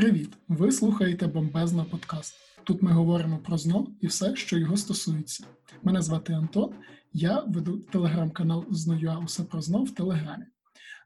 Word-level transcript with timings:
Привіт! 0.00 0.32
Ви 0.48 0.72
слухаєте 0.72 1.26
бомбезно 1.26 1.84
подкаст. 1.84 2.34
Тут 2.64 2.82
ми 2.82 2.92
говоримо 2.92 3.38
про 3.38 3.58
ЗНО 3.58 3.86
і 4.00 4.06
все, 4.06 4.36
що 4.36 4.58
його 4.58 4.76
стосується. 4.76 5.44
Мене 5.82 6.02
звати 6.02 6.32
Антон, 6.32 6.74
я 7.12 7.40
веду 7.40 7.78
телеграм-канал 7.78 8.64
«Зною 8.70 9.22
усе 9.24 9.42
про 9.42 9.62
ЗНО 9.62 9.82
в 9.82 9.90
Телеграмі. 9.90 10.44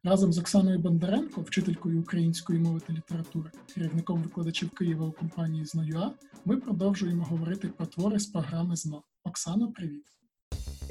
Разом 0.04 0.32
з 0.32 0.38
Оксаною 0.38 0.78
Бондаренко, 0.78 1.40
вчителькою 1.40 2.00
української 2.00 2.58
мови 2.58 2.80
та 2.86 2.92
літератури, 2.92 3.50
керівником 3.74 4.22
викладачів 4.22 4.70
Києва 4.70 5.06
у 5.06 5.12
компанії 5.12 5.64
«Зною.А», 5.64 6.10
ми 6.44 6.56
продовжуємо 6.56 7.24
говорити 7.24 7.68
про 7.68 7.86
твори 7.86 8.18
з 8.18 8.26
програми 8.26 8.76
ЗНО. 8.76 9.02
Оксано, 9.24 9.72
привіт! 9.72 10.04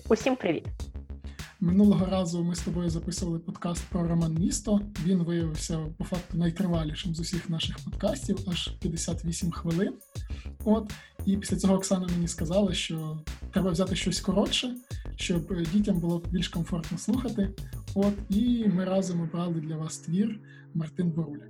Усім 0.10 0.36
привіт! 0.36 0.68
Минулого 1.64 2.05
разу 2.05 2.43
ми 2.43 2.55
з 2.55 2.61
тобою 2.61 2.89
записували 2.89 3.39
подкаст 3.39 3.86
про 3.89 4.07
роман 4.07 4.34
Місто. 4.34 4.82
Він 5.05 5.23
виявився 5.23 5.80
по 5.98 6.04
факту 6.04 6.38
найтривалішим 6.38 7.16
з 7.16 7.20
усіх 7.20 7.50
наших 7.50 7.80
подкастів, 7.80 8.38
аж 8.48 8.68
58 8.68 9.52
хвилин. 9.52 9.94
От 10.66 10.94
і 11.26 11.38
після 11.38 11.57
цього 11.57 11.73
Оксана 11.76 12.07
мені 12.07 12.27
сказала, 12.27 12.73
що 12.73 13.20
треба 13.52 13.71
взяти 13.71 13.95
щось 13.95 14.21
коротше, 14.21 14.76
щоб 15.16 15.63
дітям 15.73 15.99
було 15.99 16.23
більш 16.31 16.48
комфортно 16.48 16.98
слухати. 16.98 17.49
От 17.95 18.13
і 18.30 18.68
ми 18.68 18.85
разом 18.85 19.21
обрали 19.21 19.62
для 19.62 19.77
вас 19.77 19.98
твір 19.98 20.40
Мартин 20.73 21.12
Боруля. 21.12 21.45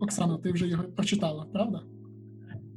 Оксана, 0.00 0.38
ти 0.38 0.52
вже 0.52 0.68
його 0.68 0.84
прочитала, 0.84 1.44
правда? 1.52 1.82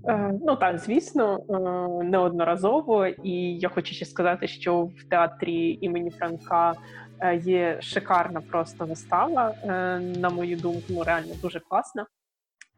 Е, 0.08 0.34
ну 0.42 0.56
так, 0.56 0.80
звісно, 0.80 1.40
е, 1.50 2.04
неодноразово, 2.04 3.08
і 3.08 3.58
я 3.60 3.70
хочу 3.70 3.94
ще 3.96 4.06
сказати, 4.06 4.48
що 4.48 4.84
в 4.84 5.10
театрі 5.10 5.78
імені 5.82 6.12
Франка 6.12 6.74
е, 7.20 7.36
є 7.36 7.82
шикарна 7.82 8.42
просто 8.42 8.86
вистава. 8.86 9.54
На 10.00 10.30
мою 10.30 10.58
думку, 10.58 10.84
ну 10.90 11.04
реально 11.04 11.34
дуже 11.42 11.60
класна. 11.60 12.06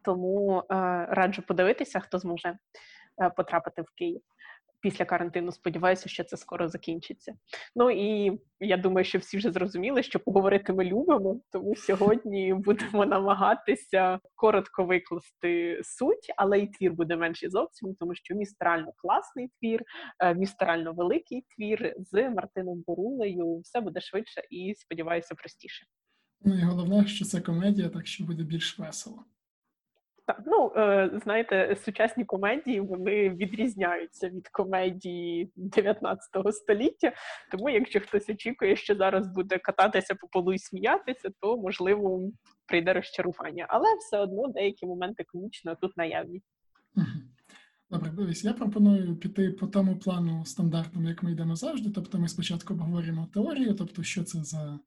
Тому 0.04 0.62
раджу 1.08 1.42
подивитися, 1.48 2.00
хто 2.00 2.18
зможе 2.18 2.56
потрапити 3.36 3.82
в 3.82 3.90
Київ 3.94 4.20
після 4.80 5.04
карантину. 5.04 5.52
Сподіваюся, 5.52 6.08
що 6.08 6.24
це 6.24 6.36
скоро 6.36 6.68
закінчиться. 6.68 7.34
Ну 7.76 7.90
і 7.90 8.40
я 8.60 8.76
думаю, 8.76 9.04
що 9.04 9.18
всі 9.18 9.36
вже 9.36 9.50
зрозуміли, 9.50 10.02
що 10.02 10.20
поговорити 10.20 10.72
ми 10.72 10.84
любимо. 10.84 11.40
Тому 11.52 11.76
сьогодні 11.76 12.54
будемо 12.54 13.06
намагатися 13.06 14.18
коротко 14.34 14.84
викласти 14.84 15.80
суть, 15.84 16.32
але 16.36 16.58
і 16.58 16.66
твір 16.66 16.92
буде 16.92 17.16
менший 17.16 17.50
зовсім, 17.50 17.94
тому 17.94 18.14
що 18.14 18.34
містерально 18.34 18.92
класний 18.96 19.50
твір, 19.60 19.82
е, 20.18 20.34
містерально 20.34 20.92
великий 20.92 21.44
твір 21.56 21.94
з 21.98 22.30
Мартином 22.30 22.84
Борулею. 22.86 23.58
Все 23.58 23.80
буде 23.80 24.00
швидше 24.00 24.42
і 24.50 24.74
сподіваюся, 24.76 25.34
простіше. 25.34 25.86
Ну 26.44 26.58
і 26.58 26.62
головне, 26.62 27.06
що 27.06 27.24
це 27.24 27.40
комедія, 27.40 27.88
так 27.88 28.06
що 28.06 28.24
буде 28.24 28.42
більш 28.42 28.78
весело. 28.78 29.24
Так, 30.30 30.42
ну 30.46 30.72
е, 30.76 31.10
знаєте, 31.24 31.76
сучасні 31.84 32.24
комедії 32.24 32.80
вони 32.80 33.30
відрізняються 33.30 34.28
від 34.28 34.48
комедії 34.48 35.52
19 35.56 36.28
століття. 36.50 37.12
Тому, 37.50 37.70
якщо 37.70 38.00
хтось 38.00 38.28
очікує, 38.28 38.76
що 38.76 38.94
зараз 38.94 39.28
буде 39.28 39.58
кататися 39.58 40.14
по 40.14 40.28
полу 40.28 40.52
і 40.52 40.58
сміятися, 40.58 41.28
то 41.40 41.56
можливо 41.56 42.30
прийде 42.66 42.92
розчарування. 42.92 43.66
Але 43.68 43.84
все 43.98 44.18
одно 44.18 44.48
деякі 44.48 44.86
моменти 44.86 45.24
комічно 45.32 45.76
тут 45.80 45.96
наявні. 45.96 46.42
Добре, 47.90 48.10
дивись, 48.10 48.44
я 48.44 48.52
пропоную 48.52 49.16
піти 49.16 49.50
по 49.50 49.66
тому 49.66 49.96
плану 49.96 50.44
стандартному, 50.44 51.08
як 51.08 51.22
ми 51.22 51.32
йдемо 51.32 51.56
завжди. 51.56 51.90
Тобто, 51.90 52.18
ми 52.18 52.28
спочатку 52.28 52.74
обговоримо 52.74 53.28
теорію, 53.34 53.74
тобто, 53.74 54.02
що 54.02 54.24
це 54.24 54.44
за 54.44 54.78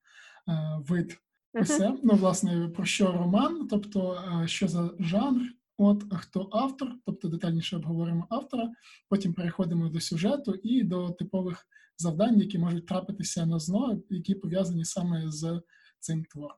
е, 0.48 0.54
вид 0.88 1.18
Усе, 1.54 1.98
ну, 2.04 2.14
власне, 2.14 2.70
про 2.76 2.86
що 2.86 3.12
роман, 3.12 3.68
тобто, 3.68 4.24
е, 4.44 4.48
що 4.48 4.68
за 4.68 4.92
жанр, 5.00 5.42
от 5.78 6.04
хто 6.14 6.50
автор, 6.52 6.96
тобто 7.06 7.28
детальніше 7.28 7.76
обговоримо 7.76 8.28
автора, 8.30 8.72
потім 9.10 9.34
переходимо 9.34 9.90
до 9.90 10.00
сюжету 10.00 10.54
і 10.64 10.84
до 10.84 11.10
типових 11.10 11.68
завдань, 11.98 12.40
які 12.40 12.58
можуть 12.58 12.86
трапитися 12.86 13.46
на 13.46 13.60
ЗНО, 13.60 14.02
які 14.10 14.36
пов'язані 14.36 14.86
саме 14.86 15.32
з 15.32 15.62
цим 16.00 16.26
твором. 16.26 16.58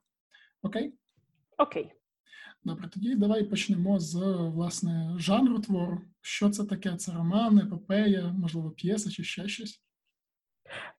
Окей? 0.61 0.93
Окей. 1.57 1.91
Добре, 2.63 2.89
тоді 2.89 3.15
давай 3.15 3.43
почнемо 3.43 3.99
з 3.99 4.15
власне 4.37 5.15
жанру 5.17 5.59
твору. 5.59 6.01
Що 6.21 6.49
це 6.49 6.63
таке? 6.63 6.95
Це 6.95 7.11
роман, 7.11 7.57
епопея, 7.57 8.35
можливо, 8.37 8.71
п'єса 8.71 9.11
чи 9.11 9.23
ще 9.23 9.47
щось. 9.47 9.84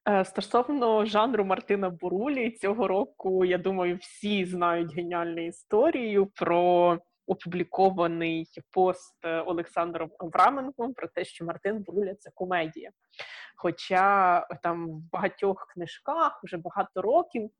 Е, 0.08 0.24
стосовно 0.24 1.06
жанру 1.06 1.44
Мартина 1.44 1.90
Бурулі, 1.90 2.50
цього 2.50 2.88
року, 2.88 3.44
я 3.44 3.58
думаю, 3.58 3.96
всі 3.96 4.44
знають 4.44 4.94
геніальну 4.94 5.46
історію 5.46 6.26
про 6.26 6.98
опублікований 7.26 8.46
пост 8.70 9.14
Олександром 9.46 10.10
Авраменком 10.18 10.94
про 10.94 11.08
те, 11.08 11.24
що 11.24 11.44
Мартин 11.44 11.82
Буруля 11.82 12.14
це 12.14 12.30
комедія. 12.34 12.90
Хоча 13.56 14.40
там 14.62 14.88
в 14.88 15.10
багатьох 15.12 15.66
книжках 15.74 16.40
вже 16.44 16.56
багато 16.56 17.02
років 17.02 17.50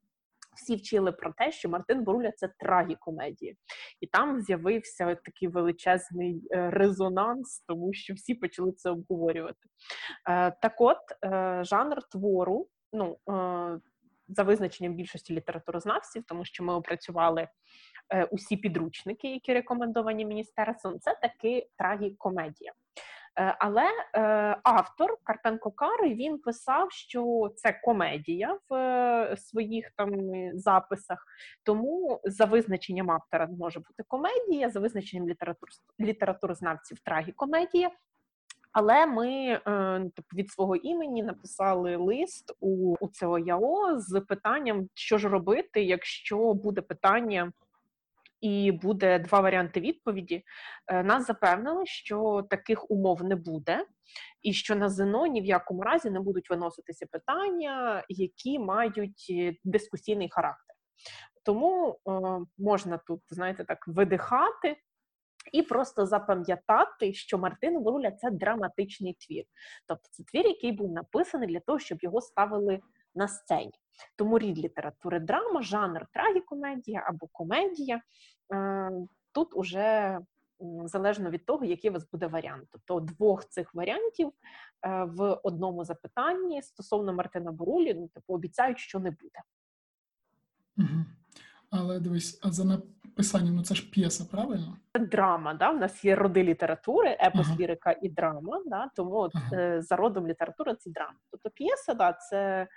всі 0.57 0.75
вчили 0.75 1.11
про 1.11 1.33
те, 1.33 1.51
що 1.51 1.69
Мартин 1.69 2.03
Боруля 2.03 2.31
це 2.31 2.49
трагікомедія. 2.59 3.53
І 4.01 4.07
там 4.07 4.41
з'явився 4.41 5.15
такий 5.15 5.47
величезний 5.47 6.47
е, 6.51 6.69
резонанс, 6.69 7.63
тому 7.67 7.93
що 7.93 8.13
всі 8.13 8.35
почали 8.35 8.71
це 8.71 8.89
обговорювати. 8.89 9.59
Е, 10.29 10.51
так 10.61 10.81
от, 10.81 10.97
е, 11.25 11.63
жанр 11.63 12.03
твору, 12.11 12.67
ну, 12.93 13.17
за 14.27 14.43
визначенням 14.43 14.95
більшості 14.95 15.33
літературознавців, 15.33 16.23
тому 16.27 16.45
що 16.45 16.63
ми 16.63 16.73
опрацювали 16.73 17.47
усі 18.31 18.57
підручники, 18.57 19.27
які 19.27 19.53
рекомендовані 19.53 20.25
міністерством, 20.25 20.99
це 20.99 21.17
таки 21.21 21.67
трагікомедія. 21.77 22.73
Е, 23.39 23.55
але 23.59 23.85
е, 24.15 24.21
автор 24.63 25.17
Карпенко 25.23 25.71
Кари 25.71 26.13
він 26.13 26.37
писав, 26.39 26.91
що 26.91 27.51
це 27.55 27.79
комедія 27.83 28.57
в 28.69 28.73
е, 28.75 29.37
своїх 29.37 29.91
там 29.95 30.11
записах. 30.53 31.25
Тому 31.63 32.21
за 32.23 32.45
визначенням 32.45 33.11
автора 33.11 33.47
може 33.59 33.79
бути 33.79 34.03
комедія, 34.07 34.69
за 34.69 34.79
визначенням 34.79 35.29
літератур, 35.29 35.69
літературознавців 35.99 36.99
трагікомедія. 36.99 37.89
Але 38.71 39.05
ми 39.05 39.59
типу, 40.15 40.27
від 40.35 40.51
свого 40.51 40.75
імені 40.75 41.23
написали 41.23 41.95
лист 41.95 42.53
у, 42.59 42.95
у 42.99 43.07
ЦОЯО 43.07 43.99
з 43.99 44.21
питанням, 44.21 44.89
що 44.93 45.17
ж 45.17 45.29
робити, 45.29 45.83
якщо 45.83 46.53
буде 46.53 46.81
питання 46.81 47.51
і 48.41 48.71
буде 48.71 49.19
два 49.19 49.39
варіанти 49.39 49.79
відповіді. 49.79 50.43
Е, 50.87 51.03
нас 51.03 51.27
запевнили, 51.27 51.85
що 51.85 52.47
таких 52.49 52.91
умов 52.91 53.23
не 53.23 53.35
буде, 53.35 53.85
і 54.41 54.53
що 54.53 54.75
на 54.75 54.89
ЗНО 54.89 55.27
ні 55.27 55.41
в 55.41 55.45
якому 55.45 55.81
разі 55.81 56.09
не 56.09 56.19
будуть 56.19 56.49
виноситися 56.49 57.05
питання, 57.11 58.05
які 58.09 58.59
мають 58.59 59.25
е, 59.29 59.55
дискусійний 59.63 60.29
характер. 60.31 60.75
Тому 61.45 61.99
е, 62.09 62.11
можна 62.57 62.97
тут, 62.97 63.21
знаєте, 63.29 63.65
так 63.65 63.87
видихати. 63.87 64.77
І 65.53 65.61
просто 65.61 66.05
запам'ятати, 66.05 67.13
що 67.13 67.37
Мартин 67.37 67.83
Воруля 67.83 68.11
це 68.11 68.31
драматичний 68.31 69.17
твір. 69.19 69.43
Тобто 69.87 70.03
це 70.11 70.23
твір, 70.23 70.47
який 70.47 70.71
був 70.71 70.91
написаний 70.91 71.47
для 71.49 71.59
того, 71.59 71.79
щоб 71.79 71.97
його 72.01 72.21
ставили 72.21 72.79
на 73.17 73.27
сцені. 73.27 73.73
Тому 74.15 74.39
рід 74.39 74.59
літератури 74.59 75.19
драма, 75.19 75.61
жанр 75.61 76.07
трагікомедія 76.13 77.03
або 77.07 77.27
комедія. 77.27 78.01
Е, 78.53 78.91
тут 79.31 79.55
уже 79.55 80.19
залежно 80.85 81.29
від 81.29 81.45
того, 81.45 81.65
який 81.65 81.89
у 81.89 81.93
вас 81.93 82.09
буде 82.11 82.27
варіант. 82.27 82.67
Тобто 82.71 82.99
двох 82.99 83.45
цих 83.49 83.73
варіантів 83.73 84.27
е, 84.27 85.03
в 85.03 85.39
одному 85.43 85.85
запитанні 85.85 86.61
стосовно 86.61 87.13
Мартина 87.13 87.51
Бурулі, 87.51 87.93
ну 87.93 88.07
типу 88.07 88.33
обіцяють, 88.33 88.79
що 88.79 88.99
не 88.99 89.11
буде. 89.11 89.41
Але 91.69 91.99
дивись, 91.99 92.39
а 92.43 92.51
за 92.51 92.81
написанням, 93.17 93.55
ну 93.55 93.63
це 93.63 93.75
ж 93.75 93.89
п'єса, 93.89 94.25
правильно? 94.31 94.77
Це 94.93 95.05
драма, 95.05 95.53
да? 95.53 95.71
У 95.71 95.77
нас 95.77 96.05
є 96.05 96.15
роди 96.15 96.43
літератури, 96.43 97.17
епос, 97.21 97.47
ага. 97.47 97.57
лірика 97.59 97.95
і 98.01 98.09
драма. 98.09 98.61
Да? 98.65 98.89
Тому 98.95 99.15
от, 99.15 99.31
ага. 99.35 99.57
е, 99.57 99.81
за 99.81 99.95
родом 99.95 100.27
літератури 100.27 100.75
це 100.75 100.89
драма. 100.89 101.17
Тобто 101.31 101.49
п'єса, 101.49 101.93
да, 101.93 102.13
це 102.13 102.67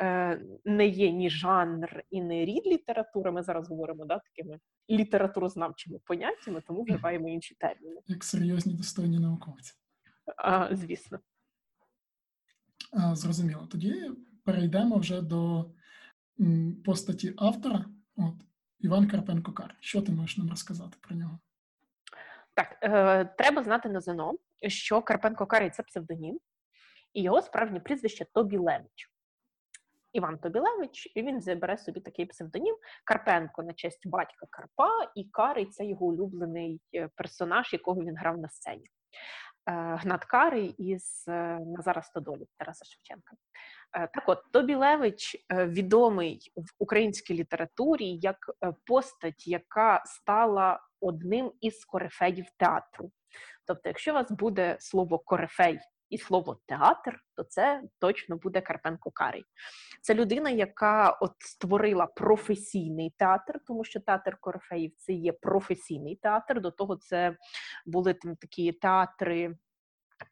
е, 0.00 0.40
не 0.64 0.86
є 0.86 1.10
ні 1.10 1.30
жанр 1.30 2.02
і 2.10 2.22
не 2.22 2.44
рід 2.44 2.66
літератури. 2.66 3.30
Ми 3.30 3.42
зараз 3.42 3.68
говоримо 3.68 4.04
да, 4.04 4.18
такими 4.18 4.58
літературознавчими 4.90 5.98
поняттями, 6.04 6.62
тому 6.66 6.82
вживаємо 6.82 7.28
інші 7.28 7.54
терміни. 7.54 8.00
Як 8.06 8.24
серйозні 8.24 8.74
достойні 8.74 9.18
науковці. 9.18 9.72
А, 10.36 10.76
Звісно. 10.76 11.18
А, 12.92 13.14
Зрозуміло. 13.14 13.68
Тоді 13.70 14.10
перейдемо 14.44 14.96
вже 14.96 15.22
до 15.22 15.70
постаті 16.84 17.34
автора. 17.36 17.84
От 18.16 18.34
Іван 18.80 19.08
Карпенко 19.08 19.52
Кар. 19.52 19.74
Що 19.80 20.02
ти 20.02 20.12
можеш 20.12 20.38
нам 20.38 20.50
розказати 20.50 20.96
про 21.00 21.16
нього? 21.16 21.38
Так, 22.54 22.78
е, 22.82 23.24
треба 23.24 23.62
знати 23.62 23.88
на 23.88 24.00
ЗНО, 24.00 24.34
що 24.68 25.02
Карпенко 25.02 25.46
Карий 25.46 25.70
це 25.70 25.82
псевдонім, 25.82 26.40
і 27.12 27.22
його 27.22 27.42
справжнє 27.42 27.80
прізвище 27.80 28.24
Тобі 28.34 28.56
Левич. 28.56 29.10
Іван 30.12 30.38
Тобілевич, 30.38 31.12
і 31.14 31.22
він 31.22 31.40
забере 31.40 31.78
собі 31.78 32.00
такий 32.00 32.26
псевдонім 32.26 32.76
Карпенко 33.04 33.62
на 33.62 33.72
честь 33.72 34.06
батька 34.06 34.46
Карпа, 34.50 35.12
і 35.14 35.24
Карий 35.24 35.66
це 35.66 35.86
його 35.86 36.06
улюблений 36.06 36.80
е, 36.94 37.08
персонаж, 37.14 37.72
якого 37.72 38.00
він 38.00 38.16
грав 38.16 38.38
на 38.38 38.48
сцені. 38.48 38.90
Е, 39.70 39.96
Гнат 39.96 40.24
Карий 40.24 40.74
із 40.78 41.24
е, 41.28 41.58
Назара 41.66 42.02
Стодолі 42.02 42.46
Тараса 42.58 42.84
Шевченка. 42.84 43.36
Так 43.92 44.24
от 44.26 44.38
Тобілевич 44.52 45.46
відомий 45.50 46.52
в 46.56 46.68
українській 46.78 47.34
літературі 47.34 48.18
як 48.22 48.36
постать, 48.86 49.46
яка 49.46 50.02
стала 50.06 50.80
одним 51.00 51.52
із 51.60 51.84
корифеїв 51.84 52.46
театру. 52.56 53.10
Тобто, 53.66 53.88
якщо 53.88 54.10
у 54.10 54.14
вас 54.14 54.30
буде 54.30 54.76
слово 54.80 55.18
корифей 55.18 55.80
і 56.10 56.18
слово 56.18 56.60
театр, 56.66 57.20
то 57.36 57.42
це 57.42 57.82
точно 57.98 58.36
буде 58.36 58.60
Карпенко 58.60 59.10
Карий. 59.10 59.44
Це 60.02 60.14
людина, 60.14 60.50
яка 60.50 61.10
от 61.10 61.32
створила 61.38 62.06
професійний 62.06 63.14
театр, 63.16 63.60
тому 63.66 63.84
що 63.84 64.00
театр 64.00 64.36
Корифеїв 64.40 64.92
це 64.96 65.12
є 65.12 65.32
професійний 65.32 66.16
театр. 66.16 66.60
До 66.60 66.70
того 66.70 66.96
це 66.96 67.36
були 67.86 68.14
там 68.14 68.36
такі 68.36 68.72
театри. 68.72 69.56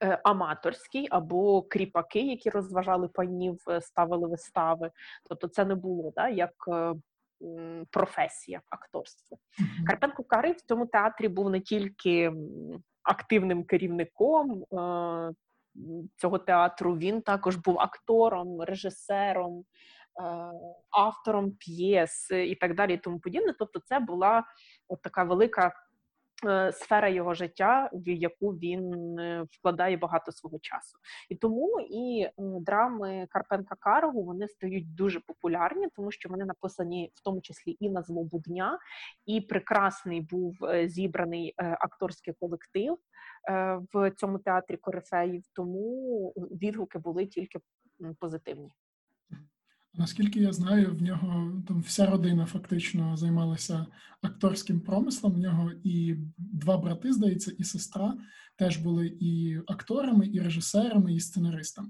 Е, 0.02 0.20
аматорські 0.24 1.06
або 1.10 1.62
кріпаки, 1.62 2.20
які 2.20 2.50
розважали 2.50 3.08
панів, 3.08 3.58
е, 3.68 3.80
ставили 3.80 4.28
вистави. 4.28 4.90
Тобто, 5.28 5.48
це 5.48 5.64
не 5.64 5.74
було 5.74 6.12
да, 6.16 6.28
як 6.28 6.52
е, 6.68 6.94
професія 7.90 8.62
акторства. 8.70 9.38
Mm-hmm. 9.38 9.86
Карпенко 9.86 10.24
Карий 10.24 10.52
в 10.52 10.60
цьому 10.60 10.86
театрі 10.86 11.28
був 11.28 11.50
не 11.50 11.60
тільки 11.60 12.32
активним 13.02 13.64
керівником 13.64 14.64
цього 16.16 16.38
театру. 16.38 16.96
Він 16.96 17.22
також 17.22 17.56
був 17.56 17.80
актором, 17.80 18.60
режисером, 18.60 19.58
е, 19.58 19.64
автором 20.90 21.52
п'єс 21.52 22.30
і 22.30 22.54
так 22.54 22.74
далі, 22.74 22.94
і 22.94 22.98
тому 22.98 23.20
подібне. 23.20 23.54
Тобто, 23.58 23.80
це 23.84 24.00
була 24.00 24.44
от 24.88 25.02
така 25.02 25.24
велика. 25.24 25.72
Е, 26.46 26.72
сфера 26.72 27.08
його 27.08 27.34
життя, 27.34 27.90
в 27.92 28.08
яку 28.08 28.50
він 28.50 29.18
е, 29.18 29.46
вкладає 29.50 29.96
багато 29.96 30.32
свого 30.32 30.58
часу, 30.58 30.98
і 31.28 31.34
тому 31.34 31.80
і 31.90 32.28
драми 32.38 33.26
Карпенка 33.30 33.74
Карову 33.80 34.24
вони 34.24 34.48
стають 34.48 34.94
дуже 34.94 35.20
популярні, 35.20 35.88
тому 35.96 36.10
що 36.10 36.28
вони 36.28 36.44
написані 36.44 37.12
в 37.14 37.22
тому 37.24 37.40
числі 37.40 37.76
і 37.80 37.90
на 37.90 38.02
злобу 38.02 38.38
дня, 38.38 38.78
і 39.26 39.40
прекрасний 39.40 40.20
був 40.20 40.56
зібраний 40.86 41.54
акторський 41.56 42.34
колектив. 42.40 42.98
Е, 43.50 43.80
в 43.92 44.10
цьому 44.10 44.38
театрі 44.38 44.76
корифеїв, 44.76 45.42
тому 45.52 46.32
відгуки 46.36 46.98
були 46.98 47.26
тільки 47.26 47.58
позитивні. 48.18 48.72
Наскільки 49.98 50.40
я 50.40 50.52
знаю, 50.52 50.94
в 50.94 51.02
нього 51.02 51.62
там 51.68 51.80
вся 51.80 52.06
родина 52.06 52.46
фактично 52.46 53.16
займалася 53.16 53.86
акторським 54.22 54.80
промислом. 54.80 55.32
В 55.32 55.38
нього 55.38 55.70
і 55.84 56.16
два 56.38 56.78
брати, 56.78 57.12
здається, 57.12 57.52
і 57.58 57.64
сестра 57.64 58.14
теж 58.56 58.76
були 58.76 59.06
і 59.20 59.58
акторами, 59.66 60.26
і 60.26 60.40
режисерами, 60.40 61.14
і 61.14 61.20
сценаристами. 61.20 61.88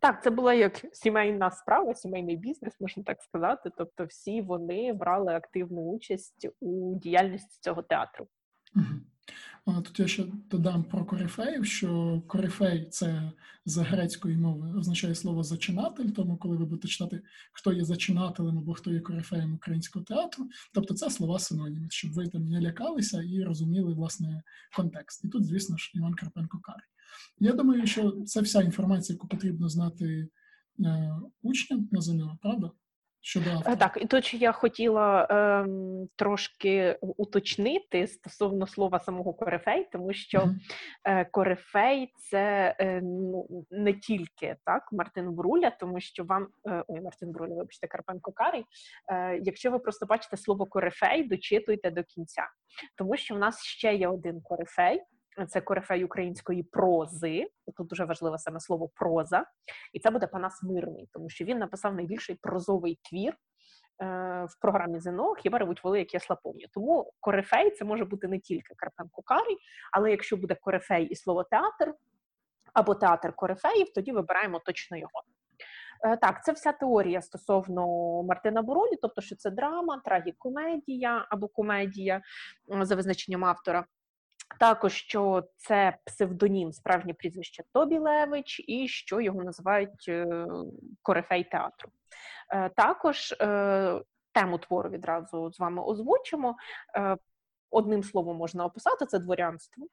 Так, 0.00 0.22
це 0.22 0.30
була 0.30 0.54
як 0.54 0.84
сімейна 0.92 1.50
справа, 1.50 1.94
сімейний 1.94 2.36
бізнес, 2.36 2.74
можна 2.80 3.02
так 3.02 3.22
сказати. 3.22 3.70
Тобто, 3.78 4.04
всі 4.04 4.40
вони 4.40 4.92
брали 4.92 5.34
активну 5.34 5.80
участь 5.80 6.48
у 6.60 6.98
діяльності 6.98 7.58
цього 7.60 7.82
театру. 7.82 8.26
Угу. 8.76 8.84
Тут 9.66 10.00
я 10.00 10.06
ще 10.06 10.24
додам 10.50 10.84
про 10.84 11.04
корифеїв, 11.04 11.66
що 11.66 12.22
корифей 12.26 12.88
це 12.90 13.32
з 13.66 13.76
грецької 13.76 14.36
мови 14.36 14.78
означає 14.78 15.14
слово 15.14 15.42
зачинатель, 15.42 16.08
тому 16.08 16.36
коли 16.36 16.56
ви 16.56 16.64
будете 16.64 16.88
читати, 16.88 17.22
хто 17.52 17.72
є 17.72 17.84
зачинателем 17.84 18.58
або 18.58 18.74
хто 18.74 18.92
є 18.92 19.00
корифеєм 19.00 19.54
українського 19.54 20.04
театру, 20.04 20.48
тобто 20.72 20.94
це 20.94 21.10
слова 21.10 21.38
синоніми, 21.38 21.86
щоб 21.90 22.12
ви 22.12 22.28
там 22.28 22.48
не 22.48 22.60
лякалися 22.60 23.22
і 23.22 23.42
розуміли 23.42 23.94
власне 23.94 24.42
контекст. 24.76 25.24
І 25.24 25.28
тут, 25.28 25.44
звісно 25.44 25.76
ж, 25.76 25.92
Іван 25.94 26.14
Карпенко 26.14 26.58
Карий. 26.58 26.86
Я 27.38 27.52
думаю, 27.52 27.86
що 27.86 28.10
це 28.10 28.40
вся 28.40 28.62
інформація, 28.62 29.14
яку 29.14 29.28
потрібно 29.28 29.68
знати 29.68 30.28
е, 30.80 31.14
учням 31.42 31.88
на 31.92 32.00
ЗНО, 32.00 32.38
правда? 32.42 32.70
Щодо 33.26 33.50
е, 33.66 33.76
так, 33.76 33.98
і 34.00 34.06
то 34.06 34.20
чи 34.20 34.36
я 34.36 34.52
хотіла 34.52 35.26
ем, 35.30 36.08
трошки 36.16 36.98
уточнити 37.00 38.06
стосовно 38.06 38.66
слова 38.66 39.00
самого 39.00 39.34
корифей, 39.34 39.88
тому 39.92 40.12
що 40.12 40.38
mm-hmm. 40.38 40.54
е, 41.04 41.24
корифей 41.24 42.12
це 42.16 42.76
е, 42.80 43.00
ну, 43.02 43.46
не 43.70 43.92
тільки 43.92 44.56
так 44.64 44.88
Мартин 44.92 45.32
Бруля, 45.32 45.70
тому 45.70 46.00
що 46.00 46.24
вам 46.24 46.48
е, 46.68 46.84
ой, 46.88 47.00
Мартин 47.00 47.32
Бруля, 47.32 47.54
вибачте, 47.54 47.86
Карпенко 47.86 48.32
Карий. 48.32 48.64
Е, 49.12 49.40
якщо 49.42 49.70
ви 49.70 49.78
просто 49.78 50.06
бачите 50.06 50.36
слово 50.36 50.66
корифей, 50.66 51.28
дочитуйте 51.28 51.90
до 51.90 52.02
кінця, 52.02 52.46
тому 52.96 53.16
що 53.16 53.34
в 53.34 53.38
нас 53.38 53.62
ще 53.62 53.94
є 53.94 54.08
один 54.08 54.40
корифей 54.40 55.00
це 55.48 55.60
корифей 55.60 56.04
української 56.04 56.62
прози. 56.62 57.50
Тут 57.76 57.86
дуже 57.86 58.04
важливе 58.04 58.38
саме 58.38 58.60
слово 58.60 58.88
проза, 58.94 59.44
і 59.92 60.00
це 60.00 60.10
буде 60.10 60.26
Панас 60.26 60.62
Мирний, 60.62 61.08
тому 61.12 61.30
що 61.30 61.44
він 61.44 61.58
написав 61.58 61.94
найбільший 61.94 62.36
прозовий 62.42 62.98
твір 63.02 63.32
е, 63.32 63.36
в 64.50 64.60
програмі 64.60 65.00
ЗНО 65.00 65.34
Хіба 65.34 65.58
ревуть 65.58 65.84
воли, 65.84 65.98
як 65.98 66.14
я 66.14 66.20
слаповні. 66.20 66.66
Тому 66.72 67.12
корифей 67.20 67.70
це 67.70 67.84
може 67.84 68.04
бути 68.04 68.28
не 68.28 68.38
тільки 68.38 68.74
Карпенко 68.76 69.22
Карий, 69.22 69.56
але 69.92 70.10
якщо 70.10 70.36
буде 70.36 70.54
корифей 70.54 71.06
і 71.06 71.16
слово 71.16 71.44
театр 71.44 71.94
або 72.72 72.94
театр 72.94 73.32
корифеїв, 73.32 73.92
тоді 73.92 74.12
вибираємо 74.12 74.58
точно 74.58 74.96
його. 74.96 75.22
Е, 76.04 76.16
так, 76.16 76.44
це 76.44 76.52
вся 76.52 76.72
теорія 76.72 77.22
стосовно 77.22 77.86
Мартина 78.22 78.62
Боролі, 78.62 78.98
тобто, 79.02 79.20
що 79.20 79.36
це 79.36 79.50
драма, 79.50 80.02
трагікомедія 80.04 81.26
або 81.30 81.48
комедія 81.48 82.22
за 82.80 82.96
визначенням 82.96 83.44
автора. 83.44 83.84
Також 84.58 84.92
що 84.92 85.44
це 85.56 85.96
псевдонім, 86.04 86.72
справжнє 86.72 87.14
прізвище 87.14 87.62
Тобі 87.72 87.98
Левич, 87.98 88.64
і 88.68 88.88
що 88.88 89.20
його 89.20 89.44
називають 89.44 90.08
е, 90.08 90.46
корифей 91.02 91.44
театру. 91.44 91.90
Е, 92.50 92.68
також 92.68 93.32
е, 93.40 94.02
тему 94.32 94.58
твору 94.58 94.90
відразу 94.90 95.52
з 95.52 95.58
вами 95.58 95.82
озвучимо. 95.82 96.56
Одним 97.70 98.02
словом 98.02 98.36
можна 98.36 98.64
описати 98.64 99.06
це 99.06 99.18
дворянство. 99.18 99.86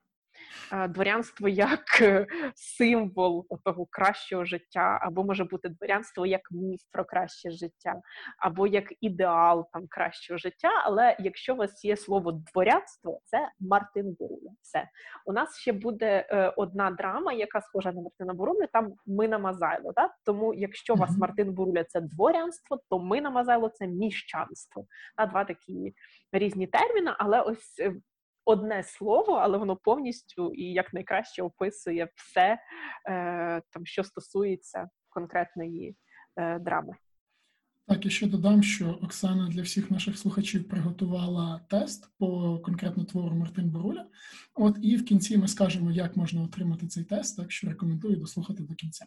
Е, 0.74 0.88
дворянство 0.88 1.48
як 1.48 2.02
е, 2.02 2.28
символ 2.56 3.48
того 3.64 3.86
кращого 3.86 4.46
життя, 4.46 5.00
або 5.02 5.24
може 5.24 5.44
бути 5.44 5.70
дворянство 5.70 6.26
як 6.26 6.42
міф 6.52 6.82
про 6.92 7.06
краще 7.06 7.52
життя, 7.52 8.02
або 8.38 8.68
як 8.68 8.86
ідеал 9.02 9.70
там 9.74 9.88
кращого 9.90 10.38
життя. 10.38 10.70
Але 10.86 11.16
якщо 11.20 11.54
у 11.54 11.58
вас 11.58 11.86
є 11.86 11.98
слово 11.98 12.32
дворянство, 12.32 13.20
це 13.24 13.50
Мартин 13.60 14.16
Буруля. 14.20 14.52
Все 14.62 14.88
у 15.26 15.34
нас 15.34 15.58
ще 15.58 15.74
буде 15.74 16.28
е, 16.30 16.54
одна 16.58 16.92
драма, 16.92 17.34
яка 17.34 17.62
схожа 17.62 17.92
на 17.92 18.02
Мартина 18.02 18.34
Бурулю, 18.34 18.68
Там 18.74 18.94
ми 19.06 19.28
на 19.28 19.40
Мазайло. 19.40 19.92
Да? 19.96 20.10
Тому, 20.26 20.54
якщо 20.54 20.94
у 20.94 20.98
вас 20.98 21.18
Мартин 21.18 21.54
Буруля 21.54 21.84
це 21.84 22.02
дворянство, 22.02 22.80
то 22.90 23.00
ми 23.00 23.22
на 23.22 23.30
Мазайло 23.30 23.70
це 23.70 23.88
міщанство. 23.88 24.86
А 25.16 25.26
два 25.26 25.44
такі 25.44 25.94
різні 26.32 26.68
терміни, 26.68 27.14
але 27.18 27.42
ось 27.42 27.82
одне 28.46 28.84
слово, 28.84 29.34
але 29.34 29.58
воно 29.58 29.76
повністю 29.76 30.54
і 30.54 30.64
якнайкраще 30.64 31.44
описує 31.44 32.10
все, 32.16 32.60
е, 33.10 33.62
там, 33.72 33.86
що 33.86 34.04
стосується 34.04 34.90
конкретної 35.10 35.96
е, 36.36 36.60
драми. 36.60 36.94
Так, 37.88 38.06
і 38.06 38.10
ще 38.10 38.28
додам, 38.28 38.64
що 38.64 38.90
Оксана 38.90 39.50
для 39.50 39.62
всіх 39.62 39.92
наших 39.92 40.18
слухачів 40.18 40.68
приготувала 40.68 41.62
тест 41.70 42.10
по 42.20 42.60
конкретно 42.60 43.04
твору 43.04 43.36
Мартин 43.36 43.70
Боруля. 43.70 44.06
От 44.56 44.78
і 44.82 44.98
в 44.98 45.06
кінці 45.06 45.38
ми 45.38 45.48
скажемо, 45.48 45.92
як 45.92 46.18
можна 46.18 46.44
отримати 46.44 46.88
цей 46.88 47.04
тест, 47.04 47.38
так 47.38 47.52
що 47.52 47.70
рекомендую 47.70 48.16
дослухати 48.16 48.64
до 48.64 48.76
кінця. 48.76 49.06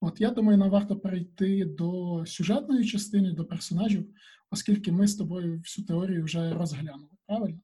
От 0.00 0.20
я 0.20 0.30
думаю, 0.30 0.58
нам 0.58 0.70
варто 0.70 0.96
перейти 0.96 1.64
до 1.64 2.22
сюжетної 2.26 2.84
частини, 2.84 3.32
до 3.32 3.44
персонажів, 3.44 4.06
оскільки 4.50 4.92
ми 4.92 5.06
з 5.06 5.16
тобою 5.16 5.58
всю 5.58 5.86
теорію 5.86 6.24
вже 6.24 6.54
розглянули. 6.54 7.08
Правильно? 7.26 7.58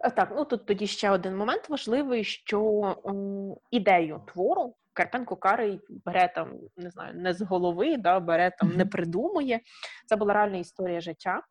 Е, 0.00 0.10
так, 0.10 0.32
ну 0.36 0.44
тут 0.44 0.66
тоді 0.66 0.86
ще 0.86 1.10
один 1.10 1.36
момент 1.36 1.68
важливий, 1.68 2.24
що 2.24 2.82
м, 3.06 3.54
ідею 3.70 4.22
твору 4.26 4.74
Карпенко 4.92 5.36
Карий 5.36 5.80
бере 6.04 6.32
там, 6.34 6.52
не 6.76 6.90
знаю, 6.90 7.14
не 7.14 7.34
з 7.34 7.42
голови, 7.42 7.96
да, 7.96 8.20
бере 8.20 8.52
там, 8.58 8.76
не 8.76 8.86
придумує. 8.86 9.60
Це 10.06 10.16
була 10.16 10.34
реальна 10.34 10.56
історія 10.56 11.00
життя 11.00 11.42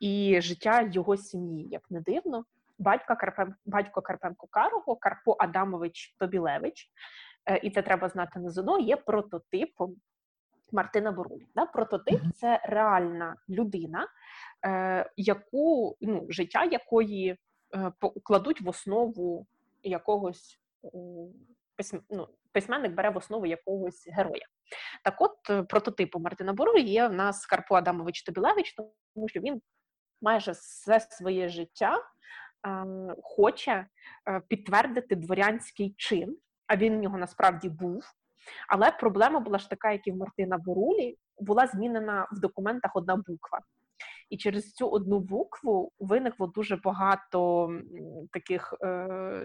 і 0.00 0.40
життя 0.40 0.90
його 0.92 1.16
сім'ї, 1.16 1.68
як 1.70 1.90
не 1.90 2.00
дивно. 2.00 2.44
Батька 2.78 3.14
Карпен, 3.14 3.54
батько 3.66 4.02
Карпенко 4.02 4.46
Карого, 4.50 4.96
Карпо 4.96 5.36
Адамович 5.38 6.14
Тобілевич, 6.18 6.90
е, 7.46 7.56
і 7.56 7.70
це 7.70 7.82
треба 7.82 8.08
знати 8.08 8.38
на 8.40 8.50
ЗНО, 8.50 8.78
є 8.78 8.96
прототипом 8.96 9.96
Мартина 10.72 11.12
Борулі. 11.12 11.46
Да? 11.54 11.66
Прототип 11.66 12.20
це 12.34 12.60
реальна 12.64 13.36
людина, 13.48 14.02
е, 14.02 14.08
яку 15.16 15.96
ну, 16.00 16.26
життя 16.28 16.64
якої 16.64 17.36
е, 17.74 17.92
кладуть 18.22 18.60
в 18.60 18.68
основу 18.68 19.46
якогось 19.82 20.60
ну, 22.10 22.28
письменник 22.52 22.92
бере 22.92 23.10
в 23.10 23.16
основу 23.16 23.46
якогось 23.46 24.08
героя. 24.08 24.46
Так, 25.04 25.14
от 25.20 25.68
прототипу 25.68 26.18
Мартина 26.18 26.52
Бурулі 26.52 26.82
є 26.82 27.08
в 27.08 27.12
нас 27.12 27.46
Карпо 27.46 27.74
Адамович 27.74 28.22
Тобілевич, 28.22 28.74
тому 28.74 29.28
що 29.28 29.40
він 29.40 29.62
майже 30.22 30.52
все 30.52 31.00
своє 31.00 31.48
життя 31.48 31.98
е, 32.66 32.84
хоче 33.22 33.86
е, 34.28 34.40
підтвердити 34.48 35.16
дворянський 35.16 35.94
чин, 35.96 36.36
а 36.66 36.76
він 36.76 36.96
в 36.96 37.00
нього 37.00 37.18
насправді 37.18 37.68
був. 37.68 38.04
Але 38.68 38.90
проблема 38.90 39.40
була 39.40 39.58
ж 39.58 39.70
така, 39.70 39.92
як 39.92 40.06
і 40.06 40.12
в 40.12 40.16
Мартина 40.16 40.58
Борулі, 40.58 41.16
була 41.38 41.66
змінена 41.66 42.28
в 42.32 42.40
документах 42.40 42.96
одна 42.96 43.16
буква. 43.16 43.60
І 44.30 44.36
через 44.36 44.72
цю 44.72 44.88
одну 44.88 45.20
букву 45.20 45.92
виникло 45.98 46.46
дуже 46.46 46.76
багато 46.76 47.70
таких 48.32 48.74
е, 48.82 49.44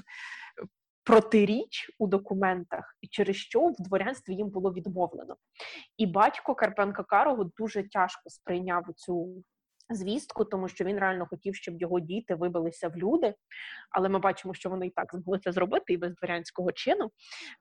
протиріч 1.03 1.91
у 1.99 2.07
документах, 2.07 2.97
і 3.01 3.07
через 3.07 3.35
що 3.35 3.67
в 3.67 3.75
дворянстві 3.79 4.33
їм 4.33 4.49
було 4.49 4.73
відмовлено. 4.73 5.35
І 5.97 6.05
батько 6.05 6.55
Карпенка 6.55 7.03
Карого 7.03 7.43
дуже 7.43 7.89
тяжко 7.89 8.29
сприйняв 8.29 8.85
цю 8.95 9.43
звістку, 9.89 10.45
тому 10.45 10.67
що 10.67 10.85
він 10.85 10.99
реально 10.99 11.25
хотів, 11.25 11.55
щоб 11.55 11.81
його 11.81 11.99
діти 11.99 12.35
вибилися 12.35 12.87
в 12.87 12.97
люди. 12.97 13.33
Але 13.91 14.09
ми 14.09 14.19
бачимо, 14.19 14.53
що 14.53 14.69
вони 14.69 14.87
і 14.87 14.89
так 14.89 15.09
змогли 15.13 15.39
це 15.39 15.51
зробити 15.51 15.93
і 15.93 15.97
без 15.97 16.15
дворянського 16.15 16.71
чину. 16.71 17.11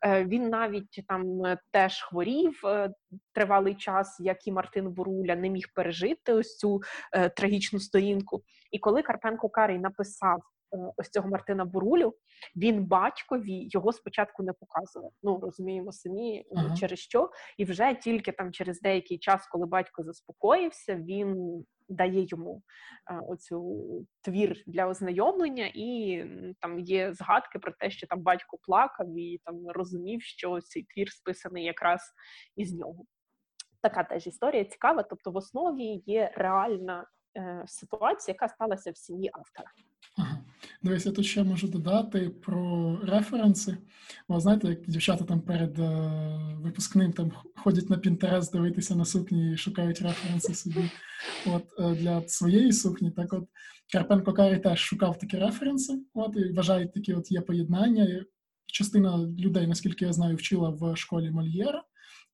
Е, 0.07 0.25
він 0.25 0.49
навіть 0.49 1.05
там 1.09 1.45
е, 1.45 1.59
теж 1.71 2.03
хворів 2.03 2.61
е, 2.65 2.91
тривалий 3.33 3.75
час, 3.75 4.17
як 4.21 4.47
і 4.47 4.53
Мартин 4.53 4.91
Буруля, 4.91 5.37
не 5.37 5.51
міг 5.51 5.65
пережити 5.75 6.33
ось 6.33 6.57
цю 6.57 6.81
трагічну 7.37 7.81
сторінку. 7.81 8.43
І 8.71 8.79
коли 8.79 9.03
Карпенко 9.03 9.49
Карий 9.49 9.79
написав 9.79 10.43
ось 10.97 11.11
цього 11.11 11.29
Мартина 11.29 11.65
Бурулю, 11.65 12.15
він 12.57 12.85
батькові 12.85 13.69
його 13.71 13.93
спочатку 13.93 14.43
не 14.43 14.53
показував. 14.53 15.13
Ну 15.23 15.41
розуміємо 15.41 15.93
самі 15.93 16.45
ага. 16.57 16.77
через 16.77 16.99
що, 16.99 17.31
і 17.59 17.65
вже 17.65 17.95
тільки 17.95 18.33
там 18.33 18.53
через 18.53 18.81
деякий 18.81 19.19
час, 19.19 19.47
коли 19.47 19.67
батько 19.67 20.03
заспокоївся, 20.03 20.97
він 20.97 21.65
дає 21.89 22.27
йому 22.29 22.63
а, 23.05 23.15
е, 23.15 23.21
оцю 23.29 23.87
твір 24.23 24.63
для 24.67 24.87
ознайомлення, 24.87 25.71
і 25.75 26.25
там 26.61 26.81
є 26.81 27.13
згадки 27.13 27.59
про 27.59 27.73
те, 27.73 27.91
що 27.91 28.07
там 28.07 28.21
батько 28.21 28.59
плакав 28.63 29.19
і 29.19 29.41
там 29.45 29.69
розумів, 29.69 30.23
що 30.23 30.61
цей 30.61 30.83
твір 30.83 31.11
списаний 31.11 31.65
якраз 31.65 32.01
із 32.57 32.75
нього. 32.75 33.05
Така 33.83 34.05
теж 34.05 34.27
історія 34.27 34.65
цікава. 34.65 35.03
Тобто, 35.03 35.31
в 35.31 35.37
основі 35.37 36.03
є 36.07 36.33
реальна 36.37 37.07
е, 37.37 37.65
ситуація, 37.67 38.33
яка 38.33 38.49
сталася 38.49 38.91
в 38.91 38.97
сім'ї 38.97 39.31
автора. 39.35 39.71
Ага. 40.19 40.45
Дивись, 40.83 41.07
я 41.07 41.13
тут 41.13 41.27
ще 41.27 41.45
можу 41.45 41.69
додати 41.69 42.31
про 42.31 42.97
референси. 43.03 43.77
О, 44.29 44.41
знаєте, 44.41 44.69
як 44.69 44.87
дівчата 44.87 45.25
там 45.25 45.41
перед 45.41 45.79
е, 45.79 46.11
випускним 46.59 47.13
там 47.13 47.33
ходять 47.57 47.91
на 47.91 47.99
Пінтерес 47.99 48.51
дивитися 48.51 48.97
на 48.97 49.05
сукні 49.05 49.53
і 49.53 49.57
шукають 49.57 50.03
референси 50.03 50.55
собі 50.55 50.91
от, 51.47 51.65
е, 51.79 51.95
для 51.95 52.29
своєї 52.29 52.73
сукні. 52.73 53.11
Так 53.11 53.33
от 53.33 53.49
Карпенко 53.93 54.33
Карі 54.33 54.59
теж 54.59 54.79
шукав 54.79 55.19
такі 55.19 55.37
референси, 55.37 56.03
от, 56.15 56.37
і 56.37 56.53
вважають, 56.53 56.93
такі 56.93 57.15
от 57.15 57.31
є 57.31 57.41
поєднання. 57.41 58.25
Частина 58.67 59.19
людей, 59.19 59.67
наскільки 59.67 60.05
я 60.05 60.13
знаю, 60.13 60.37
вчила 60.37 60.71
в 60.71 60.97
школі 60.97 61.31
Мольєра, 61.31 61.83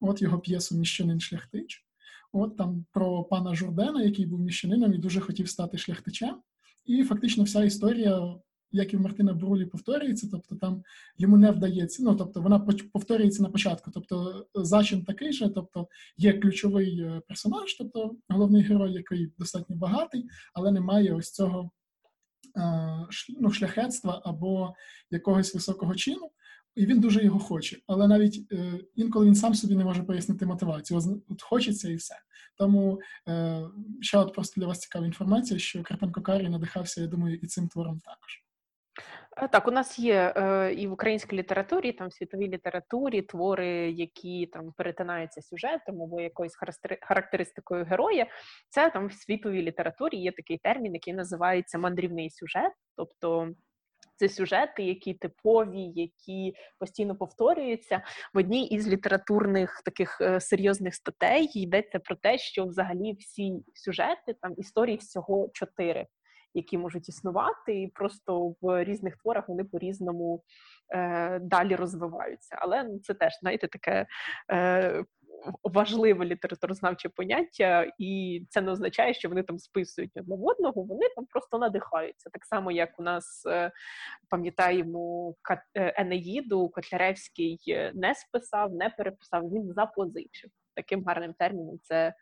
от 0.00 0.22
його 0.22 0.38
п'єсу 0.38 0.76
Міщанин 0.76 1.20
шляхтич. 1.20 1.86
От 2.32 2.56
там 2.56 2.84
про 2.92 3.24
пана 3.24 3.54
Журдена, 3.54 4.02
який 4.02 4.26
був 4.26 4.40
міщанином 4.40 4.94
і 4.94 4.98
дуже 4.98 5.20
хотів 5.20 5.48
стати 5.48 5.78
шляхтичем. 5.78 6.36
І 6.84 7.02
фактично 7.02 7.44
вся 7.44 7.64
історія, 7.64 8.34
як 8.72 8.92
і 8.92 8.96
в 8.96 9.00
Мартина 9.00 9.34
Брулі, 9.34 9.66
повторюється, 9.66 10.28
тобто 10.30 10.56
там 10.56 10.82
йому 11.18 11.36
не 11.36 11.50
вдається. 11.50 12.02
Ну 12.02 12.14
тобто 12.16 12.40
вона 12.40 12.58
повторюється 12.92 13.42
на 13.42 13.48
початку. 13.48 13.90
Тобто 13.90 14.46
зачин 14.54 15.04
такий 15.04 15.32
же, 15.32 15.48
тобто 15.48 15.88
є 16.16 16.32
ключовий 16.32 17.00
е, 17.00 17.22
персонаж, 17.28 17.74
тобто 17.74 18.16
головний 18.28 18.62
герой, 18.62 18.92
який 18.92 19.32
достатньо 19.38 19.76
багатий, 19.76 20.28
але 20.54 20.72
не 20.72 20.80
має 20.80 21.14
ось 21.14 21.30
цього 21.30 21.70
е, 22.56 23.06
ну, 23.40 23.50
шляхетства 23.50 24.22
або 24.24 24.74
якогось 25.10 25.54
високого 25.54 25.94
чину 25.94 26.30
і 26.80 26.86
він 26.86 27.00
дуже 27.00 27.24
його 27.24 27.38
хоче. 27.38 27.78
Але 27.86 28.08
навіть 28.08 28.52
е, 28.52 28.80
інколи 28.94 29.26
він 29.26 29.34
сам 29.34 29.54
собі 29.54 29.76
не 29.76 29.84
може 29.84 30.02
пояснити 30.02 30.46
мотивацію. 30.46 31.00
От 31.28 31.42
хочеться 31.42 31.88
і 31.88 31.94
все. 31.94 32.14
Тому 32.58 33.00
е, 33.28 33.62
ще 34.00 34.18
от 34.18 34.34
просто 34.34 34.60
для 34.60 34.66
вас 34.66 34.78
цікава 34.78 35.06
інформація, 35.06 35.60
що 35.60 35.82
Карпенко 35.82 36.22
Карі 36.22 36.48
надихався, 36.48 37.00
я 37.00 37.06
думаю, 37.06 37.38
і 37.42 37.46
цим 37.46 37.68
твором 37.68 38.00
також. 38.00 38.44
Е, 39.36 39.48
так, 39.48 39.68
у 39.68 39.70
нас 39.70 39.98
є 39.98 40.34
е, 40.36 40.74
і 40.74 40.86
в 40.86 40.92
українській 40.92 41.36
літературі, 41.36 41.92
там 41.92 42.08
в 42.08 42.12
світовій 42.12 42.48
літературі 42.48 43.22
твори, 43.22 43.90
які 43.90 44.46
там 44.46 44.72
перетинаються 44.76 45.42
сюжетом 45.42 46.02
або 46.02 46.20
якоюсь 46.20 46.56
характеристикою 47.02 47.84
героя. 47.84 48.26
Це 48.70 48.90
там 48.90 49.06
в 49.06 49.12
світовій 49.12 49.62
літературі 49.62 50.16
є 50.16 50.32
такий 50.32 50.58
термін, 50.58 50.94
який 50.94 51.14
називається 51.14 51.78
мандрівний 51.78 52.30
сюжет, 52.30 52.72
тобто 52.96 53.54
це 54.20 54.28
сюжети, 54.28 54.82
які 54.82 55.14
типові, 55.14 55.92
які 55.94 56.54
постійно 56.78 57.16
повторюються. 57.16 58.02
В 58.34 58.38
одній 58.38 58.66
із 58.66 58.88
літературних 58.88 59.82
таких 59.84 60.20
е, 60.20 60.40
серйозних 60.40 60.94
статей 60.94 61.50
йдеться 61.54 61.98
про 61.98 62.16
те, 62.16 62.38
що 62.38 62.64
взагалі 62.64 63.12
всі 63.12 63.52
сюжети 63.74 64.34
там 64.40 64.54
історії 64.56 64.96
всього 64.96 65.50
чотири. 65.52 66.06
Які 66.54 66.78
можуть 66.78 67.08
існувати, 67.08 67.82
і 67.82 67.88
просто 67.88 68.54
в 68.60 68.84
різних 68.84 69.16
творах 69.16 69.48
вони 69.48 69.64
по-різному 69.64 70.42
е, 70.94 71.38
далі 71.38 71.76
розвиваються. 71.76 72.56
Але 72.58 72.84
ну, 72.84 72.98
це 72.98 73.14
теж 73.14 73.32
знаєте 73.40 73.68
таке 73.68 74.06
е, 74.52 75.04
важливе 75.64 76.24
літературознавче 76.24 77.08
поняття, 77.08 77.92
і 77.98 78.42
це 78.48 78.60
не 78.60 78.70
означає, 78.70 79.14
що 79.14 79.28
вони 79.28 79.42
там 79.42 79.58
списують 79.58 80.10
одне 80.16 80.36
в 80.36 80.44
одного, 80.44 80.82
вони 80.82 81.06
там 81.16 81.26
просто 81.26 81.58
надихаються. 81.58 82.30
Так 82.30 82.44
само, 82.44 82.70
як 82.70 83.00
у 83.00 83.02
нас 83.02 83.46
е, 83.46 83.72
пам'ятаємо 84.28 85.34
е, 85.50 85.94
Енеїду, 85.96 86.68
Котляревський 86.68 87.60
е, 87.68 87.92
не 87.94 88.14
списав, 88.14 88.74
не 88.74 88.90
переписав, 88.90 89.50
він 89.50 89.72
запозичив. 89.72 90.50
Таким 90.74 91.04
гарним 91.04 91.34
терміном 91.38 91.78
це 91.82 92.14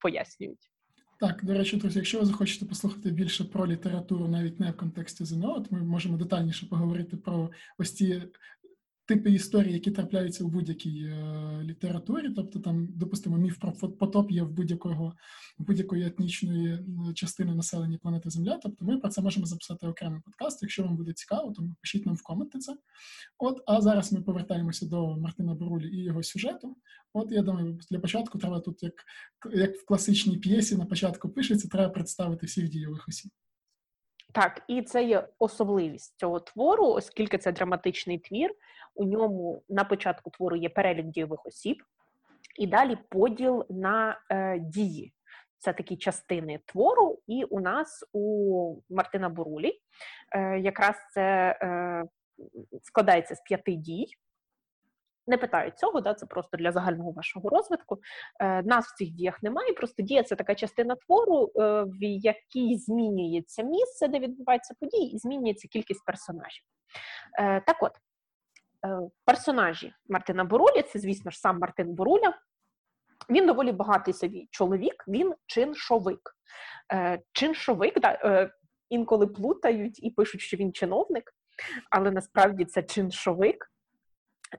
пояснюють. 0.00 0.70
Так, 1.20 1.44
до 1.44 1.54
речі, 1.54 1.76
друзі, 1.76 1.98
якщо 1.98 2.18
ви 2.18 2.24
захочете 2.24 2.66
послухати 2.66 3.10
більше 3.10 3.44
про 3.44 3.66
літературу, 3.66 4.28
навіть 4.28 4.60
не 4.60 4.70
в 4.70 4.76
контексті 4.76 5.24
ЗНО, 5.24 5.60
то 5.60 5.76
ми 5.76 5.82
можемо 5.82 6.16
детальніше 6.16 6.66
поговорити 6.66 7.16
про 7.16 7.50
ось 7.78 7.92
ці 7.92 8.22
типи 9.06 9.30
історій, 9.30 9.72
які 9.72 9.90
трапляються 9.90 10.44
в 10.44 10.48
будь-якій 10.48 11.04
е, 11.04 11.60
літературі, 11.62 12.30
тобто 12.36 12.58
там, 12.58 12.88
допустимо, 12.90 13.36
міф 13.36 13.58
про 13.58 13.72
потоп 13.72 14.30
є 14.30 14.42
в 14.42 14.50
будь-якого 14.50 15.14
будь-якої 15.58 16.06
етнічної 16.06 16.78
частини 17.14 17.54
населення 17.54 17.98
планети 17.98 18.30
Земля. 18.30 18.58
Тобто 18.62 18.84
ми 18.84 18.98
про 18.98 19.10
це 19.10 19.22
можемо 19.22 19.46
записати 19.46 19.86
окремий 19.86 20.20
подкаст. 20.20 20.62
Якщо 20.62 20.82
вам 20.82 20.96
буде 20.96 21.12
цікаво, 21.12 21.52
то 21.52 21.62
пишіть 21.80 22.06
нам 22.06 22.14
в 22.14 22.22
коменти 22.22 22.58
це. 22.58 22.76
От, 23.38 23.62
а 23.66 23.80
зараз 23.80 24.12
ми 24.12 24.22
повертаємося 24.22 24.86
до 24.86 25.16
Мартина 25.16 25.54
Борулі 25.54 25.88
і 25.88 26.02
його 26.02 26.22
сюжету. 26.22 26.76
От 27.12 27.32
я 27.32 27.42
думаю, 27.42 27.78
для 27.90 27.98
початку 27.98 28.38
треба 28.38 28.60
тут, 28.60 28.82
як 28.82 28.94
як 29.54 29.76
в 29.76 29.84
класичній 29.84 30.36
п'єсі, 30.36 30.76
на 30.76 30.84
початку 30.84 31.28
пишеться, 31.28 31.68
треба 31.68 31.92
представити 31.92 32.46
всіх 32.46 32.68
дійових 32.68 33.08
осіб. 33.08 33.30
Так, 34.32 34.62
і 34.68 34.82
це 34.82 35.04
є 35.04 35.28
особливість 35.38 36.18
цього 36.18 36.40
твору, 36.40 36.86
оскільки 36.86 37.38
це 37.38 37.52
драматичний 37.52 38.18
твір. 38.18 38.54
У 38.94 39.04
ньому 39.04 39.62
на 39.68 39.84
початку 39.84 40.30
твору 40.30 40.56
є 40.56 40.68
перелік 40.68 41.06
дійових 41.06 41.46
осіб, 41.46 41.82
і 42.58 42.66
далі 42.66 42.98
поділ 43.08 43.66
на 43.70 44.20
е, 44.30 44.58
дії. 44.58 45.12
Це 45.58 45.72
такі 45.72 45.96
частини 45.96 46.60
твору, 46.66 47.18
і 47.26 47.44
у 47.44 47.60
нас 47.60 48.04
у 48.12 48.76
Мартина 48.90 49.28
Бурулі 49.28 49.80
е, 50.30 50.58
якраз 50.58 50.96
це 51.12 51.22
е, 51.62 52.04
складається 52.82 53.34
з 53.34 53.40
п'яти 53.40 53.72
дій. 53.72 54.06
Не 55.26 55.38
питають 55.38 55.78
цього, 55.78 56.00
да, 56.00 56.14
це 56.14 56.26
просто 56.26 56.56
для 56.56 56.72
загального 56.72 57.10
вашого 57.10 57.48
розвитку. 57.48 57.98
Е, 58.40 58.62
Нас 58.62 58.86
в 58.86 58.96
цих 58.96 59.10
діях 59.10 59.42
немає. 59.42 59.72
Просто 59.72 60.02
дія 60.02 60.22
це 60.22 60.36
така 60.36 60.54
частина 60.54 60.94
твору, 60.94 61.52
е, 61.56 61.82
в 61.82 62.02
якій 62.02 62.78
змінюється 62.78 63.62
місце, 63.62 64.08
де 64.08 64.18
відбуваються 64.18 64.74
події, 64.80 65.14
і 65.14 65.18
змінюється 65.18 65.68
кількість 65.68 66.04
персонажів. 66.04 66.64
Е, 67.38 67.60
Так 67.60 67.76
от, 67.82 67.92
е, 68.86 68.98
персонажі 69.24 69.92
Мартина 70.08 70.44
Борулі, 70.44 70.82
це, 70.82 70.98
звісно 70.98 71.30
ж, 71.30 71.38
сам 71.38 71.58
Мартин 71.58 71.94
Боруля. 71.94 72.34
Він 73.30 73.46
доволі 73.46 73.72
багатий 73.72 74.14
собі 74.14 74.48
чоловік, 74.50 75.04
він 75.08 75.34
чиншовик. 75.46 76.36
Е, 76.92 77.20
Чиншовик, 77.32 78.00
да, 78.00 78.18
е, 78.24 78.50
інколи 78.88 79.26
плутають 79.26 80.04
і 80.04 80.10
пишуть, 80.10 80.40
що 80.40 80.56
він 80.56 80.72
чиновник, 80.72 81.34
але 81.90 82.10
насправді 82.10 82.64
це 82.64 82.82
чиншовик 82.82 83.71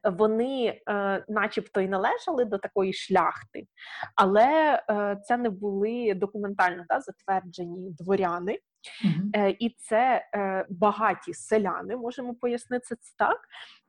вони, 0.03 0.81
е, 0.89 1.25
начебто, 1.27 1.81
й 1.81 1.87
належали 1.87 2.45
до 2.45 2.57
такої 2.57 2.93
шляхти, 2.93 3.67
але 4.15 4.81
е, 4.89 5.17
це 5.23 5.37
не 5.37 5.49
були 5.49 6.13
документально 6.13 6.85
да, 6.89 6.99
затверджені 6.99 7.91
дворяни. 7.91 8.59
Mm-hmm. 9.05 9.55
І 9.59 9.75
це 9.77 10.29
е, 10.35 10.65
багаті 10.69 11.33
селяни, 11.33 11.95
можемо 11.95 12.35
пояснити 12.35 12.85
це 12.85 13.13
так, 13.17 13.37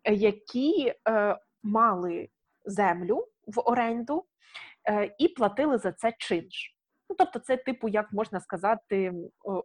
які 0.04 0.92
е, 1.08 1.38
мали 1.62 2.28
землю 2.64 3.28
в 3.46 3.60
оренду 3.60 4.24
і 5.18 5.28
платили 5.28 5.78
за 5.78 5.92
це 5.92 6.12
чинш. 6.18 6.73
Ну, 7.10 7.16
тобто, 7.18 7.38
це 7.38 7.56
типу, 7.56 7.88
як 7.88 8.12
можна 8.12 8.40
сказати, 8.40 9.14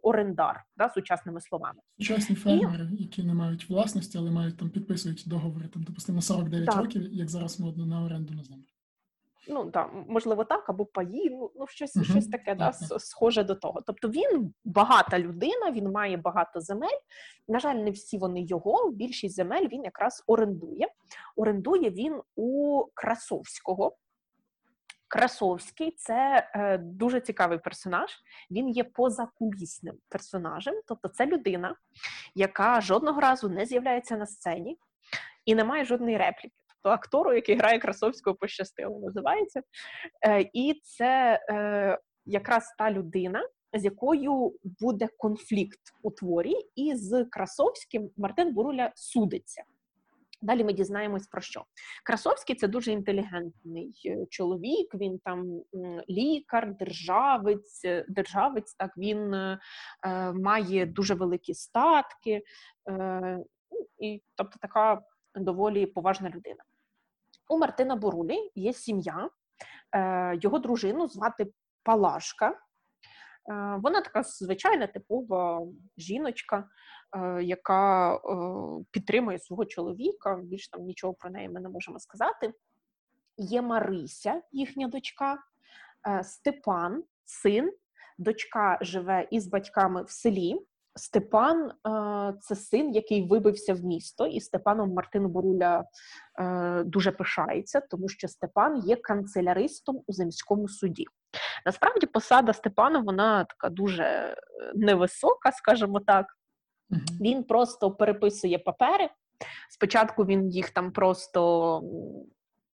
орендар, 0.02 0.64
да, 0.76 0.88
сучасними 0.88 1.40
словами. 1.40 1.80
Сучасні 1.98 2.36
фермери, 2.36 2.88
і... 2.98 3.02
які 3.02 3.22
не 3.22 3.34
мають 3.34 3.70
власності, 3.70 4.18
але 4.18 4.30
мають 4.30 4.56
там 4.56 4.70
підписують 4.70 5.24
договори 5.26 5.68
там, 5.68 5.82
допустимо, 5.82 6.16
на 6.16 6.22
49 6.22 6.66
так. 6.66 6.76
років, 6.76 7.12
як 7.12 7.28
зараз 7.28 7.60
модно 7.60 7.86
на 7.86 8.04
оренду 8.04 8.34
на 8.34 8.44
землю. 8.44 8.64
Ну 9.48 9.70
так, 9.70 9.90
можливо, 10.08 10.44
так, 10.44 10.70
або 10.70 10.84
паї, 10.84 11.30
ну, 11.30 11.50
ну 11.56 11.66
щось 11.66 11.96
uh 11.96 12.04
щось 12.04 12.26
таке, 12.26 12.54
да, 12.54 12.72
схоже 12.98 13.44
до 13.44 13.54
того. 13.54 13.82
Тобто 13.86 14.08
він 14.08 14.54
багата 14.64 15.18
людина, 15.18 15.70
він 15.72 15.90
має 15.90 16.16
багато 16.16 16.60
земель. 16.60 16.98
На 17.48 17.58
жаль, 17.58 17.74
не 17.74 17.90
всі 17.90 18.18
вони 18.18 18.42
його. 18.42 18.90
Більшість 18.90 19.34
земель 19.34 19.68
він 19.72 19.84
якраз 19.84 20.24
орендує. 20.26 20.88
Орендує 21.36 21.90
він 21.90 22.20
у 22.36 22.84
Красовського. 22.94 23.96
Красовський 25.10 25.90
це 25.90 26.50
е, 26.54 26.78
дуже 26.78 27.20
цікавий 27.20 27.58
персонаж. 27.58 28.10
Він 28.50 28.68
є 28.68 28.84
позакулісним 28.84 29.94
персонажем, 30.08 30.74
тобто 30.86 31.08
це 31.08 31.26
людина, 31.26 31.74
яка 32.34 32.80
жодного 32.80 33.20
разу 33.20 33.48
не 33.48 33.66
з'являється 33.66 34.16
на 34.16 34.26
сцені 34.26 34.78
і 35.44 35.54
не 35.54 35.64
має 35.64 35.84
жодної 35.84 36.16
репліки. 36.16 36.54
Тобто 36.68 36.94
актору, 36.94 37.32
який 37.32 37.56
грає 37.56 37.78
Красовського, 37.78 38.36
пощастило, 38.36 39.00
називається. 39.00 39.62
Е, 40.26 40.50
І 40.52 40.80
це 40.84 41.40
е, 41.50 41.98
якраз 42.26 42.74
та 42.78 42.90
людина, 42.90 43.48
з 43.72 43.84
якою 43.84 44.54
буде 44.80 45.08
конфлікт 45.18 45.80
у 46.02 46.10
творі, 46.10 46.54
і 46.74 46.94
з 46.94 47.24
Красовським 47.24 48.10
Мартин 48.16 48.54
Буруля 48.54 48.92
судиться. 48.94 49.62
Далі 50.42 50.64
ми 50.64 50.72
дізнаємось 50.72 51.26
про 51.26 51.40
що. 51.40 51.64
Красовський 52.04 52.56
це 52.56 52.68
дуже 52.68 52.92
інтелігентний 52.92 54.02
е, 54.06 54.26
чоловік. 54.30 54.94
Він 54.94 55.18
там 55.18 55.62
лікар, 56.08 56.74
державець, 56.74 57.84
е, 57.84 58.04
державець. 58.08 58.74
Так 58.74 58.96
він 58.96 59.34
е, 59.34 59.58
е, 60.06 60.32
має 60.32 60.86
дуже 60.86 61.14
великі 61.14 61.54
статки, 61.54 62.42
е, 62.88 63.38
і 63.98 64.22
тобто 64.34 64.58
така 64.60 65.02
доволі 65.34 65.86
поважна 65.86 66.28
людина. 66.28 66.64
У 67.48 67.58
Мартина 67.58 67.96
Борулі 67.96 68.50
є 68.54 68.72
сім'я, 68.72 69.30
е, 69.94 70.38
його 70.42 70.58
дружину 70.58 71.08
звати 71.08 71.52
Палашка. 71.82 72.58
Е, 73.50 73.78
вона 73.82 74.00
така 74.00 74.22
звичайна 74.22 74.86
типова 74.86 75.66
жіночка, 75.98 76.68
е, 77.16 77.42
яка 77.42 78.14
е, 78.14 78.20
підтримує 78.90 79.38
свого 79.38 79.64
чоловіка. 79.64 80.40
Більш 80.44 80.68
там 80.68 80.82
нічого 80.82 81.14
про 81.14 81.30
неї 81.30 81.48
ми 81.48 81.60
не 81.60 81.68
можемо 81.68 81.98
сказати. 81.98 82.52
Є 83.36 83.62
Марися, 83.62 84.42
їхня 84.52 84.88
дочка, 84.88 85.38
Степан, 86.22 87.04
син, 87.24 87.72
дочка 88.18 88.78
живе 88.80 89.28
із 89.30 89.46
батьками 89.46 90.02
в 90.02 90.10
селі. 90.10 90.66
Степан 90.94 91.72
це 92.40 92.56
син, 92.56 92.94
який 92.94 93.28
вибився 93.28 93.74
в 93.74 93.84
місто, 93.84 94.26
і 94.26 94.40
Степаном 94.40 94.94
Мартин 94.94 95.28
Боруля 95.28 95.84
дуже 96.84 97.12
пишається, 97.12 97.80
тому 97.80 98.08
що 98.08 98.28
Степан 98.28 98.76
є 98.76 98.96
канцеляристом 98.96 100.02
у 100.06 100.12
земському 100.12 100.68
суді. 100.68 101.06
Насправді 101.66 102.06
посада 102.06 102.52
Степана 102.52 102.98
вона 102.98 103.44
така 103.44 103.68
дуже 103.68 104.02
е, 104.02 104.36
невисока, 104.74 105.52
скажімо 105.52 106.00
так. 106.00 106.26
Він 107.20 107.44
просто 107.44 107.90
переписує 107.90 108.58
папери. 108.58 109.10
Спочатку 109.70 110.24
він 110.24 110.48
їх 110.50 110.70
там 110.70 110.92
просто 110.92 111.82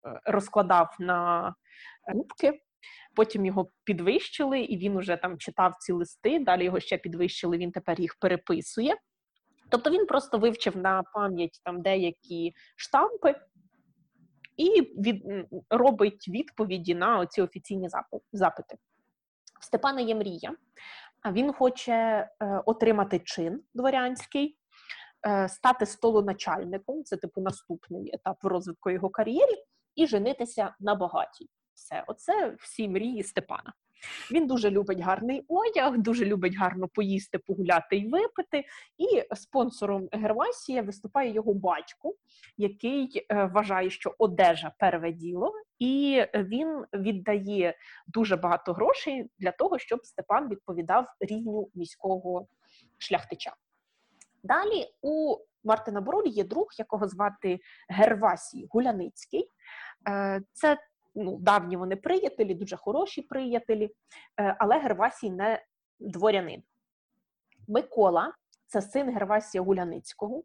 е, 0.06 0.20
розкладав 0.24 0.96
на 0.98 1.54
кубки, 2.12 2.60
потім 3.16 3.46
його 3.46 3.70
підвищили, 3.84 4.60
і 4.60 4.76
він 4.76 4.96
уже 4.96 5.16
там 5.16 5.38
читав 5.38 5.76
ці 5.80 5.92
листи. 5.92 6.38
Далі 6.38 6.64
його 6.64 6.80
ще 6.80 6.98
підвищили, 6.98 7.58
він 7.58 7.72
тепер 7.72 8.00
їх 8.00 8.16
переписує. 8.20 8.96
Тобто 9.68 9.90
він 9.90 10.06
просто 10.06 10.38
вивчив 10.38 10.76
на 10.76 11.02
пам'ять 11.02 11.60
там 11.64 11.82
деякі 11.82 12.54
штампи, 12.76 13.34
і 14.56 14.80
від, 14.80 15.46
робить 15.70 16.28
відповіді 16.28 16.94
на 16.94 17.18
оці 17.18 17.42
офіційні 17.42 17.88
запити. 18.32 18.76
В 19.60 19.64
Степана 19.64 20.00
є 20.00 20.14
мрія. 20.14 20.56
Він 21.32 21.52
хоче 21.52 21.92
е, 21.92 22.28
отримати 22.66 23.18
чин 23.18 23.62
дворянський, 23.74 24.58
е, 25.26 25.48
стати 25.48 25.86
столоначальником, 25.86 27.04
це 27.04 27.16
типу 27.16 27.40
наступний 27.40 28.10
етап 28.14 28.36
в 28.42 28.46
розвитку 28.46 28.90
його 28.90 29.10
кар'єри, 29.10 29.52
і 29.94 30.06
женитися 30.06 30.74
на 30.80 30.94
багатій. 30.94 31.48
Все, 31.76 32.04
оце 32.06 32.56
всі 32.58 32.88
мрії 32.88 33.22
Степана. 33.22 33.72
Він 34.32 34.46
дуже 34.46 34.70
любить 34.70 35.00
гарний 35.00 35.44
одяг, 35.48 35.98
дуже 35.98 36.24
любить 36.24 36.56
гарно 36.56 36.88
поїсти, 36.88 37.38
погуляти 37.38 37.96
і 37.96 38.08
випити. 38.08 38.64
І 38.98 39.34
спонсором 39.34 40.08
Гервасія 40.12 40.82
виступає 40.82 41.32
його 41.32 41.54
батько, 41.54 42.14
який 42.56 43.26
е, 43.28 43.44
вважає, 43.44 43.90
що 43.90 44.14
одежа 44.18 44.72
перве 44.78 45.12
діло, 45.12 45.52
і 45.78 46.22
він 46.34 46.84
віддає 46.92 47.74
дуже 48.06 48.36
багато 48.36 48.72
грошей 48.72 49.30
для 49.38 49.52
того, 49.52 49.78
щоб 49.78 50.06
Степан 50.06 50.48
відповідав 50.48 51.06
рівню 51.20 51.68
міського 51.74 52.46
шляхтича. 52.98 53.54
Далі 54.42 54.86
у 55.02 55.36
Мартина 55.64 56.00
Боролі 56.00 56.28
є 56.28 56.44
друг, 56.44 56.66
якого 56.78 57.08
звати 57.08 57.60
Гервасій 57.88 58.66
Гуляницький. 58.70 59.50
Е, 60.08 60.42
це 60.52 60.78
ну, 61.16 61.36
давні 61.36 61.76
вони 61.76 61.96
приятелі, 61.96 62.54
дуже 62.54 62.76
хороші 62.76 63.22
приятелі, 63.22 63.90
е, 64.40 64.56
але 64.58 64.78
Гервасій 64.78 65.30
не 65.30 65.62
дворянин. 66.00 66.62
Микола 67.68 68.32
це 68.66 68.82
син 68.82 69.10
Гервасія 69.10 69.62
Гуляницького, 69.62 70.42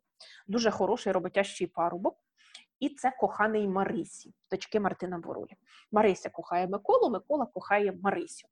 дуже 0.47 0.71
хороший 0.71 1.13
роботящий 1.13 1.67
парубок. 1.67 2.17
І 2.79 2.89
це 2.89 3.11
коханий 3.19 3.67
Марисі, 3.67 4.33
дочки 4.51 4.79
Мартина 4.79 5.17
Боролі. 5.17 5.51
Марися 5.91 6.29
кохає 6.29 6.67
Миколу, 6.67 7.09
Микола 7.09 7.45
кохає 7.45 7.99
Марисю. 8.03 8.47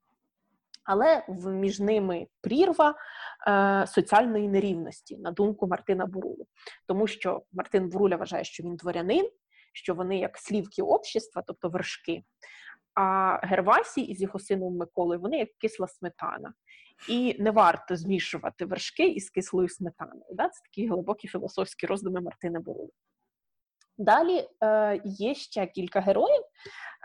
Але 0.84 1.26
між 1.46 1.80
ними 1.80 2.26
прірва 2.40 2.94
е, 3.48 3.86
соціальної 3.86 4.48
нерівності, 4.48 5.18
на 5.18 5.30
думку 5.30 5.66
Мартина 5.66 6.06
Бурулу. 6.06 6.46
Тому 6.86 7.06
що 7.06 7.42
Мартин 7.52 7.88
Буруля 7.88 8.16
вважає, 8.16 8.44
що 8.44 8.62
він 8.62 8.76
дворянин, 8.76 9.30
що 9.72 9.94
вони 9.94 10.18
як 10.18 10.38
слівки 10.38 10.82
общества, 10.82 11.42
тобто 11.46 11.68
вершки. 11.68 12.24
А 12.94 13.38
Гервасій 13.42 14.00
із 14.00 14.22
його 14.22 14.38
сином 14.38 14.76
Миколою 14.76 15.20
вони 15.20 15.38
як 15.38 15.48
кисла 15.58 15.88
сметана. 15.88 16.54
І 17.08 17.36
не 17.38 17.50
варто 17.50 17.96
змішувати 17.96 18.64
вершки 18.64 19.08
із 19.08 19.30
кислою 19.30 19.68
сметаною. 19.68 20.24
Да? 20.32 20.48
Це 20.48 20.60
такі 20.64 20.88
глибокі 20.88 21.28
філософські 21.28 21.86
роздуми 21.86 22.20
Мартини 22.20 22.58
Борули. 22.58 22.90
Далі 24.00 24.48
е, 24.62 25.00
є 25.04 25.34
ще 25.34 25.66
кілька 25.66 26.00
героїв. 26.00 26.42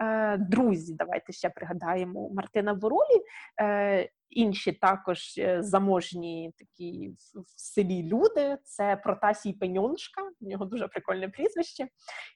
Е, 0.01 0.38
Друзі, 0.38 0.93
давайте 0.93 1.34
ще 1.34 1.49
пригадаємо 1.49 2.29
Мартина 2.29 2.73
Боролі. 2.73 3.21
Е, 3.62 4.10
Інші 4.29 4.71
також 4.71 5.38
е, 5.38 5.63
заможні 5.63 6.53
такі 6.58 7.10
в 7.10 7.43
селі 7.55 8.03
люди. 8.03 8.58
Це 8.63 8.95
Протасій 8.95 9.53
Пеньоншка, 9.53 10.21
у 10.41 10.49
нього 10.49 10.65
дуже 10.65 10.88
прикольне 10.88 11.29
прізвище, 11.29 11.88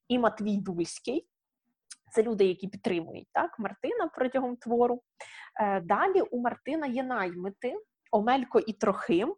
і 0.07 0.19
Матвій 0.19 0.57
Дульський. 0.57 1.27
Це 2.11 2.23
люди, 2.23 2.45
які 2.45 2.67
підтримують 2.67 3.27
так, 3.33 3.59
Мартина 3.59 4.07
протягом 4.15 4.55
твору. 4.55 5.01
Е, 5.61 5.81
Далі 5.81 6.21
у 6.21 6.41
Мартина 6.41 6.87
є 6.87 7.03
наймити 7.03 7.75
Омелько 8.11 8.59
і 8.59 8.73
Трохим. 8.73 9.35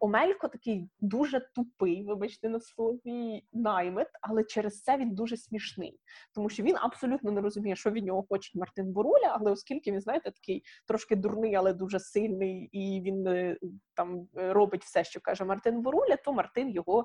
Омелько 0.00 0.48
такий 0.48 0.88
дуже 1.00 1.40
тупий, 1.54 2.04
вибачте, 2.04 2.48
на 2.48 2.60
слові 2.60 3.44
наймит, 3.52 4.08
але 4.20 4.44
через 4.44 4.82
це 4.82 4.96
він 4.96 5.14
дуже 5.14 5.36
смішний, 5.36 6.00
тому 6.34 6.50
що 6.50 6.62
він 6.62 6.76
абсолютно 6.76 7.30
не 7.30 7.40
розуміє, 7.40 7.76
що 7.76 7.90
від 7.90 8.04
нього 8.04 8.24
хоче 8.28 8.58
Мартин 8.58 8.92
Боруля, 8.92 9.36
але 9.40 9.50
оскільки 9.50 9.92
він, 9.92 10.00
знаєте, 10.00 10.30
такий 10.30 10.62
трошки 10.86 11.16
дурний, 11.16 11.54
але 11.54 11.72
дуже 11.72 12.00
сильний, 12.00 12.68
і 12.72 13.00
він 13.00 13.26
е, 13.26 13.58
там 13.94 14.28
е, 14.36 14.52
робить 14.52 14.84
все, 14.84 15.04
що 15.04 15.20
каже 15.20 15.44
Мартин 15.44 15.82
Боруля, 15.82 16.16
то 16.16 16.32
Мартин 16.32 16.70
його 16.70 17.04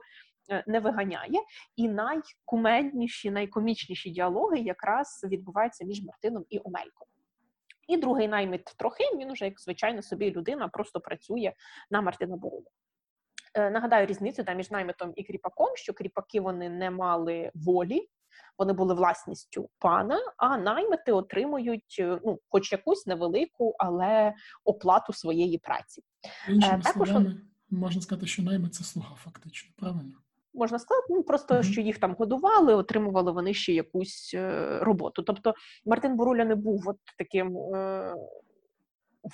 е, 0.49 0.63
не 0.67 0.79
виганяє. 0.79 1.39
І 1.75 1.89
найкумедніші, 1.89 3.31
найкомічніші 3.31 4.09
діалоги 4.09 4.59
якраз 4.59 5.25
відбуваються 5.29 5.85
між 5.85 6.03
Мартином 6.03 6.45
і 6.49 6.59
Омельком. 6.63 7.07
І 7.87 7.97
другий 7.97 8.27
наймит 8.27 8.65
Трохим, 8.77 9.19
він 9.19 9.31
уже, 9.31 9.45
як 9.45 9.61
звичайно, 9.61 10.01
собі 10.01 10.31
людина 10.31 10.67
просто 10.67 10.99
працює 10.99 11.53
на 11.91 12.01
Мартина 12.01 12.37
Борулю. 12.37 12.67
Е, 13.53 13.69
нагадаю 13.69 14.05
різницю 14.05 14.43
да, 14.43 14.53
між 14.53 14.71
наймитом 14.71 15.13
і 15.15 15.23
кріпаком, 15.23 15.75
що 15.75 15.93
кріпаки 15.93 16.41
вони 16.41 16.69
не 16.69 16.91
мали 16.91 17.51
волі, 17.53 18.09
вони 18.57 18.73
були 18.73 18.93
власністю 18.93 19.69
пана, 19.79 20.19
а 20.37 20.57
наймити 20.57 21.11
отримують 21.11 21.95
е, 21.99 22.19
ну, 22.25 22.39
хоч 22.49 22.71
якусь 22.71 23.07
невелику, 23.07 23.75
але 23.79 24.33
оплату 24.63 25.13
своєї 25.13 25.57
праці. 25.57 26.03
Іншими 26.49 26.81
Також... 26.83 27.09
словами, 27.09 27.41
можна 27.69 28.01
сказати, 28.01 28.27
що 28.27 28.43
наймит 28.43 28.73
це 28.73 28.83
слуга, 28.83 29.15
фактично, 29.15 29.73
правильно? 29.77 30.22
Можна 30.53 30.79
сказати, 30.79 31.07
ну 31.09 31.23
просто 31.23 31.53
mm-hmm. 31.53 31.63
що 31.63 31.81
їх 31.81 31.99
там 31.99 32.15
годували, 32.19 32.75
отримували 32.75 33.31
вони 33.31 33.53
ще 33.53 33.73
якусь 33.73 34.31
е, 34.33 34.79
роботу. 34.81 35.23
Тобто 35.23 35.53
Мартин 35.85 36.15
Буруля 36.15 36.45
не 36.45 36.55
був 36.55 36.83
от 36.89 36.97
таким 37.17 37.57
е, 37.57 38.15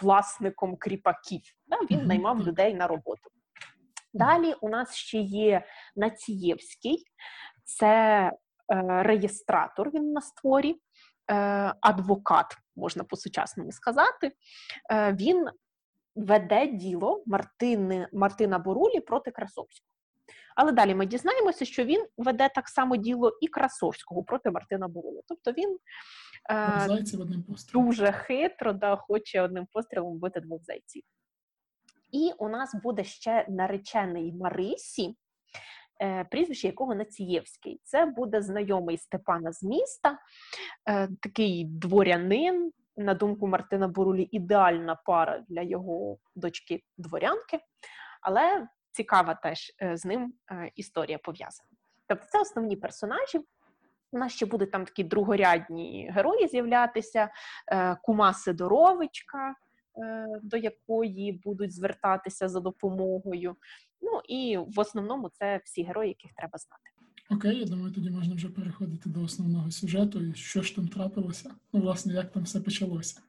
власником 0.02 0.76
кріпаків. 0.78 1.42
Да? 1.68 1.78
Він 1.92 2.00
mm-hmm. 2.00 2.08
наймав 2.08 2.48
людей 2.48 2.74
на 2.74 2.88
роботу. 2.88 3.30
Далі 4.14 4.54
у 4.62 4.70
нас 4.70 4.96
ще 4.96 5.18
є 5.18 5.66
Націєвський, 5.96 7.04
це 7.64 7.88
е, 7.88 8.34
реєстратор. 9.04 9.92
Він 9.94 10.12
на 10.12 10.22
створі, 10.22 10.76
е, 11.32 11.74
адвокат, 11.82 12.58
можна 12.76 13.04
по-сучасному 13.04 13.72
сказати. 13.72 14.32
Е, 14.92 15.14
він 15.14 15.50
веде 16.16 16.68
діло 16.68 17.24
Мартини, 17.26 18.08
Мартина 18.14 18.60
Борулі 18.60 19.00
проти 19.00 19.32
Красовського. 19.32 19.89
Але 20.62 20.72
далі 20.72 20.96
ми 20.96 21.06
дізнаємося, 21.06 21.66
що 21.66 21.84
він 21.84 22.06
веде 22.18 22.50
так 22.56 22.70
само 22.70 22.96
діло 22.96 23.38
і 23.42 23.48
Красовського 23.48 24.24
проти 24.24 24.52
Мартина 24.52 24.88
Борулі. 24.88 25.20
Тобто 25.28 25.52
він 25.52 25.78
е, 26.52 26.88
дуже 27.74 28.12
хитро 28.12 28.74
да, 28.74 28.96
хоче 28.96 29.42
одним 29.42 29.68
пострілом 29.74 30.14
вбити 30.14 30.40
двох 30.40 30.64
зайців. 30.64 31.04
І 32.12 32.32
у 32.38 32.50
нас 32.50 32.76
буде 32.84 33.04
ще 33.04 33.46
наречений 33.50 34.34
Марисі, 34.34 35.16
е, 36.02 36.24
прізвище 36.24 36.68
якого 36.68 36.96
Націєвський. 36.96 37.82
Це 37.84 38.06
буде 38.06 38.42
знайомий 38.42 38.98
Степана 38.98 39.52
з 39.52 39.64
міста, 39.64 40.20
е, 40.90 41.10
такий 41.22 41.66
дворянин, 41.66 42.72
на 42.98 43.14
думку 43.14 43.48
Мартина 43.48 43.88
Бурулі, 43.88 44.30
ідеальна 44.32 44.96
пара 45.06 45.44
для 45.50 45.62
його 45.62 46.18
дочки 46.36 46.84
дворянки, 46.98 47.60
але 48.22 48.68
цікава 49.00 49.36
теж 49.36 49.72
е, 49.82 49.98
з 49.98 50.06
ним 50.06 50.34
е, 50.52 50.72
історія 50.76 51.18
пов'язана. 51.18 51.70
Тобто, 52.08 52.26
це 52.30 52.42
основні 52.42 52.76
персонажі. 52.76 53.40
У 54.12 54.18
нас 54.18 54.34
ще 54.34 54.46
будуть 54.46 54.72
там 54.72 54.86
такі 54.86 55.04
другорядні 55.04 56.12
герої 56.14 56.48
з'являтися: 56.48 57.30
е, 57.72 57.96
Кума 58.04 58.34
Сидоровичка, 58.34 59.56
до 60.44 60.58
якої 60.58 61.42
будуть 61.46 61.74
звертатися 61.74 62.50
за 62.50 62.60
допомогою. 62.60 63.56
Ну 64.02 64.22
і 64.30 64.58
в 64.58 64.80
основному 64.80 65.30
це 65.30 65.62
всі 65.66 65.84
герої, 65.84 66.10
яких 66.10 66.34
треба 66.34 66.58
знати. 66.58 66.90
Окей, 67.30 67.60
я 67.60 67.66
думаю, 67.66 67.94
тоді 67.94 68.10
можна 68.10 68.36
вже 68.36 68.50
переходити 68.50 69.10
до 69.10 69.24
основного 69.24 69.72
сюжету 69.72 70.24
і 70.24 70.34
що 70.34 70.62
ж 70.62 70.76
там 70.76 70.88
трапилося. 70.88 71.52
Ну, 71.74 71.82
власне, 71.82 72.14
як 72.14 72.32
там 72.32 72.44
все 72.44 72.62
почалося. 72.62 73.22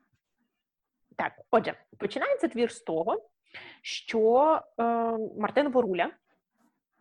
Так, 1.17 1.33
отже, 1.51 1.75
починається 1.99 2.49
твір 2.49 2.73
з 2.73 2.81
того, 2.81 3.31
що 3.83 4.61
е, 4.79 4.83
Мартин 5.39 5.69
Воруля 5.69 6.11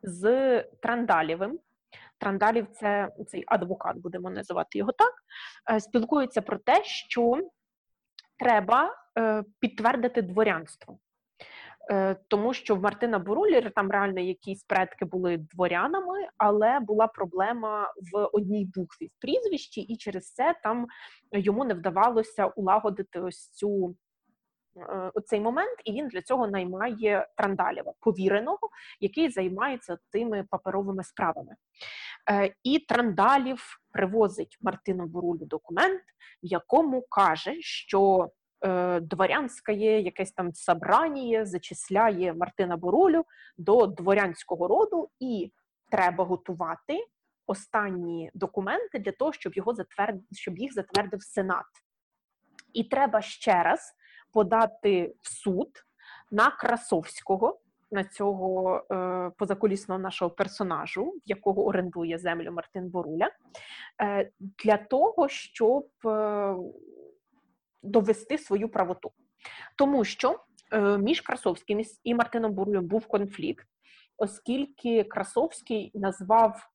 з 0.03 0.61
Трандалєвим, 0.63 1.59
Трандалів 2.17 2.67
це 2.67 3.09
цей 3.27 3.43
адвокат, 3.47 3.97
будемо 3.97 4.29
називати 4.29 4.77
його 4.77 4.91
так, 4.91 5.13
е, 5.71 5.79
спілкується 5.79 6.41
про 6.41 6.57
те, 6.57 6.83
що 6.83 7.49
треба 8.39 8.95
е, 9.17 9.43
підтвердити 9.59 10.21
дворянство. 10.21 10.99
Е, 11.91 12.15
тому 12.27 12.53
що 12.53 12.75
в 12.75 12.81
Мартина 12.81 13.19
Бурулі 13.19 13.69
там 13.75 13.91
реально 13.91 14.21
якісь 14.21 14.63
предки 14.63 15.05
були 15.05 15.37
дворянами, 15.37 16.27
але 16.37 16.79
була 16.79 17.07
проблема 17.07 17.93
в 18.13 18.29
одній 18.33 18.65
букві 18.75 19.05
в 19.07 19.21
прізвищі, 19.21 19.81
і 19.81 19.97
через 19.97 20.33
це 20.33 20.55
там 20.63 20.87
йому 21.31 21.65
не 21.65 21.73
вдавалося 21.73 22.45
улагодити 22.45 23.19
ось 23.19 23.49
цю. 23.49 23.95
Е, 24.79 25.11
цей 25.25 25.39
момент, 25.41 25.77
і 25.85 25.91
він 25.91 26.07
для 26.07 26.21
цього 26.21 26.47
наймає 26.47 27.27
Трандалєва, 27.37 27.93
повіреного, 27.99 28.69
який 28.99 29.29
займається 29.29 29.97
тими 30.11 30.45
паперовими 30.49 31.03
справами. 31.03 31.55
Е, 32.31 32.53
і 32.63 32.79
Трандалів 32.79 33.79
привозить 33.91 34.57
Мартину 34.61 35.05
Бурулю 35.05 35.45
документ, 35.45 36.01
в 36.43 36.45
якому 36.45 37.01
каже, 37.01 37.55
що 37.59 38.29
Е, 38.65 38.99
дворянське 38.99 39.73
якесь 39.73 40.31
там 40.31 40.53
собрання 40.53 41.45
зачисляє 41.45 42.33
Мартина 42.33 42.77
Борулю 42.77 43.25
до 43.57 43.87
дворянського 43.87 44.67
роду, 44.67 45.09
і 45.19 45.53
треба 45.91 46.23
готувати 46.23 47.05
останні 47.47 48.31
документи 48.33 48.99
для 48.99 49.11
того, 49.11 49.33
щоб 49.33 49.53
його 49.53 49.73
затверд... 49.73 50.21
щоб 50.31 50.57
їх 50.57 50.73
затвердив 50.73 51.23
Сенат. 51.23 51.65
І 52.73 52.83
треба 52.83 53.21
ще 53.21 53.63
раз 53.63 53.93
подати 54.33 55.15
в 55.21 55.29
суд 55.29 55.69
на 56.31 56.51
Красовського. 56.51 57.59
На 57.91 58.03
цього 58.03 58.81
е, 58.91 59.31
позакулісного 59.37 59.99
нашого 59.99 60.31
персонажу, 60.31 61.05
в 61.05 61.21
якого 61.25 61.65
орендує 61.65 62.17
землю 62.17 62.51
Мартин 62.51 62.89
Боруля, 62.89 63.31
е, 64.01 64.31
для 64.39 64.77
того, 64.77 65.27
щоб 65.27 65.87
е, 66.05 66.55
довести 67.83 68.37
свою 68.37 68.69
правоту, 68.69 69.11
тому 69.75 70.03
що 70.03 70.39
е, 70.71 70.97
між 70.97 71.21
Красовським 71.21 71.81
і 72.03 72.15
Мартином 72.15 72.53
Бурулем 72.53 72.85
був 72.85 73.07
конфлікт, 73.07 73.67
оскільки 74.17 75.03
Красовський 75.03 75.91
назвав 75.93 76.69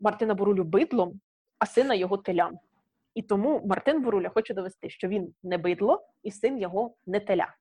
Мартина 0.00 0.34
Бурулю 0.34 0.64
бидлом, 0.64 1.20
а 1.58 1.66
сина 1.66 1.94
його 1.94 2.16
телям. 2.16 2.58
І 3.16 3.22
тому 3.22 3.62
Мартин 3.66 4.02
Буруля 4.02 4.28
хоче 4.28 4.54
довести, 4.54 4.90
що 4.90 5.08
він 5.08 5.34
не 5.42 5.58
бидло, 5.58 6.06
і 6.22 6.30
син 6.30 6.58
його 6.58 6.94
не 7.06 7.20
теля. 7.20 7.54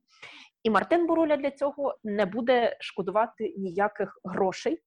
І 0.63 0.69
Мартин 0.69 1.07
Буруля 1.07 1.37
для 1.37 1.51
цього 1.51 1.97
не 2.03 2.25
буде 2.25 2.77
шкодувати 2.79 3.53
ніяких 3.57 4.19
грошей, 4.23 4.81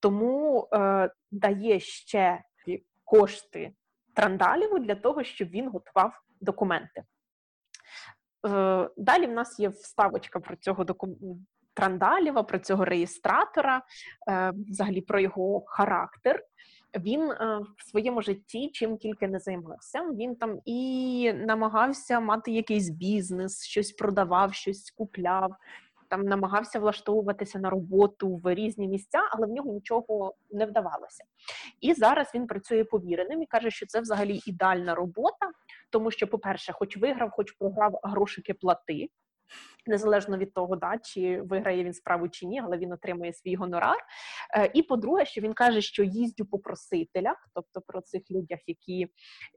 тому 0.00 0.68
е, 0.72 1.10
дає 1.30 1.80
ще 1.80 2.42
кошти 3.04 3.72
Трандаліву 4.14 4.78
для 4.78 4.94
того, 4.94 5.24
щоб 5.24 5.48
він 5.48 5.68
готував 5.68 6.20
документи. 6.40 7.02
Е, 8.48 8.90
далі 8.96 9.26
в 9.26 9.32
нас 9.32 9.60
є 9.60 9.68
вставочка 9.68 10.40
про 10.40 10.56
цього 10.56 10.84
документу. 10.84 11.38
Трандалєва, 11.74 12.42
про 12.42 12.58
цього 12.58 12.84
реєстратора, 12.84 13.82
е, 14.28 14.52
взагалі 14.68 15.00
про 15.00 15.20
його 15.20 15.62
характер. 15.66 16.44
Він 16.98 17.30
е, 17.30 17.60
в 17.76 17.90
своєму 17.90 18.22
житті 18.22 18.70
чим 18.72 18.96
тільки 18.96 19.28
не 19.28 19.38
займався. 19.38 20.02
Він 20.02 20.36
там 20.36 20.60
і 20.64 21.32
намагався 21.32 22.20
мати 22.20 22.52
якийсь 22.52 22.88
бізнес, 22.88 23.64
щось 23.64 23.92
продавав, 23.92 24.54
щось 24.54 24.90
купляв, 24.90 25.54
там 26.10 26.22
намагався 26.24 26.78
влаштовуватися 26.78 27.58
на 27.58 27.70
роботу 27.70 28.36
в 28.36 28.54
різні 28.54 28.88
місця, 28.88 29.18
але 29.30 29.46
в 29.46 29.50
нього 29.50 29.72
нічого 29.72 30.34
не 30.50 30.66
вдавалося. 30.66 31.24
І 31.80 31.94
зараз 31.94 32.30
він 32.34 32.46
працює 32.46 32.84
повіреним 32.84 33.42
і 33.42 33.46
каже, 33.46 33.70
що 33.70 33.86
це 33.86 34.00
взагалі 34.00 34.40
ідеальна 34.46 34.94
робота, 34.94 35.50
тому 35.90 36.10
що, 36.10 36.26
по-перше, 36.26 36.72
хоч 36.72 36.96
виграв, 36.96 37.30
хоч 37.30 37.52
програв 37.52 38.00
грошики 38.02 38.54
плати 38.54 39.08
незалежно 39.86 40.38
від 40.38 40.54
того, 40.54 40.76
да, 40.76 40.98
чи 41.02 41.40
виграє 41.42 41.84
він 41.84 41.92
справу 41.92 42.28
чи 42.28 42.46
ні, 42.46 42.60
але 42.64 42.78
він 42.78 42.92
отримує 42.92 43.32
свій 43.32 43.54
гонорар. 43.54 43.98
Е, 44.56 44.70
і 44.74 44.82
по-друге, 44.82 45.24
що 45.24 45.40
він 45.40 45.52
каже, 45.52 45.80
що 45.80 46.02
їздю 46.02 46.44
по 46.44 46.58
просителях, 46.58 47.48
тобто 47.54 47.80
про 47.80 48.00
цих 48.00 48.22
людях, 48.30 48.58
які 48.66 49.08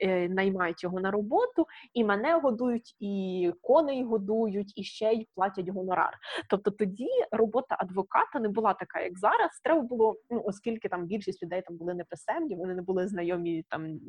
е, 0.01 0.29
наймають 0.29 0.83
його 0.83 0.99
на 0.99 1.11
роботу, 1.11 1.67
і 1.93 2.03
мене 2.03 2.39
годують, 2.39 2.95
і 2.99 3.51
коней 3.61 4.03
годують, 4.03 4.73
і 4.75 4.83
ще 4.83 5.13
й 5.13 5.27
платять 5.35 5.69
гонорар. 5.69 6.17
Тобто 6.49 6.71
тоді 6.71 7.07
робота 7.31 7.75
адвоката 7.79 8.39
не 8.39 8.49
була 8.49 8.73
така, 8.73 8.99
як 8.99 9.19
зараз. 9.19 9.61
Треба 9.63 9.81
було, 9.81 10.15
ну 10.29 10.43
оскільки 10.45 10.89
там 10.89 11.05
більшість 11.05 11.43
людей 11.43 11.61
там 11.61 11.77
були 11.77 11.93
неписемні, 11.93 12.55
вони 12.55 12.75
не 12.75 12.81
були 12.81 13.07
знайомі 13.07 13.65
там 13.69 13.99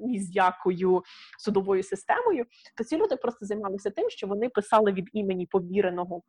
ні 0.00 0.20
з 0.20 0.36
якою 0.36 1.02
судовою 1.38 1.82
системою, 1.82 2.44
то 2.76 2.84
ці 2.84 2.96
люди 2.96 3.16
просто 3.16 3.46
займалися 3.46 3.90
тим, 3.90 4.10
що 4.10 4.26
вони 4.26 4.48
писали 4.48 4.92
від 4.92 5.08
імені 5.12 5.46
повіреного 5.62 6.22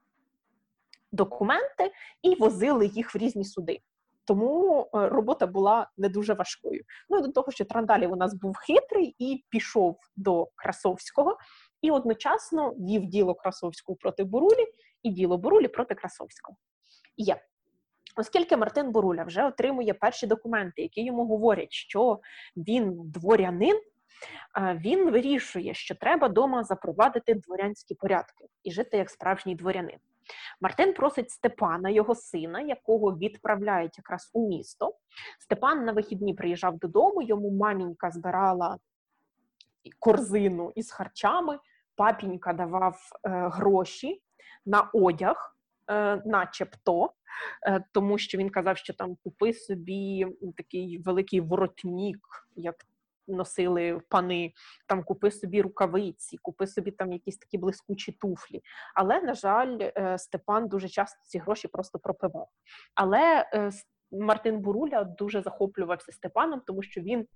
документи 1.12 1.92
і 2.22 2.36
возили 2.36 2.86
їх 2.86 3.16
в 3.16 3.18
різні 3.18 3.46
суди. 3.46 3.80
Тому 4.26 4.82
е, 4.82 5.10
робота 5.10 5.48
була 5.48 5.90
не 5.98 6.10
дуже 6.10 6.34
важкою. 6.34 6.84
Ну 7.10 7.18
і 7.18 7.22
до 7.22 7.28
того, 7.28 7.52
що 7.52 7.66
Трандалів 7.66 8.12
у 8.12 8.16
нас 8.16 8.34
був 8.34 8.56
хитрий 8.58 9.16
і 9.20 9.46
пішов 9.50 9.98
до 10.16 10.48
Красовського, 10.56 11.38
і 11.82 11.92
одночасно 11.92 12.70
вів 12.70 13.06
діло 13.06 13.36
Красовського 13.36 13.96
проти 13.96 14.24
Бурулі 14.24 14.66
і 15.04 15.10
діло 15.10 15.38
Бурулі 15.38 15.68
проти 15.68 15.96
Красовського. 15.96 16.58
Є. 17.18 17.42
Оскільки 18.16 18.58
Мартин 18.58 18.92
Буруля 18.92 19.24
вже 19.24 19.46
отримує 19.46 19.94
перші 19.94 20.28
документи, 20.28 20.82
які 20.82 21.06
йому 21.06 21.26
говорять, 21.26 21.72
що 21.72 22.20
він 22.58 22.94
дворянин, 23.06 23.82
він 24.58 25.12
вирішує, 25.12 25.74
що 25.74 25.96
треба 25.96 26.30
дома 26.30 26.64
запровадити 26.64 27.34
дворянські 27.34 27.96
порядки 27.96 28.46
і 28.64 28.72
жити 28.72 28.98
як 28.98 29.10
справжній 29.10 29.56
дворянин. 29.56 29.98
Мартин 30.62 30.94
просить 30.94 31.32
Степана, 31.32 31.90
його 31.90 32.16
сина, 32.16 32.62
якого 32.62 33.18
відправляють 33.18 33.98
якраз 33.98 34.32
у 34.34 34.50
місто. 34.50 34.96
Степан 35.40 35.86
на 35.86 35.92
вихідні 35.92 36.34
приїжджав 36.34 36.78
додому, 36.78 37.22
йому 37.22 37.52
мамінька 37.52 38.12
збирала 38.12 38.78
корзину 40.00 40.72
із 40.76 40.92
харчами, 40.92 41.60
папінька 41.96 42.54
давав 42.54 42.96
е, 42.96 43.30
гроші 43.54 44.22
на 44.66 44.90
одяг. 44.94 45.50
е, 45.88 46.22
начебто, 46.26 47.14
е, 47.68 47.84
тому 47.92 48.18
що 48.18 48.38
він 48.38 48.50
казав, 48.50 48.78
що 48.78 48.94
там 48.94 49.18
купи 49.24 49.54
собі 49.54 50.28
такий 50.58 50.98
великий 50.98 51.42
воротнік, 51.42 52.48
як 52.56 52.76
носили 53.28 54.02
пани, 54.10 54.54
там 54.88 55.04
купи 55.04 55.32
собі 55.32 55.62
рукавиці, 55.62 56.38
купи 56.42 56.68
собі 56.68 56.92
там 56.92 57.12
якісь 57.12 57.38
такі 57.38 57.58
блискучі 57.58 58.12
туфлі. 58.12 58.62
Але, 58.96 59.22
на 59.22 59.34
жаль, 59.34 59.78
е, 59.82 60.18
Степан 60.18 60.68
дуже 60.68 60.90
часто 60.90 61.20
ці 61.24 61.40
гроші 61.40 61.68
просто 61.68 62.00
пропивав. 62.00 62.48
Але 62.96 63.50
е, 63.54 63.72
Мартин 64.12 64.60
Буруля 64.60 65.04
дуже 65.04 65.42
захоплювався 65.42 66.12
Степаном, 66.12 66.62
тому 66.68 66.84
що 66.84 67.02
він 67.02 67.28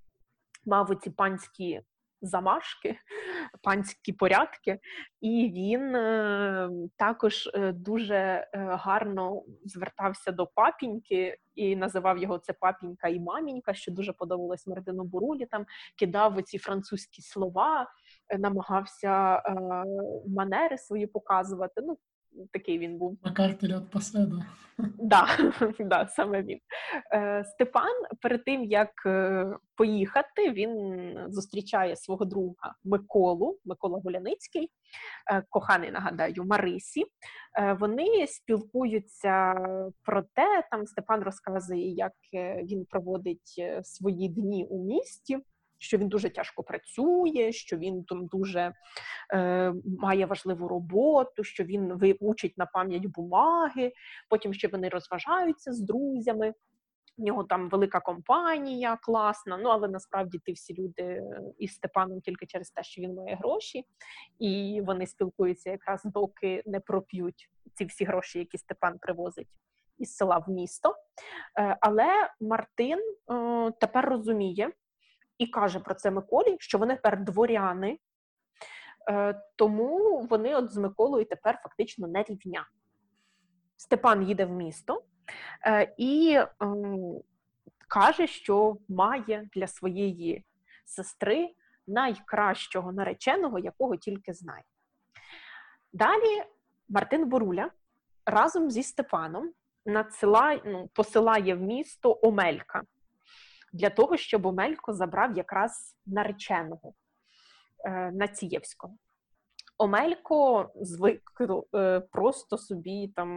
мав 0.65 0.91
оці 0.91 1.09
панські 1.09 1.81
замашки, 2.21 2.95
панські 3.63 4.13
порядки, 4.13 4.79
і 5.21 5.51
він 5.55 5.95
е, 5.95 6.69
також 6.95 7.49
е, 7.53 7.71
дуже 7.71 8.15
е, 8.15 8.47
гарно 8.53 9.43
звертався 9.65 10.31
до 10.31 10.47
папіньки 10.47 11.37
і 11.55 11.75
називав 11.75 12.17
його 12.17 12.37
це 12.37 12.53
папінька 12.53 13.07
і 13.07 13.19
мамінька, 13.19 13.73
що 13.73 13.91
дуже 13.91 14.13
подобалось 14.13 14.67
Мартину 14.67 15.03
Бурулі. 15.03 15.45
Там 15.45 15.65
кидав 15.99 16.41
ці 16.43 16.57
французькі 16.57 17.21
слова, 17.21 17.87
намагався 18.39 19.43
манери 20.27 20.77
свої 20.77 21.07
показувати. 21.07 21.81
Ну, 21.81 21.97
такий 22.51 22.79
він 22.79 22.97
був. 22.97 23.17
Макартель 23.23 23.75
от 23.77 23.89
поседа. 23.89 24.45
Да, 24.99 25.27
да, 25.79 26.07
саме 26.07 26.43
він. 26.43 26.59
Е, 27.13 27.43
Степан 27.45 27.93
перед 28.21 28.45
тим 28.45 28.63
як 28.63 28.91
е, 29.05 29.45
поїхати, 29.75 30.51
він 30.51 31.13
зустрічає 31.29 31.95
свого 31.95 32.25
друга 32.25 32.75
Миколу, 32.83 33.59
Микола 33.65 33.99
Гуляницький, 33.99 34.69
е, 35.31 35.43
коханий, 35.49 35.91
нагадаю, 35.91 36.43
Марисі. 36.45 37.05
Вони 37.79 38.27
спілкуються 38.27 39.53
про 40.03 40.21
те, 40.21 40.63
там 40.71 40.85
Степан 40.85 41.21
розказує, 41.23 41.93
як 41.93 42.13
він 42.63 42.85
проводить 42.85 43.63
свої 43.83 44.29
дні 44.29 44.67
у 44.69 44.83
місті 44.85 45.37
що 45.79 45.97
він 45.97 46.07
дуже 46.07 46.29
тяжко 46.29 46.63
працює, 46.63 47.51
що 47.51 47.77
він 47.77 48.03
там 48.03 48.25
дуже 48.25 48.73
е, 49.33 49.73
має 49.99 50.25
важливу 50.25 50.67
роботу, 50.67 51.43
що 51.43 51.63
він 51.63 51.93
вивчить 51.93 52.57
на 52.57 52.65
пам'ять 52.65 53.05
бумаги, 53.05 53.91
потім 54.29 54.53
ще 54.53 54.67
вони 54.67 54.89
розважаються 54.89 55.73
з 55.73 55.79
друзями. 55.79 56.53
В 57.17 57.21
нього 57.21 57.43
там 57.43 57.69
велика 57.69 57.99
компанія, 57.99 58.97
класна. 59.01 59.57
Ну 59.57 59.69
але 59.69 59.87
насправді 59.87 60.39
ті 60.45 60.51
всі 60.51 60.73
люди 60.73 61.03
е, 61.03 61.41
із 61.57 61.73
Степаном 61.73 62.21
тільки 62.21 62.45
через 62.45 62.69
те, 62.69 62.83
що 62.83 63.01
він 63.01 63.15
має 63.15 63.35
гроші, 63.35 63.85
і 64.39 64.81
вони 64.85 65.07
спілкуються 65.07 65.71
якраз 65.71 66.01
доки 66.03 66.63
не 66.65 66.79
проп'ють 66.79 67.49
ці 67.73 67.85
всі 67.85 68.05
гроші, 68.05 68.39
які 68.39 68.57
Степан 68.57 68.99
привозить 68.99 69.47
із 69.97 70.15
села 70.15 70.37
в 70.37 70.49
місто. 70.49 70.95
Е, 71.59 71.77
але 71.81 72.29
Мартин 72.41 72.99
е, 72.99 73.71
тепер 73.79 74.09
розуміє, 74.09 74.71
і 75.37 75.47
каже 75.47 75.79
про 75.79 75.95
це 75.95 76.11
Миколі, 76.11 76.57
що 76.59 76.77
вони 76.77 76.95
тепер 76.95 77.23
дворяни, 77.23 77.99
е, 79.09 79.41
тому 79.55 80.21
вони 80.29 80.55
от 80.55 80.71
з 80.71 80.77
Миколою 80.77 81.25
тепер 81.25 81.59
фактично 81.63 82.07
не 82.07 82.23
рівня. 82.23 82.67
Степан 83.77 84.23
їде 84.23 84.45
в 84.45 84.51
місто 84.51 85.03
е, 85.65 85.93
і 85.97 86.39
ем, 86.59 87.21
каже, 87.87 88.27
що 88.27 88.77
має 88.89 89.49
для 89.53 89.67
своєї 89.67 90.45
сестри 90.85 91.53
найкращого 91.87 92.91
нареченого, 92.91 93.59
якого 93.59 93.95
тільки 93.95 94.33
знає. 94.33 94.63
Далі 95.93 96.43
Мартин 96.89 97.29
Боруля 97.29 97.71
разом 98.25 98.71
зі 98.71 98.83
Степаном 98.83 99.51
надсилає, 99.85 100.61
ну, 100.65 100.89
посилає 100.93 101.55
в 101.55 101.61
місто 101.61 102.19
Омелька 102.21 102.83
для 103.77 103.89
того, 103.89 104.17
щоб 104.17 104.45
Омелько 104.45 104.93
забрав 104.93 105.37
якраз 105.37 105.95
нареченого 106.05 106.93
е, 107.85 108.11
Націєвського. 108.11 108.97
Омелько 109.77 110.69
звик 110.75 111.21
е, 111.75 111.99
просто 111.99 112.57
собі 112.57 113.13
там 113.15 113.29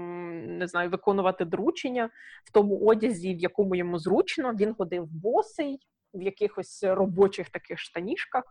не 0.58 0.66
знаю, 0.66 0.90
виконувати 0.90 1.44
доручення 1.44 2.10
в 2.44 2.52
тому 2.52 2.86
одязі, 2.86 3.34
в 3.34 3.38
якому 3.38 3.74
йому 3.74 3.98
зручно. 3.98 4.52
Він 4.54 4.74
ходив 4.74 5.06
босий 5.06 5.80
в 6.14 6.22
якихось 6.22 6.82
робочих 6.84 7.50
таких 7.50 7.78
штанішках. 7.78 8.44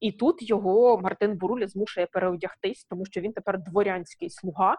І 0.00 0.12
тут 0.12 0.50
його 0.50 1.00
Мартин 1.00 1.36
Буруля 1.36 1.66
змушує 1.66 2.06
переодягтись, 2.06 2.84
тому 2.84 3.06
що 3.06 3.20
він 3.20 3.32
тепер 3.32 3.62
дворянський 3.62 4.30
слуга, 4.30 4.76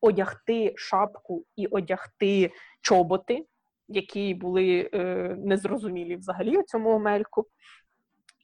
одягти 0.00 0.72
шапку 0.76 1.44
і 1.56 1.66
одягти 1.66 2.50
чоботи, 2.80 3.46
які 3.88 4.34
були 4.34 4.90
е, 4.94 4.98
незрозумілі 5.38 6.16
взагалі 6.16 6.56
у 6.56 6.62
цьому 6.62 6.90
омельку. 6.90 7.46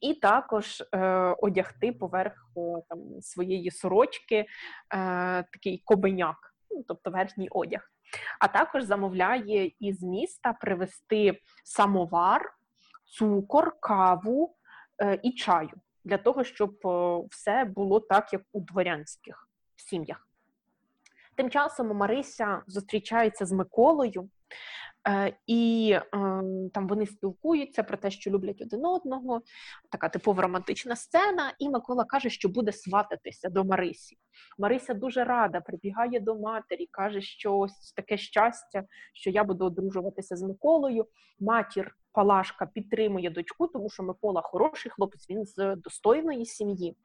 І 0.01 0.13
також 0.13 0.81
е, 0.81 0.99
одягти 1.39 1.91
поверх 1.91 2.33
е, 2.57 2.61
там, 2.89 2.99
своєї 3.21 3.71
сорочки 3.71 4.35
е, 4.35 4.45
такий 5.43 5.81
кобеняк, 5.85 6.55
ну, 6.71 6.83
тобто 6.87 7.11
верхній 7.11 7.49
одяг. 7.51 7.91
А 8.39 8.47
також 8.47 8.83
замовляє 8.83 9.71
із 9.79 10.03
міста 10.03 10.53
привезти 10.53 11.39
самовар, 11.63 12.53
цукор, 13.05 13.79
каву 13.79 14.55
е, 15.01 15.19
і 15.23 15.31
чаю 15.31 15.71
для 16.03 16.17
того, 16.17 16.43
щоб 16.43 16.71
все 17.29 17.65
було 17.65 17.99
так, 17.99 18.33
як 18.33 18.41
у 18.51 18.61
дворянських 18.61 19.49
сім'ях. 19.75 20.27
Тим 21.35 21.49
часом 21.49 21.97
Марися 21.97 22.61
зустрічається 22.67 23.45
з 23.45 23.51
Миколою. 23.51 24.29
Е, 25.07 25.33
і 25.47 25.95
ем, 26.13 26.69
там 26.73 26.87
вони 26.87 27.05
спілкуються 27.05 27.83
про 27.83 27.97
те, 27.97 28.11
що 28.11 28.31
люблять 28.31 28.61
один 28.61 28.85
одного, 28.85 29.41
така 29.91 30.09
типова 30.09 30.43
романтична 30.43 30.95
сцена. 30.95 31.53
І 31.59 31.69
Микола 31.69 32.05
каже, 32.05 32.29
що 32.29 32.49
буде 32.49 32.71
свататися 32.71 33.49
до 33.49 33.63
Марисі. 33.63 34.17
Марися 34.57 34.93
дуже 34.93 35.23
рада, 35.23 35.61
прибігає 35.61 36.19
до 36.19 36.35
матері, 36.35 36.87
каже, 36.91 37.21
що 37.21 37.57
ось 37.57 37.93
таке 37.93 38.17
щастя, 38.17 38.83
що 39.13 39.29
я 39.29 39.43
буду 39.43 39.65
одружуватися 39.65 40.35
з 40.35 40.41
Миколою. 40.41 41.07
Матір 41.39 41.95
Палашка 42.11 42.65
підтримує 42.65 43.29
дочку, 43.29 43.67
тому 43.67 43.89
що 43.89 44.03
Микола 44.03 44.41
хороший 44.41 44.91
хлопець, 44.91 45.29
він 45.29 45.45
з 45.45 45.75
достойної 45.75 46.45
сім'ї. 46.45 46.97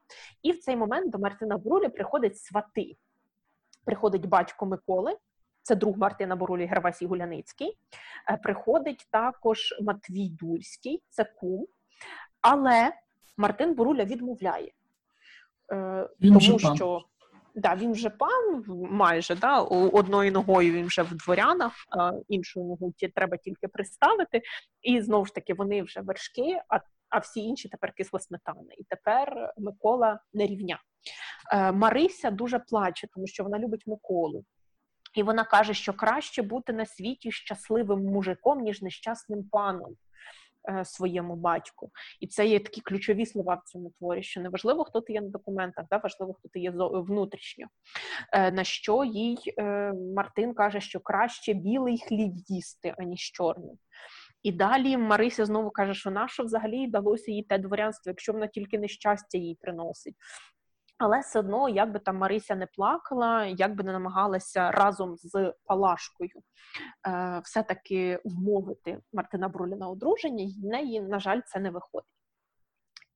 І 0.42 0.52
в 0.52 0.58
цей 0.58 0.76
момент 0.76 1.12
до 1.12 1.18
Мартина 1.18 1.58
Бруля 1.58 1.88
приходить 1.88 2.38
свати. 2.38 2.96
Приходить 3.84 4.26
батько 4.26 4.66
Миколи, 4.66 5.16
це 5.62 5.74
друг 5.74 5.98
Мартина 5.98 6.36
Борулі 6.36 6.64
Гервасій 6.64 7.06
Гуляницький. 7.06 7.78
Е, 8.30 8.36
приходить 8.36 9.06
також 9.10 9.74
Матвій 9.80 10.28
Дульський, 10.28 11.02
це 11.10 11.24
кум. 11.24 11.66
Але 12.40 12.92
Мартин 13.36 13.74
Боруля 13.74 14.04
відмовляє, 14.04 14.72
е, 15.72 16.08
він 16.20 16.38
тому 16.38 16.56
вже 16.56 16.74
що 16.74 16.86
пан. 16.86 17.02
Да, 17.54 17.74
він 17.74 17.92
вже 17.92 18.10
пан 18.10 18.64
майже 18.90 19.34
да, 19.34 19.60
одною 19.60 20.32
ногою 20.32 20.72
він 20.72 20.86
вже 20.86 21.02
в 21.02 21.14
дворянах, 21.16 21.72
іншу 22.28 22.60
ногу 22.60 22.94
треба 23.14 23.36
тільки 23.36 23.68
приставити. 23.68 24.42
І 24.82 25.00
знову 25.00 25.26
ж 25.26 25.34
таки 25.34 25.54
вони 25.54 25.82
вже 25.82 26.00
вершки, 26.00 26.60
а 26.68 26.80
а 27.10 27.18
всі 27.18 27.40
інші 27.40 27.68
тепер 27.68 27.92
кисла 27.92 28.20
сметани. 28.20 28.74
І 28.78 28.84
тепер 28.84 29.52
Микола 29.58 30.20
не 30.32 30.46
рівня. 30.46 30.82
Е, 31.52 31.72
Марися 31.72 32.30
дуже 32.30 32.58
плаче, 32.58 33.08
тому 33.14 33.26
що 33.26 33.44
вона 33.44 33.58
любить 33.58 33.86
Миколу. 33.86 34.44
І 35.14 35.22
вона 35.22 35.44
каже, 35.44 35.74
що 35.74 35.92
краще 35.92 36.42
бути 36.42 36.72
на 36.72 36.86
світі 36.86 37.32
щасливим 37.32 38.04
мужиком, 38.04 38.60
ніж 38.60 38.82
нещасним 38.82 39.44
паном 39.50 39.96
е, 40.70 40.84
своєму 40.84 41.36
батьку. 41.36 41.90
І 42.20 42.26
це 42.26 42.46
є 42.46 42.60
такі 42.60 42.80
ключові 42.80 43.26
слова 43.26 43.54
в 43.54 43.68
цьому 43.68 43.92
творі, 43.98 44.22
що 44.22 44.40
не 44.40 44.48
важливо, 44.48 44.84
хто 44.84 45.00
ти 45.00 45.12
є 45.12 45.20
на 45.20 45.28
документах, 45.28 45.84
да, 45.90 45.96
важливо, 45.96 46.34
хто 46.34 46.48
ти 46.48 46.60
є 46.60 46.70
внутрішньо. 46.92 47.66
Е, 48.32 48.52
на 48.52 48.64
що 48.64 49.04
їй 49.04 49.38
е, 49.58 49.92
Мартин 50.16 50.54
каже, 50.54 50.80
що 50.80 51.00
краще 51.00 51.52
білий 51.52 51.98
хліб 51.98 52.32
їсти, 52.34 52.94
аніж 52.98 53.20
чорний. 53.20 53.78
І 54.42 54.52
далі 54.52 54.96
Марися 54.96 55.46
знову 55.46 55.70
каже, 55.70 55.94
що 55.94 56.10
нащо 56.10 56.44
взагалі 56.44 56.86
далося 56.86 57.30
їй 57.30 57.42
те 57.42 57.58
дворянство, 57.58 58.10
якщо 58.10 58.32
вона 58.32 58.46
тільки 58.46 58.78
нещастя 58.78 59.38
їй 59.38 59.58
приносить. 59.60 60.14
Але 61.00 61.20
все 61.20 61.38
одно, 61.38 61.68
як 61.68 61.92
би 61.92 61.98
там 61.98 62.16
Марися 62.16 62.54
не 62.54 62.66
плакала, 62.66 63.44
як 63.44 63.74
би 63.74 63.84
не 63.84 63.92
намагалася 63.92 64.70
разом 64.70 65.16
з 65.16 65.54
Палашкою 65.64 66.42
е, 67.08 67.40
все-таки 67.44 68.20
вмовити 68.24 69.00
Мартина 69.12 69.48
Бруля 69.48 69.76
на 69.76 69.88
одруження, 69.88 70.46
в 70.62 70.64
неї, 70.64 71.00
на 71.00 71.20
жаль, 71.20 71.40
це 71.46 71.60
не 71.60 71.70
виходить. 71.70 72.08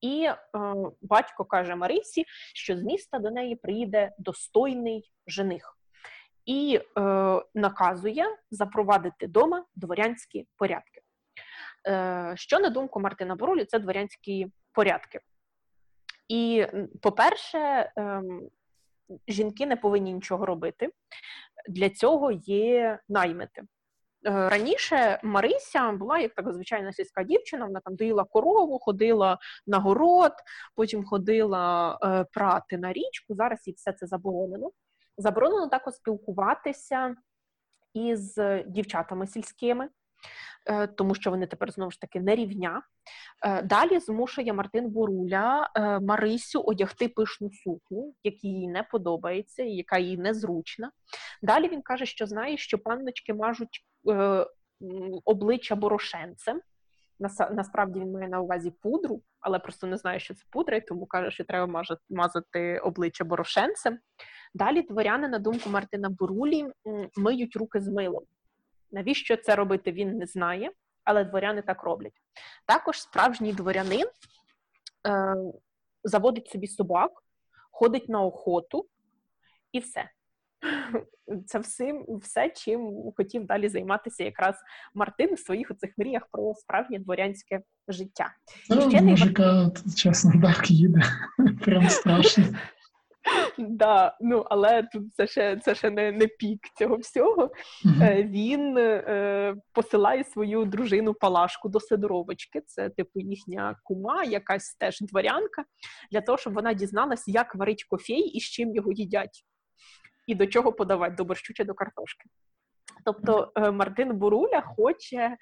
І 0.01 0.25
е, 0.25 0.37
батько 1.03 1.45
каже 1.45 1.75
Марисі, 1.75 2.25
що 2.55 2.77
з 2.77 2.83
міста 2.83 3.19
до 3.19 3.31
неї 3.31 3.57
приїде 3.57 4.13
достойний 4.19 5.13
жених, 5.27 5.79
і 6.47 6.81
е, 6.99 7.01
наказує 7.55 8.25
запровадити 8.51 9.27
дома 9.27 9.65
дворянські 9.75 10.49
порядки. 10.57 11.01
Е, 11.89 12.33
Що, 12.37 12.59
на 12.61 12.71
думку 12.71 13.01
Мартина 13.01 13.35
Борулі, 13.35 13.65
це 13.65 13.79
дворянські 13.79 14.53
порядки. 14.73 15.21
І, 16.29 16.67
по-перше, 17.03 17.93
ем, 17.97 18.49
жінки 19.29 19.67
не 19.67 19.77
повинні 19.77 20.13
нічого 20.13 20.47
робити. 20.47 20.91
Для 21.69 21.91
цього 21.91 22.31
є 22.33 22.99
наймити. 23.09 23.63
Е, 24.27 24.49
раніше 24.49 25.21
Марися 25.23 25.93
була 25.93 26.19
як 26.19 26.35
така 26.35 26.53
звичайна 26.53 26.93
сільська 26.93 27.23
дівчина, 27.23 27.67
вона 27.67 27.81
там 27.81 27.97
доїла 27.97 28.25
корову, 28.25 28.79
ходила 28.79 29.39
на 29.67 29.79
город, 29.79 30.33
потім 30.75 31.05
ходила 31.05 31.99
е, 32.05 32.25
прати 32.33 32.79
на 32.79 32.93
річку. 32.93 33.35
Зараз 33.35 33.67
їй 33.67 33.75
все 33.75 33.93
це 33.93 34.07
заборонено. 34.07 34.71
Заборонено 35.17 35.69
також 35.69 35.95
спілкуватися 35.95 37.17
із 37.95 38.39
дівчатами 38.67 39.27
сільськими, 39.27 39.89
е, 40.67 40.87
тому 40.87 41.15
що 41.15 41.31
вони 41.31 41.47
тепер 41.47 41.73
знову 41.73 41.91
ж 41.91 42.01
таки 42.01 42.21
не 42.21 42.35
рівня. 42.35 42.83
Е, 43.43 43.63
далі 43.63 43.99
змушує 43.99 44.53
Мартин 44.53 44.91
Буруля 44.91 45.71
е, 45.77 46.01
Марисю 46.01 46.61
одягти 46.61 47.09
пишну 47.09 47.51
сукню, 47.53 48.15
яка 48.25 48.39
їй 48.43 48.69
не 48.69 48.83
подобається, 48.83 49.63
яка 49.63 49.99
їй 49.99 50.19
незручна. 50.19 50.91
Далі 51.43 51.69
він 51.69 51.83
каже, 51.83 52.07
що 52.07 52.27
знає, 52.27 52.57
що 52.57 52.79
панночки 52.79 53.35
мажуть 53.35 53.85
обличчя 55.25 55.75
борошенцем. 55.75 56.61
Насправді 57.51 58.01
він 58.01 58.13
має 58.13 58.29
на 58.29 58.41
увазі 58.41 58.73
пудру, 58.83 59.23
але 59.41 59.59
просто 59.59 59.87
не 59.87 59.97
знає, 59.97 60.21
що 60.21 60.35
це 60.35 60.43
пудра, 60.51 60.77
і 60.77 60.87
тому 60.87 61.07
каже, 61.07 61.31
що 61.31 61.45
треба 61.45 61.85
мазати 62.11 62.79
обличчя 62.79 63.25
борошенцем. 63.25 63.99
Далі 64.55 64.83
дворяни, 64.83 65.29
на 65.29 65.39
думку 65.39 65.71
Мартина 65.71 66.09
Бурулі, 66.11 66.67
миють 67.17 67.57
руки 67.57 67.81
з 67.81 67.89
милом. 67.89 68.25
Навіщо 68.91 69.37
це 69.37 69.57
робити, 69.57 69.93
він 69.93 70.19
не 70.19 70.27
знає, 70.27 70.71
але 71.05 71.25
дворяни 71.25 71.63
так 71.63 71.83
роблять. 71.83 72.21
Також 72.67 73.01
справжній 73.01 73.53
дворянин 73.53 74.07
е, 75.09 75.35
заводить 76.05 76.49
собі 76.49 76.67
собак, 76.67 77.11
ходить 77.71 78.09
на 78.09 78.23
охоту 78.23 78.87
і 79.73 79.79
все. 79.79 80.11
Це 81.47 81.59
все, 81.59 82.05
все, 82.09 82.51
чим 82.51 83.13
хотів 83.17 83.47
далі 83.47 83.69
займатися 83.69 84.25
якраз 84.25 84.57
Мартин 84.95 85.35
в 85.35 85.39
своїх 85.39 85.71
оцих 85.71 85.91
мріях 85.99 86.23
про 86.31 86.55
справжнє 86.55 86.99
дворянське 86.99 87.63
життя. 87.89 88.31
Ну, 88.71 88.91
ще 88.91 89.03
мужика, 89.03 89.71
не... 89.87 89.93
чесно, 89.93 90.33
так 90.43 90.71
їде. 90.71 91.01
Прям 91.65 91.89
страшно. 91.89 92.45
Да, 93.59 94.17
ну 94.21 94.45
але 94.51 94.83
тут 94.83 95.15
це 95.15 95.27
ще 95.27 95.57
це 95.57 95.75
ще 95.75 95.91
не 95.91 96.13
не 96.13 96.27
пік 96.27 96.61
цього 96.79 96.97
всього. 96.97 97.51
Mm-hmm. 97.85 98.29
Він 98.29 98.79
е, 98.79 99.55
посилає 99.73 100.25
свою 100.25 100.65
дружину 100.65 101.15
Палашку 101.15 101.69
до 101.69 101.81
Сидоровички. 101.81 102.61
Це 102.67 102.91
типу 102.91 103.21
їхня 103.21 103.77
кума, 103.83 104.25
якась 104.25 104.75
теж 104.75 105.01
дворянка, 105.01 105.65
для 106.13 106.21
того, 106.21 106.39
щоб 106.39 106.55
вона 106.55 106.75
дізналась, 106.75 107.29
як 107.29 107.55
варить 107.55 107.85
кофей 107.85 108.21
і 108.21 108.41
з 108.41 108.45
чим 108.45 108.75
його 108.75 108.93
їдять, 108.93 109.45
і 110.27 110.35
до 110.35 110.47
чого 110.47 110.73
подавати 110.73 111.15
до 111.15 111.25
борщу 111.25 111.55
чи 111.55 111.65
до 111.65 111.75
картошки. 111.75 112.25
Тобто 113.05 113.53
е, 113.57 113.71
Мартин 113.71 114.17
Буруля 114.19 114.61
хоче 114.61 115.37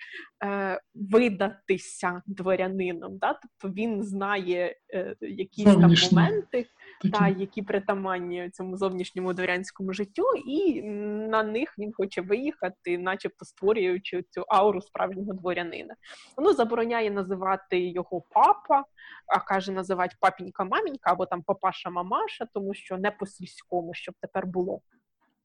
е, 0.45 0.81
видатися 0.95 2.23
дворянином, 2.27 3.19
да? 3.19 3.38
тобто 3.43 3.75
він 3.75 4.03
знає 4.03 4.77
е, 4.95 5.17
якісь 5.21 5.65
там 5.65 5.95
моменти, 6.12 6.67
та, 7.12 7.29
які 7.29 7.62
притаманні 7.62 8.51
цьому 8.51 8.77
зовнішньому 8.77 9.33
дворянському 9.33 9.93
життю, 9.93 10.25
і 10.47 10.83
на 10.83 11.43
них 11.43 11.75
він 11.79 11.93
хоче 11.93 12.21
виїхати, 12.21 12.99
начебто 12.99 13.45
створюючи 13.45 14.25
цю 14.31 14.45
ауру 14.49 14.81
справжнього 14.81 15.33
дворянина. 15.33 15.95
Воно 16.37 16.53
забороняє 16.53 17.11
називати 17.11 17.81
його 17.81 18.23
папа, 18.31 18.85
а 19.27 19.41
каже 19.41 19.73
називати 19.73 20.17
папінька 20.21 20.65
мамінька 20.65 21.12
або 21.12 21.27
там 21.27 21.43
папаша 21.43 21.91
мамаша, 21.91 22.47
тому 22.55 22.75
що 22.75 22.99
не 22.99 23.11
по 23.11 23.27
сільському, 23.27 23.95
щоб 23.95 24.15
тепер 24.21 24.47
було. 24.47 24.81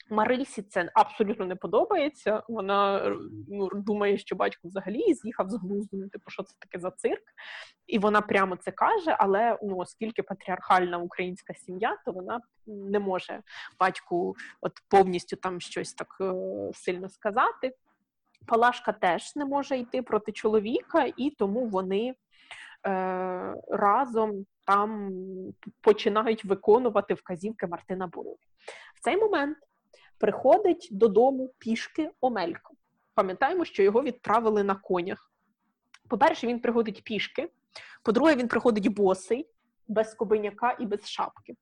Марисі 0.10 0.62
це 0.62 0.92
абсолютно 0.94 1.46
не 1.46 1.56
подобається. 1.56 2.44
Вона 2.48 3.12
ну, 3.50 3.70
думає, 3.74 4.18
що 4.18 4.36
батько 4.36 4.68
взагалі 4.68 5.14
з'їхав 5.14 5.50
з 5.50 5.56
глузду, 5.56 5.98
ну, 5.98 6.10
типу, 6.10 6.32
що 6.32 6.44
це 6.44 6.56
таке 6.60 6.80
за 6.80 6.92
цирк, 6.92 7.24
і 7.88 8.00
вона 8.00 8.22
прямо 8.22 8.56
це 8.56 8.72
каже. 8.72 9.16
Але 9.20 9.60
ну, 9.64 9.78
оскільки 9.78 10.24
патріархальна 10.24 10.98
українська 10.98 11.54
сім'я, 11.54 11.98
то 12.06 12.12
вона 12.12 12.42
не 12.68 13.00
може 13.00 13.42
батьку 13.80 14.36
от 14.62 14.74
повністю 14.90 15.36
там 15.36 15.62
щось 15.62 15.94
так 15.94 16.18
е- 16.22 16.34
сильно 16.74 17.10
сказати. 17.10 17.76
Палашка 18.48 18.92
теж 18.92 19.36
не 19.36 19.46
може 19.46 19.78
йти 19.78 20.02
проти 20.02 20.32
чоловіка, 20.32 21.12
і 21.18 21.30
тому 21.30 21.66
вони 21.66 22.16
е- 22.88 23.56
разом 23.72 24.46
там 24.66 25.12
починають 25.82 26.46
виконувати 26.46 27.14
вказівки 27.14 27.68
Мартина 27.68 28.08
Бурові. 28.08 28.38
В 28.96 29.00
цей 29.04 29.18
момент 29.18 29.58
приходить 30.18 30.88
додому 30.92 31.54
пішки 31.58 32.12
Омелько. 32.22 32.74
Пам'ятаємо, 33.14 33.66
що 33.66 33.84
його 33.84 34.04
відправили 34.04 34.64
на 34.64 34.76
конях. 34.76 35.32
По-перше, 36.08 36.48
він 36.48 36.60
приходить 36.60 37.04
пішки. 37.04 37.50
По-друге, 38.04 38.36
він 38.36 38.48
приходить 38.48 38.88
босий, 38.88 39.50
без 39.88 40.14
кобиняка 40.14 40.78
і 40.80 40.86
без 40.86 41.10
шапки. 41.10 41.56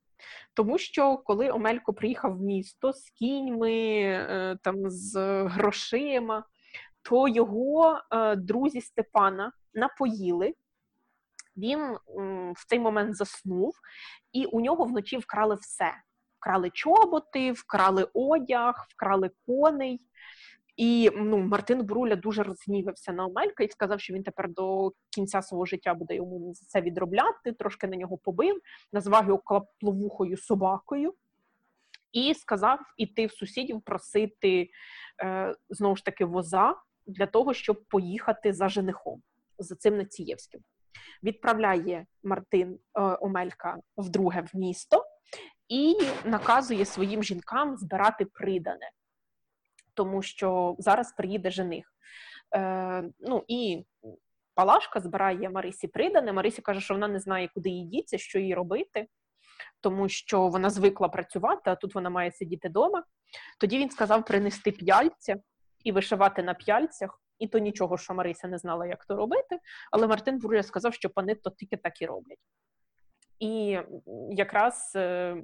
Тому 0.53 0.77
що 0.77 1.17
коли 1.17 1.51
Омелько 1.51 1.93
приїхав 1.93 2.37
в 2.37 2.41
місто 2.41 2.93
з 2.93 3.09
кіньми, 3.09 3.99
е, 4.01 4.57
там, 4.63 4.89
з 4.89 5.43
грошима, 5.43 6.45
то 7.01 7.27
його 7.27 8.01
е, 8.11 8.35
друзі 8.35 8.81
Степана 8.81 9.51
напоїли. 9.73 10.53
Він 11.57 11.97
в 12.55 12.67
цей 12.67 12.79
момент 12.79 13.15
заснув, 13.15 13.73
і 14.31 14.45
у 14.45 14.61
нього 14.61 14.85
вночі 14.85 15.17
вкрали 15.17 15.55
все 15.55 15.93
вкрали 16.45 16.69
чоботи, 16.69 17.51
вкрали 17.51 18.07
одяг, 18.13 18.87
вкрали 18.89 19.31
коней. 19.45 20.01
І 20.77 21.09
ну, 21.15 21.37
Мартин 21.37 21.83
Бруля 21.83 22.15
дуже 22.15 22.43
розгнівався 22.43 23.11
на 23.11 23.25
Омелька 23.25 23.63
і 23.63 23.69
сказав, 23.69 23.99
що 23.99 24.13
він 24.13 24.23
тепер 24.23 24.49
до 24.49 24.91
кінця 25.15 25.41
свого 25.41 25.65
життя 25.65 25.93
буде 25.93 26.15
йому 26.15 26.53
це 26.67 26.81
відробляти, 26.81 27.51
трошки 27.51 27.87
на 27.87 27.97
нього 27.97 28.17
побив, 28.17 28.59
назвав 28.93 29.25
його 29.27 29.37
клапловухою 29.37 30.37
собакою 30.37 31.13
і 32.11 32.33
сказав 32.33 32.79
іти 32.97 33.25
в 33.25 33.31
сусідів 33.31 33.81
просити 33.81 34.69
е, 35.23 35.55
знову 35.69 35.95
ж 35.95 36.05
таки 36.05 36.25
воза 36.25 36.75
для 37.07 37.25
того, 37.25 37.53
щоб 37.53 37.85
поїхати 37.85 38.53
за 38.53 38.69
женихом, 38.69 39.21
за 39.57 39.75
цим 39.75 39.97
Націєвським. 39.97 40.61
Відправляє 41.23 42.05
Мартин 42.23 42.73
е, 42.73 43.01
Омелька 43.01 43.77
вдруге 43.97 44.41
в 44.53 44.57
місто 44.57 45.03
і 45.69 45.97
наказує 46.25 46.85
своїм 46.85 47.23
жінкам 47.23 47.77
збирати 47.77 48.25
придане, 48.25 48.91
тому 49.93 50.21
що 50.21 50.75
зараз 50.79 51.13
приїде 51.13 51.51
жених. 51.51 51.93
Е, 52.55 53.03
Ну 53.19 53.43
і 53.47 53.85
Палашка 54.55 54.99
збирає 54.99 55.49
Марисі 55.49 55.87
придане. 55.87 56.33
Марисі 56.33 56.61
каже, 56.61 56.81
що 56.81 56.93
вона 56.93 57.07
не 57.07 57.19
знає, 57.19 57.49
куди 57.53 57.69
їй 57.69 57.85
діться, 57.85 58.17
що 58.17 58.39
їй 58.39 58.55
робити, 58.55 59.07
тому 59.81 60.09
що 60.09 60.47
вона 60.47 60.69
звикла 60.69 61.09
працювати, 61.09 61.71
а 61.71 61.75
тут 61.75 61.95
вона 61.95 62.09
має 62.09 62.31
сидіти 62.31 62.69
вдома. 62.69 63.03
Тоді 63.59 63.77
він 63.77 63.89
сказав 63.89 64.25
принести 64.25 64.71
п'яльця 64.71 65.35
і 65.83 65.91
вишивати 65.91 66.43
на 66.43 66.53
п'яльцях. 66.53 67.21
І 67.39 67.47
то 67.47 67.59
нічого, 67.59 67.97
що 67.97 68.13
Марися 68.13 68.47
не 68.47 68.57
знала, 68.57 68.85
як 68.85 69.05
то 69.05 69.15
робити, 69.15 69.59
але 69.91 70.07
Мартин 70.07 70.39
Буруля 70.39 70.63
сказав, 70.63 70.93
що 70.93 71.09
пани 71.09 71.35
то 71.35 71.49
тільки 71.49 71.77
так 71.77 72.01
і 72.01 72.05
роблять. 72.05 72.39
І 73.39 73.79
якраз 74.31 74.93
е, 74.95 75.35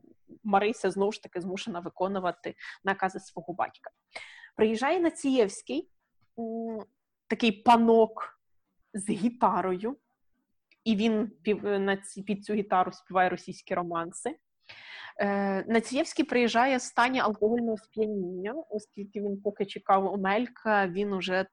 Марися 0.43 0.91
знову 0.91 1.11
ж 1.11 1.23
таки 1.23 1.41
змушена 1.41 1.79
виконувати 1.79 2.55
накази 2.83 3.19
свого 3.19 3.53
батька. 3.53 3.91
Приїжджає 4.55 4.99
Націєвський, 4.99 5.89
такий 7.27 7.51
панок 7.51 8.39
з 8.93 9.09
гітарою, 9.09 9.97
і 10.83 10.95
він 10.95 11.31
під 12.25 12.45
цю 12.45 12.53
гітару 12.53 12.91
співає 12.91 13.29
російські 13.29 13.75
романси. 13.75 14.37
Е, 15.17 15.63
Націєвський 15.67 16.25
приїжджає 16.25 16.77
в 16.77 16.81
стані 16.81 17.19
алкогольного 17.19 17.77
сп'яніння, 17.77 18.63
оскільки 18.69 19.21
він 19.21 19.41
поки 19.41 19.65
чекав 19.65 20.05
Омелька, 20.05 20.87
він 20.87 21.13
уже 21.13 21.45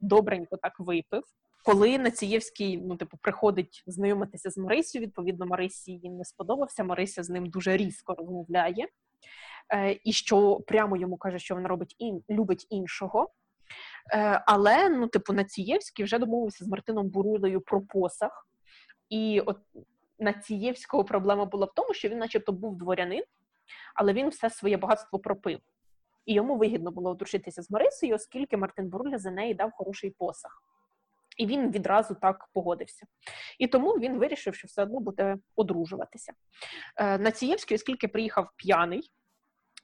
добренько 0.00 0.56
так 0.56 0.80
випив. 0.80 1.22
Коли 1.62 1.98
Націєвський 1.98 2.76
ну, 2.76 2.96
типу, 2.96 3.16
приходить 3.16 3.82
знайомитися 3.86 4.50
з 4.50 4.58
Марисію, 4.58 5.02
відповідно, 5.02 5.46
Марисі 5.46 5.92
їм 5.92 6.16
не 6.16 6.24
сподобався. 6.24 6.84
Марися 6.84 7.22
з 7.22 7.30
ним 7.30 7.46
дуже 7.46 7.76
різко 7.76 8.14
розмовляє, 8.14 8.88
е, 9.74 9.98
і 10.04 10.12
що 10.12 10.60
прямо 10.66 10.96
йому 10.96 11.16
каже, 11.16 11.38
що 11.38 11.54
вона 11.54 11.68
робить 11.68 11.96
ін, 11.98 12.22
любить 12.30 12.66
іншого. 12.70 13.30
Е, 14.12 14.42
але 14.46 14.88
ну, 14.88 15.06
типу, 15.06 15.32
Націєвський 15.32 16.04
вже 16.04 16.18
домовився 16.18 16.64
з 16.64 16.68
Мартином 16.68 17.08
Бурулею 17.08 17.60
про 17.60 17.80
посах. 17.80 18.48
І 19.08 19.40
от 19.40 19.58
Націєвського 20.18 21.04
проблема 21.04 21.44
була 21.44 21.66
в 21.66 21.74
тому, 21.74 21.94
що 21.94 22.08
він, 22.08 22.18
начебто, 22.18 22.52
був 22.52 22.78
дворянин, 22.78 23.24
але 23.94 24.12
він 24.12 24.28
все 24.28 24.50
своє 24.50 24.76
багатство 24.76 25.18
пропив. 25.18 25.60
І 26.26 26.34
йому 26.34 26.56
вигідно 26.56 26.90
було 26.90 27.10
одружитися 27.10 27.62
з 27.62 27.70
Марисою, 27.70 28.14
оскільки 28.14 28.56
Мартин 28.56 28.88
Буруля 28.88 29.18
за 29.18 29.30
неї 29.30 29.54
дав 29.54 29.70
хороший 29.72 30.10
посах. 30.10 30.62
І 31.36 31.46
він 31.46 31.70
відразу 31.70 32.14
так 32.14 32.48
погодився. 32.52 33.06
І 33.58 33.66
тому 33.66 33.92
він 33.92 34.18
вирішив, 34.18 34.54
що 34.54 34.66
все 34.66 34.82
одно 34.82 35.00
буде 35.00 35.36
одружуватися. 35.56 36.32
Е, 36.96 37.18
Націєвський, 37.18 37.74
оскільки 37.74 38.08
приїхав 38.08 38.50
п'яний, 38.56 39.10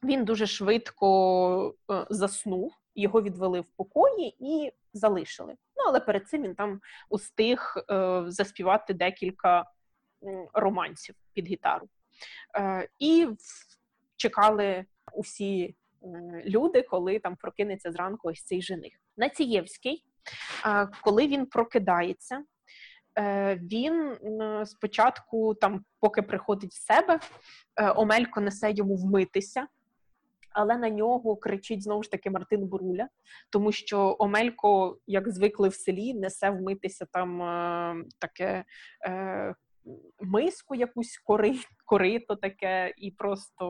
він 0.03 0.25
дуже 0.25 0.47
швидко 0.47 1.75
е, 1.91 2.07
заснув, 2.11 2.73
його 2.95 3.23
відвели 3.23 3.61
в 3.61 3.67
покої 3.77 4.37
і 4.41 4.73
залишили. 4.93 5.53
Ну, 5.53 5.85
але 5.87 6.01
перед 6.01 6.29
цим 6.29 6.43
він 6.43 6.55
там 6.55 6.81
устиг 7.09 7.75
е, 7.91 8.25
заспівати 8.27 8.95
декілька 8.95 9.65
романсів 10.53 11.15
під 11.33 11.47
гітару. 11.47 11.89
І 12.99 13.29
чекали 14.17 14.85
усі 15.13 15.77
люди, 16.45 16.83
коли 16.83 17.19
там 17.19 17.37
прокинеться 17.37 17.93
зранку 17.93 18.29
ось 18.29 18.45
цей 18.45 18.63
жених. 18.63 18.93
Націєвський 19.17 20.05
коли 21.01 21.27
він 21.27 21.47
прокидається, 21.47 22.43
е, 23.19 23.57
він 23.57 24.17
спочатку, 24.67 25.55
там, 25.55 25.85
поки 26.01 26.23
приходить 26.23 26.73
в 26.73 26.87
себе, 26.87 27.21
е, 27.77 27.93
Омелько 27.97 28.41
несе 28.41 28.73
йому 28.73 28.97
вмитися. 28.97 29.67
Але 30.51 30.77
на 30.77 30.91
нього 30.91 31.37
кричить 31.37 31.83
знову 31.83 32.03
ж 32.03 32.11
таки 32.11 32.31
Мартин 32.31 32.67
Буруля, 32.67 33.09
тому 33.51 33.73
що 33.73 34.17
Омелько, 34.19 34.99
як 35.07 35.29
звикли 35.29 35.69
в 35.69 35.75
селі, 35.75 36.15
несе 36.15 36.51
вмитися 36.51 37.07
там 37.13 37.43
е, 37.43 38.05
таке 38.19 38.65
миску 40.21 40.75
якусь 40.75 41.19
кори, 41.19 41.55
корито 41.85 42.37
таке, 42.37 42.95
і 42.99 43.11
просто 43.11 43.69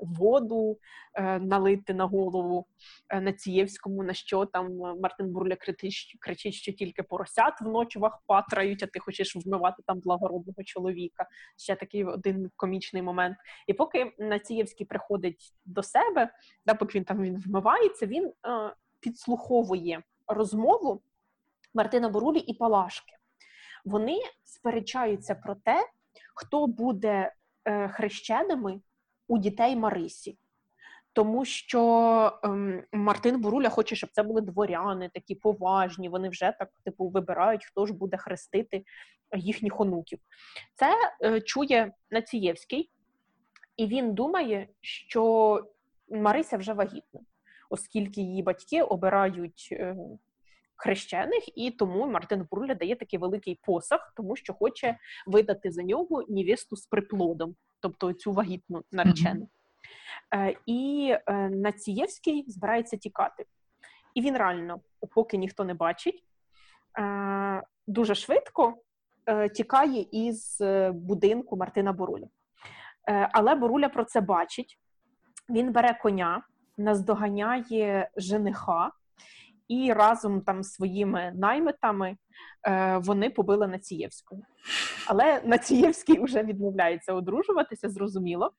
воду 0.00 0.78
е, 1.14 1.38
налити 1.38 1.94
на 1.94 2.04
голову 2.04 2.66
е, 3.08 3.20
Націєвському, 3.20 4.02
на 4.02 4.14
що 4.14 4.44
там 4.44 4.76
Мартин 4.76 5.32
Бурля 5.32 5.56
кричить, 5.56 6.16
кричить, 6.20 6.54
що 6.54 6.72
тільки 6.72 7.02
поросят 7.02 7.60
в 7.60 7.68
ночвах 7.68 8.22
патрають, 8.26 8.82
а 8.82 8.86
ти 8.86 8.98
хочеш 8.98 9.36
вмивати 9.36 9.82
там 9.86 10.00
благородного 10.00 10.64
чоловіка. 10.64 11.26
Ще 11.56 11.76
такий 11.76 12.04
один 12.04 12.50
комічний 12.56 13.02
момент. 13.02 13.36
І 13.66 13.72
поки 13.72 14.12
Націєвський 14.18 14.86
приходить 14.86 15.54
до 15.64 15.82
себе, 15.82 16.32
да, 16.66 16.74
поки 16.74 16.98
він 16.98 17.04
там 17.04 17.22
він 17.22 17.42
вмивається, 17.46 18.06
він 18.06 18.24
е, 18.26 18.32
підслуховує 19.00 20.02
розмову 20.26 21.02
Мартина 21.74 22.08
Борулі 22.08 22.38
і 22.38 22.54
Палашки 22.54 23.19
вони 23.84 24.18
сперечаються 24.44 25.34
про 25.34 25.54
те, 25.54 25.88
хто 26.34 26.66
буде 26.66 27.32
е, 27.64 27.88
хрещеними 27.88 28.80
у 29.28 29.38
дітей 29.38 29.76
Марисі. 29.76 30.38
Тому 31.12 31.44
що 31.44 32.40
ем, 32.42 32.84
Мартин 32.92 33.40
Буруля 33.40 33.68
хоче, 33.68 33.96
щоб 33.96 34.10
це 34.12 34.22
були 34.22 34.40
дворяни, 34.40 35.10
такі 35.14 35.34
поважні. 35.34 36.08
Вони 36.08 36.28
вже 36.28 36.52
так 36.58 36.70
типу 36.84 37.08
вибирають, 37.08 37.64
хто 37.64 37.86
ж 37.86 37.92
буде 37.92 38.16
хрестити 38.16 38.84
їхніх 39.36 39.80
онуків. 39.80 40.18
Це 40.74 40.94
е, 41.24 41.40
чує 41.40 41.92
Націєвський, 42.10 42.90
і 43.76 43.86
він 43.86 44.14
думає, 44.14 44.68
що 44.80 45.64
Марися 46.10 46.56
вже 46.56 46.72
вагітна, 46.72 47.20
оскільки 47.70 48.20
її 48.20 48.42
батьки 48.42 48.82
обирають 48.82 49.68
е, 49.72 49.96
хрещених, 50.80 51.58
і 51.58 51.70
тому 51.70 52.06
Мартин 52.06 52.46
Буруля 52.50 52.74
дає 52.74 52.96
такий 52.96 53.18
великий 53.18 53.60
посаг, 53.62 54.12
тому 54.16 54.36
що 54.36 54.54
хоче 54.54 54.98
видати 55.26 55.70
за 55.70 55.82
нього 55.82 56.24
невесту 56.28 56.76
з 56.76 56.86
приплодом, 56.86 57.54
тобто 57.80 58.12
цю 58.12 58.32
вагітну 58.32 58.82
наречену. 58.92 59.48
Mm-hmm. 60.32 60.56
І 60.66 61.14
е, 61.26 61.48
Націєвський 61.48 62.44
збирається 62.48 62.96
тікати. 62.96 63.44
І 64.14 64.20
він 64.20 64.36
реально, 64.36 64.80
поки 65.14 65.36
ніхто 65.36 65.64
не 65.64 65.74
бачить, 65.74 66.24
е, 66.98 67.62
дуже 67.86 68.14
швидко 68.14 68.74
тікає 69.54 70.06
із 70.12 70.58
будинку 70.92 71.56
Мартина 71.56 71.92
Боруля. 71.92 72.26
Але 73.32 73.54
Боруля 73.54 73.88
про 73.88 74.04
це 74.04 74.20
бачить. 74.20 74.78
Він 75.48 75.72
бере 75.72 75.98
коня, 76.02 76.42
наздоганяє 76.78 78.10
жениха, 78.16 78.92
і 79.70 79.92
разом 79.92 80.40
там 80.40 80.62
своїми 80.62 81.32
наймитами 81.34 82.16
е, 82.66 82.96
вони 82.98 83.30
побили 83.30 83.66
Націєвського. 83.66 84.42
Але 85.06 85.40
Націєвський 85.44 86.20
вже 86.24 86.42
відмовляється 86.42 87.12
одружуватися, 87.14 87.88
зрозуміло. 87.88 88.52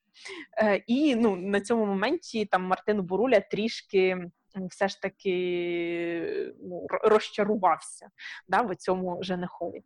Е, 0.58 0.84
І 0.88 1.16
ну, 1.16 1.36
на 1.36 1.62
цьому 1.62 1.86
моменті 1.86 2.46
там 2.46 2.64
Мартин 2.64 3.02
Буруля 3.02 3.40
трішки. 3.40 4.32
Все 4.70 4.88
ж 4.88 5.02
таки 5.02 6.54
ну, 6.64 6.88
розчарувався 6.90 8.10
да, 8.48 8.62
в 8.62 8.76
цьому 8.76 9.24
женихові. 9.24 9.84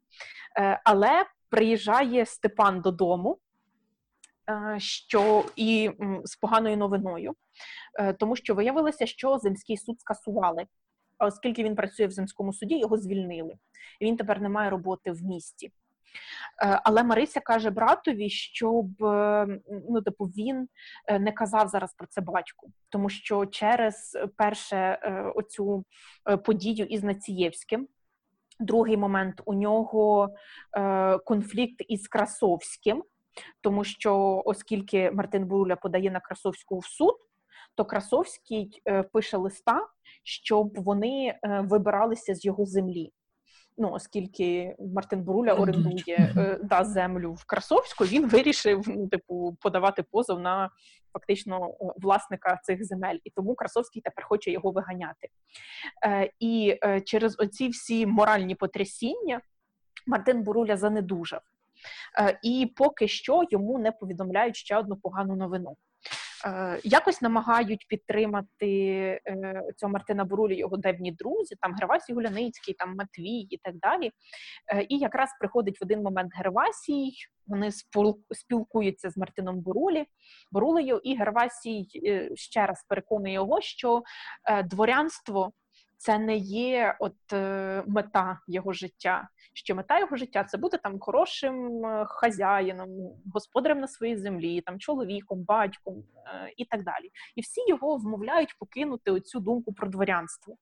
Е, 0.58 0.82
Але 0.84 1.26
приїжджає 1.50 2.26
Степан 2.26 2.82
додому, 2.82 3.40
що 4.78 5.46
і 5.56 5.92
з 6.24 6.36
поганою 6.36 6.78
новиною, 6.78 7.36
тому 8.20 8.36
що 8.36 8.56
виявилося, 8.56 9.06
що 9.06 9.38
Земський 9.38 9.78
суд 9.78 10.02
скасували 10.02 10.66
оскільки 11.20 11.64
він 11.64 11.76
працює 11.76 12.08
в 12.08 12.12
земському 12.12 12.54
суді, 12.54 12.80
його 12.80 12.98
звільнили. 12.98 13.54
І 14.00 14.06
Він 14.06 14.18
тепер 14.18 14.42
не 14.42 14.50
має 14.50 14.70
роботи 14.70 15.12
в 15.12 15.24
місті. 15.24 15.72
Е, 16.64 16.82
але 16.84 17.04
Марися 17.04 17.40
каже 17.40 17.70
братові, 17.70 18.30
щоб 18.30 19.04
е, 19.04 19.48
ну, 19.90 20.02
типу, 20.02 20.26
він 20.26 20.68
е, 21.08 21.20
не 21.20 21.32
казав 21.32 21.68
зараз 21.68 21.94
про 21.94 22.08
це 22.08 22.22
батьку, 22.22 22.72
тому 22.90 23.10
що 23.10 23.46
через 23.46 24.18
перше 24.38 25.00
оцю 25.36 25.86
подію 26.46 26.86
із 26.86 27.04
Націєвським. 27.04 27.88
Другий 28.60 28.98
момент 28.98 29.42
у 29.46 29.54
нього 29.54 30.30
конфлікт 31.26 31.84
із 31.88 32.08
Красовським, 32.08 33.04
тому 33.62 33.84
що, 33.84 34.42
оскільки 34.46 35.12
Мартин 35.12 35.46
Буруля 35.46 35.76
подає 35.76 36.12
на 36.12 36.20
Красовську 36.20 36.80
в 36.80 36.86
суд, 36.86 37.16
то 37.76 37.86
Красовський 37.86 38.82
пише 39.14 39.38
листа, 39.38 39.88
щоб 40.24 40.80
вони 40.80 41.28
е, 41.28 41.62
вибиралися 41.62 42.36
з 42.36 42.46
його 42.46 42.66
землі. 42.66 43.12
Ну, 43.78 43.92
оскільки 43.92 44.76
Мартин 44.80 45.24
Буруля 45.24 45.54
орендує 45.54 46.34
е, 46.38 46.60
да, 46.64 46.84
землю 46.84 47.34
в 47.34 47.46
Красовську, 47.46 48.06
він 48.06 48.30
вирішив 48.30 48.84
ну, 48.88 49.08
типу, 49.08 49.58
подавати 49.62 50.04
позов 50.04 50.40
на 50.40 50.70
фактично 51.14 51.70
е, 51.70 51.94
власника 51.98 52.60
цих 52.64 52.86
земель, 52.86 53.18
і 53.24 53.30
тому 53.30 53.56
Красовський 53.56 54.02
тепер 54.02 54.26
хоче 54.26 54.52
його 54.52 54.72
виганяти. 54.72 55.28
Е, 56.06 56.32
І 56.40 56.78
е, 56.84 57.02
через 57.02 57.40
оці 57.40 57.68
всі 57.70 58.06
моральні 58.06 58.56
потрясіння 58.56 59.42
Мартин 60.08 60.44
Буруля 60.44 60.78
занедужав. 60.78 61.42
Е, 62.20 62.40
І 62.44 62.74
поки 62.76 63.08
що 63.08 63.44
йому 63.52 63.80
не 63.80 63.92
повідомляють 63.92 64.56
ще 64.56 64.78
одну 64.78 64.96
погану 64.96 65.36
новину. 65.36 65.78
Е, 66.46 66.80
якось 66.84 67.22
намагають 67.22 67.86
підтримати 67.88 68.68
е, 69.28 69.64
цього 69.78 69.92
Мартина 69.92 70.26
Бурулі 70.26 70.58
його 70.58 70.78
давні 70.78 71.12
друзі, 71.12 71.56
там 71.62 71.74
Гервасій 71.74 72.14
Гуляницький, 72.14 72.74
там 72.74 72.96
Матвій 72.96 73.48
і 73.50 73.58
так 73.64 73.76
далі. 73.76 74.12
Е, 74.74 74.86
і 74.90 74.98
якраз 74.98 75.30
приходить 75.40 75.82
в 75.82 75.84
один 75.84 76.04
момент 76.04 76.32
Гервасій, 76.36 77.12
вони 77.48 77.72
спілкуються 78.32 79.10
з 79.10 79.18
Мартином 79.18 79.60
Бурулі, 79.60 80.06
Бурулею, 80.52 81.02
і 81.04 81.18
Гервасій 81.18 81.88
ще 82.36 82.66
раз 82.66 82.86
переконує 82.90 83.34
його, 83.34 83.62
що 83.62 84.04
дворянство 84.66 85.52
це 86.06 86.20
не 86.20 86.36
є 86.38 86.96
от 87.00 87.16
мета 87.88 88.40
його 88.48 88.74
життя 88.74 89.30
що 89.56 89.76
мета 89.76 90.00
його 90.00 90.16
життя 90.16 90.44
це 90.44 90.58
бути 90.58 90.78
там 90.78 91.00
хорошим 91.00 91.86
е, 91.86 92.06
хазяїном, 92.10 92.90
господарем 93.34 93.80
на 93.80 93.88
своїй 93.88 94.18
землі, 94.18 94.62
там 94.62 94.80
чоловіком, 94.80 95.44
батьком 95.44 96.04
е, 96.26 96.54
і 96.58 96.66
так 96.66 96.84
далі. 96.84 97.12
І 97.36 97.42
всі 97.42 97.62
його 97.68 97.98
вмовляють 97.98 98.56
покинути 98.60 99.12
оцю 99.12 99.40
думку 99.40 99.74
про 99.74 99.90
дворянство. 99.90 100.58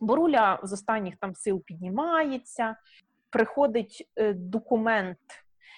Боруля 0.00 0.60
з 0.62 0.72
останніх 0.72 1.16
там 1.16 1.34
сил 1.34 1.62
піднімається, 1.64 2.76
приходить 3.30 4.10
е, 4.16 4.32
документ, 4.32 5.18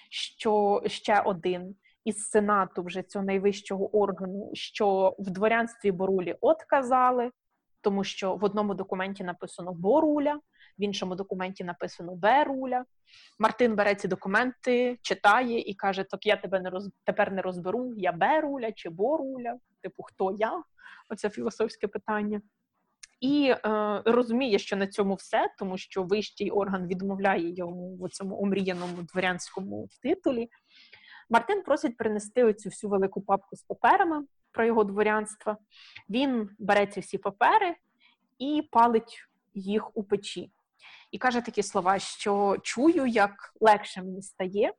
що 0.09 0.83
ще 0.85 1.21
один. 1.21 1.75
Із 2.03 2.29
сенату 2.29 2.83
вже 2.83 3.03
цього 3.03 3.25
найвищого 3.25 3.97
органу, 3.97 4.51
що 4.53 5.15
в 5.19 5.29
дворянстві 5.29 5.91
Борулі 5.91 6.35
отказали, 6.41 7.31
тому 7.81 8.03
що 8.03 8.35
в 8.35 8.43
одному 8.43 8.73
документі 8.73 9.23
написано 9.23 9.73
Боруля, 9.73 10.39
в 10.79 10.83
іншому 10.83 11.15
документі 11.15 11.63
написано 11.63 12.15
Беруля. 12.15 12.85
Мартин 13.39 13.75
бере 13.75 13.95
ці 13.95 14.07
документи, 14.07 14.99
читає 15.01 15.59
і 15.59 15.73
каже: 15.73 16.03
Так 16.03 16.25
я 16.25 16.35
тебе 16.35 16.59
не 16.59 16.69
роз... 16.69 16.89
тепер 17.03 17.31
не 17.31 17.41
розберу, 17.41 17.93
я 17.97 18.11
Беруля 18.11 18.71
чи 18.71 18.89
Боруля, 18.89 19.57
типу, 19.81 20.03
хто 20.03 20.31
я? 20.31 20.63
Оце 21.09 21.29
філософське 21.29 21.87
питання. 21.87 22.41
І 23.19 23.53
е, 23.65 24.01
розуміє, 24.05 24.59
що 24.59 24.75
на 24.75 24.87
цьому 24.87 25.15
все, 25.15 25.49
тому 25.57 25.77
що 25.77 26.03
вищий 26.03 26.51
орган 26.51 26.87
відмовляє 26.87 27.55
йому 27.55 27.97
в 28.01 28.09
цьому 28.09 28.41
омріяному 28.41 29.03
дворянському 29.13 29.87
титулі. 30.03 30.49
Мартин 31.29 31.61
просить 31.61 31.97
принести 31.97 32.43
оцю 32.43 32.69
всю 32.69 32.91
велику 32.91 33.21
папку 33.21 33.55
з 33.55 33.61
паперами 33.61 34.25
про 34.51 34.65
його 34.65 34.83
дворянство. 34.83 35.57
Він 36.09 36.49
бере 36.59 36.87
ці 36.87 36.99
всі 36.99 37.17
папери 37.17 37.75
і 38.39 38.69
палить 38.71 39.27
їх 39.53 39.97
у 39.97 40.03
печі. 40.03 40.51
і 41.11 41.17
каже 41.17 41.41
такі 41.41 41.63
слова, 41.63 41.99
що 41.99 42.57
чую, 42.63 43.05
як 43.05 43.53
легше 43.59 44.01
мені 44.01 44.21
стає, 44.21 44.73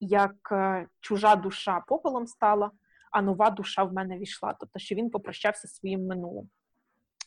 як 0.00 0.48
е, 0.52 0.86
чужа 1.00 1.36
душа 1.36 1.80
попелом 1.86 2.26
стала, 2.26 2.70
а 3.10 3.22
нова 3.22 3.50
душа 3.50 3.84
в 3.84 3.92
мене 3.92 4.18
війшла. 4.18 4.56
Тобто, 4.60 4.78
що 4.78 4.94
він 4.94 5.10
попрощався 5.10 5.68
зі 5.68 5.74
своїм 5.74 6.06
минулим. 6.06 6.48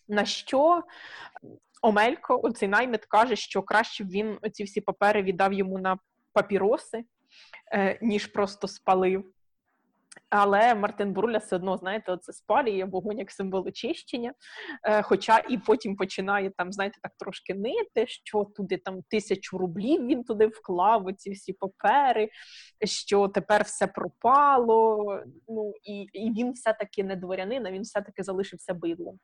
На 0.08 0.26
що 0.26 0.84
Омелько, 1.82 2.39
оцей 2.43 2.70
наймит, 2.70 3.06
каже, 3.06 3.36
що 3.36 3.62
краще 3.62 4.03
б 4.03 4.10
він 4.10 4.38
оці 4.41 4.64
всі 4.64 4.82
папери 4.82 5.24
віддав 5.24 5.53
йому 5.53 5.80
на 5.80 5.97
папіроси, 6.34 7.06
е, 7.74 7.99
ніж 8.01 8.28
просто 8.28 8.68
спалив. 8.68 9.34
Але 10.30 10.76
Мартин 10.76 11.13
Бруля 11.13 11.38
все 11.38 11.55
одно, 11.55 11.78
знаєте, 11.78 12.18
це 12.22 12.34
спалює 12.34 12.86
вогонь 12.91 13.20
як 13.20 13.32
символ 13.32 13.68
очищення. 13.68 14.34
Е, 14.84 15.01
Хоча 15.01 15.43
і 15.49 15.57
потім 15.57 15.95
починає 15.95 16.51
там, 16.57 16.72
знаєте, 16.72 16.97
так 17.01 17.11
трошки 17.20 17.53
нити, 17.53 18.07
що 18.07 18.43
туди 18.43 18.78
там 18.78 19.01
тисячу 19.09 19.57
рублів 19.57 20.05
він 20.05 20.24
туди 20.24 20.47
вклав, 20.47 21.05
оці 21.05 21.32
всі 21.32 21.53
папери, 21.53 22.30
що 22.86 23.28
тепер 23.28 23.63
все 23.63 23.88
пропало. 23.88 25.20
Ну 25.47 25.74
і 25.84 26.01
і 26.13 26.32
він 26.32 26.51
все-таки 26.51 27.03
не 27.03 27.16
дворянин, 27.16 27.66
а 27.66 27.72
він 27.72 27.82
все-таки 27.82 28.24
залишився 28.24 28.74
бидлом 28.74 29.20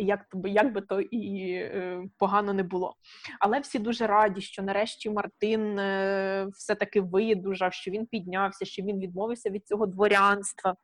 як 0.00 0.26
як 0.44 0.72
би 0.72 0.80
то 0.80 1.00
і 1.00 1.52
е, 1.52 2.02
погано 2.18 2.52
не 2.52 2.62
було. 2.62 2.94
Але 3.40 3.60
всі 3.60 3.78
дуже 3.78 4.06
раді, 4.06 4.40
що 4.40 4.62
нарешті 4.62 5.10
Мартин 5.10 5.78
е, 5.78 6.46
все-таки 6.52 7.00
видужав, 7.00 7.72
що 7.72 7.90
він 7.90 8.06
піднявся, 8.06 8.64
що 8.64 8.82
він 8.82 8.98
відмовився 8.98 9.50
від 9.50 9.66
цього 9.66 9.86
дворянства. 9.86 10.76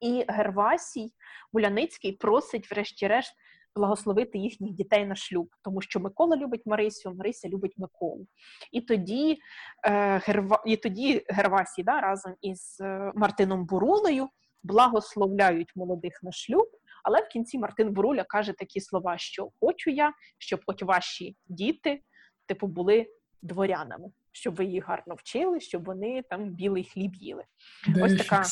І 0.00 0.24
Гервасій 0.28 1.12
Буляницький 1.52 2.12
просить, 2.12 2.70
врешті-решт, 2.70 3.34
благословити 3.76 4.38
їхніх 4.38 4.72
дітей 4.72 5.06
на 5.06 5.14
шлюб, 5.14 5.48
тому 5.62 5.80
що 5.80 6.00
Микола 6.00 6.36
любить 6.36 6.66
Марисю, 6.66 7.14
Марися 7.14 7.48
любить 7.48 7.74
Миколу. 7.78 8.26
І 8.72 8.80
тоді 8.80 9.38
е, 9.86 10.18
Герва... 10.26 10.62
і 10.66 10.76
тоді 10.76 11.24
Гервасій 11.28 11.82
да, 11.82 12.00
разом 12.00 12.34
із 12.40 12.78
е, 12.80 13.12
Мартином 13.14 13.66
Бурулею 13.66 14.28
благословляють 14.62 15.76
молодих 15.76 16.20
на 16.22 16.32
шлюб. 16.32 16.66
Але 17.04 17.20
в 17.20 17.28
кінці 17.28 17.58
Мартин 17.58 17.92
Буруля 17.92 18.24
каже 18.24 18.52
такі 18.52 18.80
слова: 18.80 19.18
що 19.18 19.48
хочу 19.60 19.90
я, 19.90 20.12
щоб 20.38 20.60
от 20.66 20.82
ваші 20.82 21.36
діти, 21.46 22.00
типу, 22.46 22.66
були 22.66 23.06
дворянами, 23.42 24.08
щоб 24.32 24.54
ви 24.54 24.64
їх 24.64 24.88
гарно 24.88 25.14
вчили, 25.14 25.60
щоб 25.60 25.84
вони 25.84 26.22
там 26.30 26.44
білий 26.44 26.84
хліб 26.84 27.14
їли. 27.14 27.44
Де 27.88 28.04
Ось 28.04 28.16
така 28.16 28.44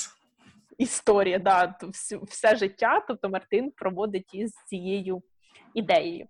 історія. 0.78 1.38
Да, 1.38 1.74
все 2.22 2.56
життя. 2.56 3.04
Тобто 3.08 3.28
Мартин 3.28 3.70
проводить 3.70 4.34
із 4.34 4.52
цією 4.66 5.22
ідеєю. 5.74 6.26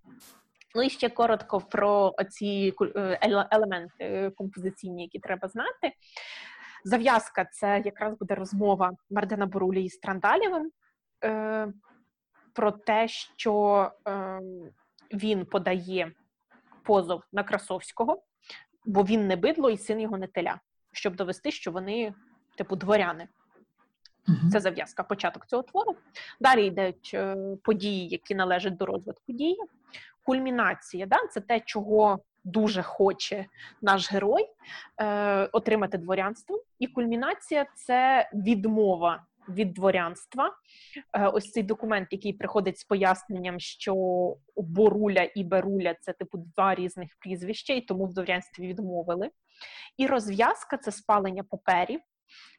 Ну 0.75 0.83
і 0.83 0.89
ще 0.89 1.09
коротко 1.09 1.59
про 1.59 2.15
ці 2.29 2.73
е, 2.95 3.47
елементи 3.51 4.31
композиційні, 4.35 5.03
які 5.03 5.19
треба 5.19 5.47
знати. 5.47 5.93
Зав'язка 6.83 7.45
це 7.45 7.81
якраз 7.85 8.17
буде 8.17 8.35
розмова 8.35 8.91
Мардина 9.09 9.45
Борулі 9.45 9.83
із 9.83 9.97
Трандалєвим. 9.97 10.71
Про 12.53 12.71
те, 12.71 13.07
що 13.07 13.91
е, 14.07 14.39
він 15.13 15.45
подає 15.45 16.11
позов 16.83 17.23
на 17.31 17.43
Красовського, 17.43 18.23
бо 18.85 19.03
він 19.03 19.27
не 19.27 19.35
бидло 19.35 19.69
і 19.69 19.77
син 19.77 19.99
його 19.99 20.17
не 20.17 20.27
теля, 20.27 20.59
щоб 20.91 21.15
довести, 21.15 21.51
що 21.51 21.71
вони, 21.71 22.13
типу, 22.57 22.75
дворяни. 22.75 23.27
uh 24.27 24.49
Це 24.51 24.59
зав'язка, 24.59 25.03
початок 25.03 25.45
цього 25.45 25.63
твору. 25.63 25.95
Далі 26.39 26.65
йдуть 26.65 27.11
е, 27.13 27.37
події, 27.63 28.07
які 28.07 28.35
належать 28.35 28.77
до 28.77 28.85
розвитку 28.85 29.31
дії. 29.31 29.57
Кульмінація 30.23 31.05
да, 31.05 31.27
це 31.31 31.41
те, 31.41 31.59
чого 31.59 32.19
дуже 32.43 32.81
хоче 32.81 33.45
наш 33.81 34.11
герой 34.11 34.49
е, 35.01 35.45
отримати 35.45 35.97
дворянство. 35.97 36.63
І 36.79 36.87
кульмінація 36.87 37.65
це 37.75 38.29
відмова 38.33 39.23
від 39.49 39.73
дворянства. 39.73 40.51
Е, 41.13 41.27
ось 41.27 41.51
цей 41.51 41.63
документ, 41.63 42.07
який 42.11 42.33
приходить 42.33 42.79
з 42.79 42.83
поясненням, 42.83 43.59
що 43.59 43.95
Боруля 44.57 45.29
і 45.35 45.43
Беруля 45.43 45.95
це 46.01 46.13
типу 46.13 46.37
два 46.37 46.75
різних 46.75 47.09
прізвища, 47.19 47.73
і 47.73 47.81
тому 47.81 48.05
в 48.05 48.13
дворянстві 48.13 48.67
відмовили. 48.67 49.29
І 49.97 50.07
розв'язка 50.07 50.77
це 50.77 50.91
спалення 50.91 51.43
паперів. 51.43 51.99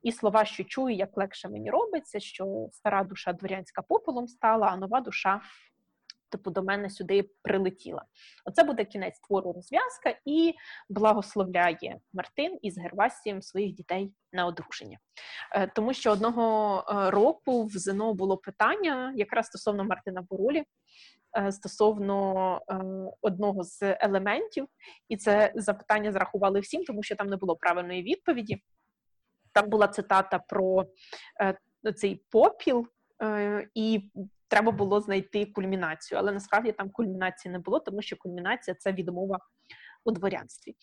І 0.03 0.13
слова, 0.13 0.45
що 0.45 0.65
чую, 0.65 0.95
як 0.97 1.17
легше 1.17 1.49
мені 1.49 1.71
робиться, 1.71 2.21
що 2.21 2.69
стара 2.73 3.05
душа 3.05 3.33
дворянська 3.33 3.83
попелом 3.83 4.29
стала, 4.29 4.67
а 4.67 4.77
нова 4.77 5.01
душа 5.01 5.41
типу 6.29 6.51
до 6.51 6.63
мене 6.63 6.91
сюди 6.91 7.31
прилетіла. 7.43 8.05
Оце 8.45 8.65
буде 8.65 8.85
кінець 8.85 9.21
твору 9.21 9.53
розв'язка 9.53 10.15
і 10.25 10.55
благословляє 10.89 11.99
Мартин 12.13 12.59
із 12.63 12.79
Гервасієм 12.79 13.43
своїх 13.43 13.75
дітей 13.75 14.13
на 14.33 14.47
одруження. 14.47 14.99
Е, 15.53 15.67
тому 15.67 15.95
що 15.95 16.13
одного 16.13 16.79
е, 16.89 17.11
року 17.11 17.65
в 17.65 17.71
ЗНО 17.71 18.15
було 18.15 18.37
питання 18.37 19.13
якраз 19.17 19.47
стосовно 19.47 19.85
Мартина 19.85 20.23
Борулі. 20.31 20.65
Е, 21.39 21.53
стосовно 21.53 22.61
одного 23.21 23.65
з 23.65 23.79
елементів, 23.83 24.67
і 25.09 25.17
це 25.17 25.53
запитання 25.55 26.13
зарахували 26.13 26.61
всім, 26.61 26.85
тому 26.85 27.03
що 27.03 27.17
там 27.17 27.27
не 27.27 27.37
було 27.37 27.57
правильної 27.57 28.03
відповіді. 28.03 28.63
Там 29.53 29.69
була 29.69 29.89
цитата 29.89 30.39
про 30.39 30.85
цей 31.97 32.25
попіл, 32.31 32.87
і 33.75 34.11
треба 34.49 34.73
було 34.73 35.01
знайти 35.01 35.47
кульмінацію. 35.47 36.19
Але 36.19 36.33
насправді 36.33 36.73
там 36.73 36.91
кульмінації 36.91 37.53
не 37.53 37.59
було, 37.59 37.81
тому 37.81 38.03
що 38.03 38.17
кульмінація 38.17 38.75
це 38.75 38.93
відмова 38.93 39.39
у 40.05 40.11
дворянстві. 40.11 40.75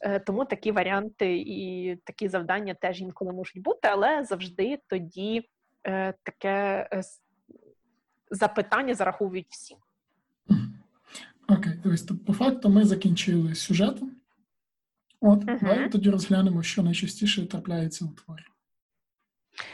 Е, 0.00 0.20
тому 0.20 0.44
такі 0.44 0.72
варіанти 0.72 1.36
і 1.46 1.96
такі 2.04 2.28
завдання 2.28 2.74
теж 2.74 3.00
інколи 3.00 3.32
можуть 3.32 3.62
бути, 3.62 3.88
але 3.88 4.24
завжди 4.24 4.78
тоді 4.86 5.48
е, 5.86 6.14
таке 6.22 6.88
е, 6.92 7.02
запитання 8.30 8.94
зараховують 8.94 9.46
всі. 9.50 9.76
Окей, 11.48 11.72
дивись, 11.82 12.02
то 12.02 12.16
по 12.16 12.32
факту 12.32 12.68
ми 12.68 12.84
закінчили 12.84 13.54
сюжет. 13.54 14.02
От, 15.20 15.44
uh-huh. 15.44 15.60
давай 15.60 15.90
тоді 15.90 16.10
розглянемо, 16.10 16.62
що 16.62 16.82
найчастіше 16.82 17.46
трапляється 17.46 18.04
у 18.04 18.08
творі. 18.08 18.42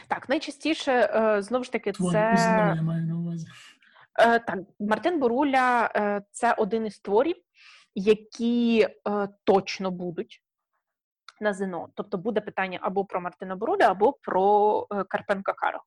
Так, 0.07 0.29
найчастіше 0.29 1.09
знову 1.41 1.63
ж 1.63 1.71
таки, 1.71 1.91
Твої 1.91 2.11
це 2.11 2.33
я 2.75 2.81
маю 2.81 3.05
увазі. 3.37 3.47
Е, 4.19 4.39
так, 4.39 4.59
Мартин 4.79 5.19
Боруля 5.19 5.91
е, 5.95 6.21
це 6.31 6.53
один 6.53 6.85
із 6.85 6.99
творів, 6.99 7.35
які 7.95 8.87
точно 9.43 9.91
будуть 9.91 10.43
на 11.41 11.53
ЗНО. 11.53 11.89
Тобто 11.95 12.17
буде 12.17 12.41
питання 12.41 12.79
або 12.81 13.05
про 13.05 13.21
Мартина 13.21 13.55
Боруля, 13.55 13.85
або 13.85 14.13
про 14.13 14.81
Карпенко 15.09 15.53
Карого. 15.53 15.83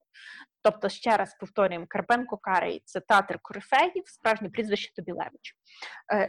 Тобто, 0.62 0.88
ще 0.88 1.16
раз 1.16 1.36
повторюємо, 1.40 1.86
Карпенко 1.88 2.36
Карий 2.36 2.82
це 2.84 3.00
театр 3.00 3.38
корифеїв, 3.42 4.02
справжнє 4.06 4.50
прізвище 4.50 4.94
Тобілевич. 4.94 5.56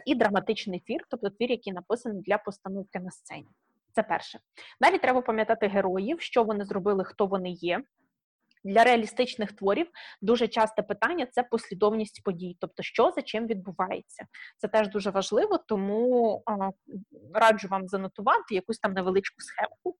І 0.05 0.15
драматичний 0.15 0.79
твір, 0.79 1.05
тобто 1.09 1.29
твір, 1.29 1.51
який 1.51 1.73
написаний 1.73 2.21
для 2.21 2.37
постановки 2.37 2.99
на 2.99 3.11
сцені. 3.11 3.47
Це 3.93 4.03
перше. 4.03 4.39
Далі 4.81 4.97
треба 4.97 5.21
пам'ятати 5.21 5.67
героїв, 5.67 6.21
що 6.21 6.43
вони 6.43 6.65
зробили, 6.65 7.03
хто 7.03 7.25
вони 7.25 7.49
є. 7.49 7.83
Для 8.63 8.83
реалістичних 8.83 9.51
творів 9.51 9.87
дуже 10.21 10.47
часте 10.47 10.81
питання 10.81 11.25
це 11.31 11.43
послідовність 11.43 12.23
подій, 12.23 12.57
тобто 12.59 12.83
що 12.83 13.11
за 13.11 13.21
чим 13.21 13.47
відбувається. 13.47 14.25
Це 14.57 14.67
теж 14.67 14.89
дуже 14.89 15.09
важливо, 15.09 15.57
тому 15.57 16.43
раджу 17.33 17.67
вам 17.67 17.87
занотувати 17.87 18.55
якусь 18.55 18.79
там 18.79 18.93
невеличку 18.93 19.41
схемку, 19.41 19.97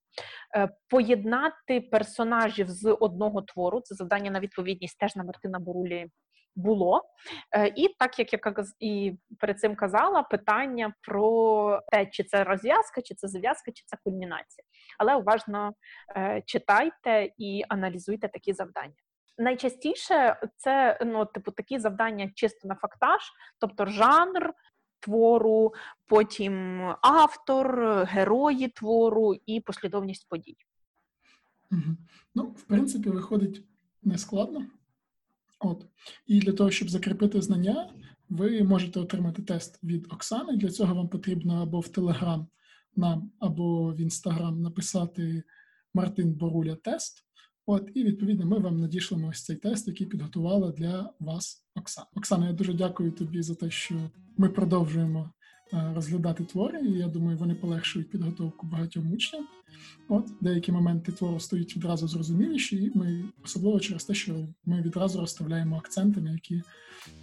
е, 0.56 0.70
поєднати 0.88 1.82
персонажів 1.82 2.70
з 2.70 2.98
одного 3.00 3.42
твору. 3.42 3.82
Це 3.82 3.96
завдання 3.96 4.32
на 4.32 4.40
відповідність 4.40 4.98
теж 5.00 5.16
на 5.16 5.24
Мартина 5.24 5.60
Борулі 5.60 6.08
було. 6.56 7.04
Е, 7.52 7.74
і 7.76 7.96
так 8.00 8.20
як 8.20 8.34
я 8.34 8.40
і 8.80 9.18
перед 9.40 9.60
цим 9.60 9.76
казала, 9.76 10.24
питання 10.24 10.94
про 11.02 11.82
те, 11.92 12.06
чи 12.06 12.24
це 12.24 12.44
розв'язка, 12.44 13.02
чи 13.02 13.16
це 13.16 13.28
зав'язка, 13.28 13.72
чи 13.72 13.84
це 13.86 13.98
кульмінація. 14.04 14.66
Але 15.00 15.16
уважно 15.16 15.74
е, 16.16 16.44
читайте 16.46 17.30
і 17.38 17.64
аналізуйте 17.70 18.28
такі 18.28 18.54
завдання. 18.54 18.94
Найчастіше 19.38 20.40
це 20.58 21.00
ну, 21.06 21.26
типу, 21.26 21.52
такі 21.52 21.80
завдання 21.80 22.32
чисто 22.36 22.68
на 22.68 22.76
фактаж, 22.76 23.22
тобто 23.60 23.86
жанр. 23.86 24.54
Твору, 25.04 25.74
потім 26.06 26.82
автор, 27.02 27.86
герої 28.04 28.68
твору 28.68 29.36
і 29.46 29.62
послідовність 29.62 30.30
подій. 30.30 30.58
Угу. 31.72 31.98
Ну, 32.36 32.44
в 32.44 32.64
принципі, 32.64 33.10
виходить 33.10 33.66
нескладно. 34.04 34.66
От. 35.62 35.86
І 36.28 36.40
для 36.40 36.52
того, 36.52 36.72
щоб 36.72 36.90
закріпити 36.90 37.42
знання, 37.42 37.94
ви 38.30 38.64
можете 38.64 39.00
отримати 39.00 39.42
тест 39.42 39.84
від 39.84 40.08
Оксани. 40.14 40.58
Для 40.58 40.70
цього 40.70 40.96
вам 40.96 41.10
потрібно 41.10 41.62
або 41.62 41.80
в 41.80 41.88
Телеграм 41.88 42.48
нам, 42.96 43.32
або 43.40 43.94
в 43.94 44.00
Інстаграм 44.00 44.62
написати 44.62 45.44
Мартин 45.94 46.34
Боруля 46.34 46.76
тест. 46.76 47.26
От, 47.66 47.92
і 47.94 48.04
відповідно 48.04 48.46
ми 48.46 48.60
вам 48.60 48.80
надішлемо 48.80 49.28
ось 49.28 49.44
цей 49.44 49.56
тест, 49.56 49.88
який 49.88 50.08
підготувала 50.08 50.72
для 50.72 51.14
вас 51.20 51.66
Оксана. 51.76 52.08
Оксана, 52.16 52.48
я 52.48 52.54
дуже 52.54 52.74
дякую 52.74 53.12
тобі 53.12 53.42
за 53.42 53.56
те, 53.56 53.70
що 53.70 53.96
ми 54.38 54.50
продовжуємо 54.50 55.32
розглядати 55.72 56.44
твори, 56.44 56.80
і 56.80 56.92
я 56.92 57.08
думаю, 57.08 57.38
вони 57.38 57.56
полегшують 57.56 58.10
підготовку 58.10 58.68
багатьом 58.68 59.14
учням. 59.14 59.48
От 60.10 60.26
деякі 60.42 60.72
моменти 60.72 61.12
твору 61.12 61.40
стають 61.40 61.78
відразу 61.78 62.08
зрозуміліші, 62.08 62.76
і 62.76 62.92
ми 62.96 63.24
особливо 63.44 63.80
через 63.80 64.04
те, 64.04 64.14
що 64.14 64.34
ми 64.66 64.82
відразу 64.82 65.20
розставляємо 65.20 65.78
акценти, 65.78 66.22
на 66.22 66.32
які 66.32 66.62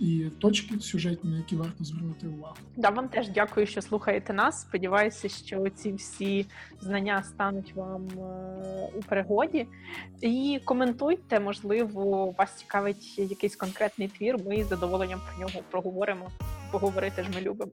і 0.01 0.31
точки 0.39 0.81
сюжетні, 0.81 1.31
на 1.31 1.37
які 1.37 1.57
варто 1.57 1.85
звернути 1.85 2.27
увагу. 2.27 2.57
Да, 2.77 2.91
вам 2.91 3.09
теж 3.09 3.29
дякую, 3.29 3.67
що 3.67 3.83
слухаєте 3.83 4.33
нас. 4.33 4.61
Сподіваюся, 4.61 5.29
що 5.29 5.71
ці 5.71 5.93
всі 5.93 6.47
знання 6.81 7.23
стануть 7.23 7.75
вам 7.75 8.09
е, 8.09 8.91
у 8.99 9.01
пригоді. 9.01 9.67
І 10.21 10.61
коментуйте, 10.65 11.41
можливо, 11.41 12.35
вас 12.39 12.55
цікавить 12.55 13.19
якийсь 13.19 13.57
конкретний 13.57 14.09
твір. 14.09 14.37
Ми 14.47 14.65
з 14.65 14.69
задоволенням 14.69 15.21
про 15.29 15.47
нього 15.47 15.61
проговоримо. 15.71 16.31
Поговорити 16.73 17.23
ж 17.23 17.29
ми 17.35 17.41
любимо. 17.41 17.73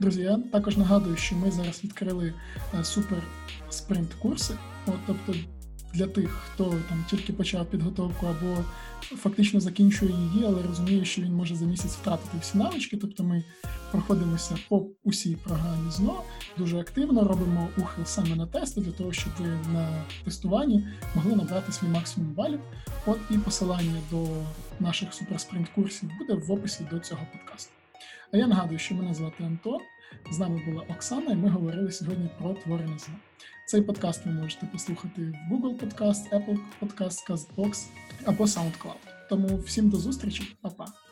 Друзі, 0.00 0.20
я 0.20 0.38
також 0.52 0.76
нагадую, 0.76 1.16
що 1.16 1.36
ми 1.36 1.50
зараз 1.50 1.84
відкрили 1.84 2.34
е, 2.74 2.84
супер 2.84 3.22
спринт 3.70 4.14
курси. 4.14 4.54
Тобто 5.06 5.34
для 5.94 6.06
тих, 6.06 6.30
хто 6.30 6.64
там 6.64 7.04
тільки 7.10 7.32
почав 7.32 7.66
підготовку 7.66 8.26
або 8.26 8.64
фактично 9.00 9.60
закінчує 9.60 10.12
її, 10.12 10.44
але 10.46 10.62
розуміє, 10.62 11.04
що 11.04 11.22
він 11.22 11.32
може 11.32 11.56
за 11.56 11.64
місяць 11.64 11.92
втратити 11.92 12.38
всі 12.40 12.58
навички. 12.58 12.96
Тобто 12.96 13.24
ми 13.24 13.44
проходимося 13.90 14.58
по 14.68 14.86
усій 15.04 15.36
програмі 15.44 15.90
ЗНО, 15.90 16.22
дуже 16.58 16.78
активно 16.78 17.24
робимо 17.28 17.68
ухил 17.76 18.04
саме 18.04 18.36
на 18.36 18.46
тести, 18.46 18.80
для 18.80 18.92
того, 18.92 19.12
щоб 19.12 19.32
ви 19.38 19.46
на 19.72 20.04
тестуванні 20.24 20.88
могли 21.14 21.36
набрати 21.36 21.72
свій 21.72 21.88
максимум 21.88 22.32
балів. 22.34 22.60
От 23.06 23.18
і 23.30 23.38
посилання 23.38 24.00
до 24.10 24.26
наших 24.80 25.14
суперспринт 25.14 25.68
курсів 25.68 26.10
буде 26.18 26.34
в 26.34 26.52
описі 26.52 26.86
до 26.90 26.98
цього 26.98 27.26
подкасту. 27.32 27.79
А 28.32 28.36
я 28.36 28.46
нагадую, 28.46 28.78
що 28.78 28.94
мене 28.94 29.14
звати 29.14 29.44
Антон. 29.44 29.80
З 30.30 30.38
нами 30.38 30.62
була 30.66 30.82
Оксана, 30.88 31.32
і 31.32 31.36
ми 31.36 31.48
говорили 31.48 31.92
сьогодні 31.92 32.30
про 32.38 32.54
творення 32.54 32.98
зла. 32.98 33.14
Цей 33.66 33.82
подкаст 33.82 34.26
ви 34.26 34.32
можете 34.32 34.66
послухати 34.66 35.22
в 35.22 35.54
Google 35.54 35.78
Podcast, 35.78 36.30
Apple 36.32 36.58
Podcast, 36.80 37.30
CastBox 37.30 37.86
або 38.24 38.44
SoundCloud. 38.44 39.28
Тому 39.28 39.58
всім 39.58 39.90
до 39.90 39.96
зустрічі, 39.96 40.56
Па-па! 40.62 41.09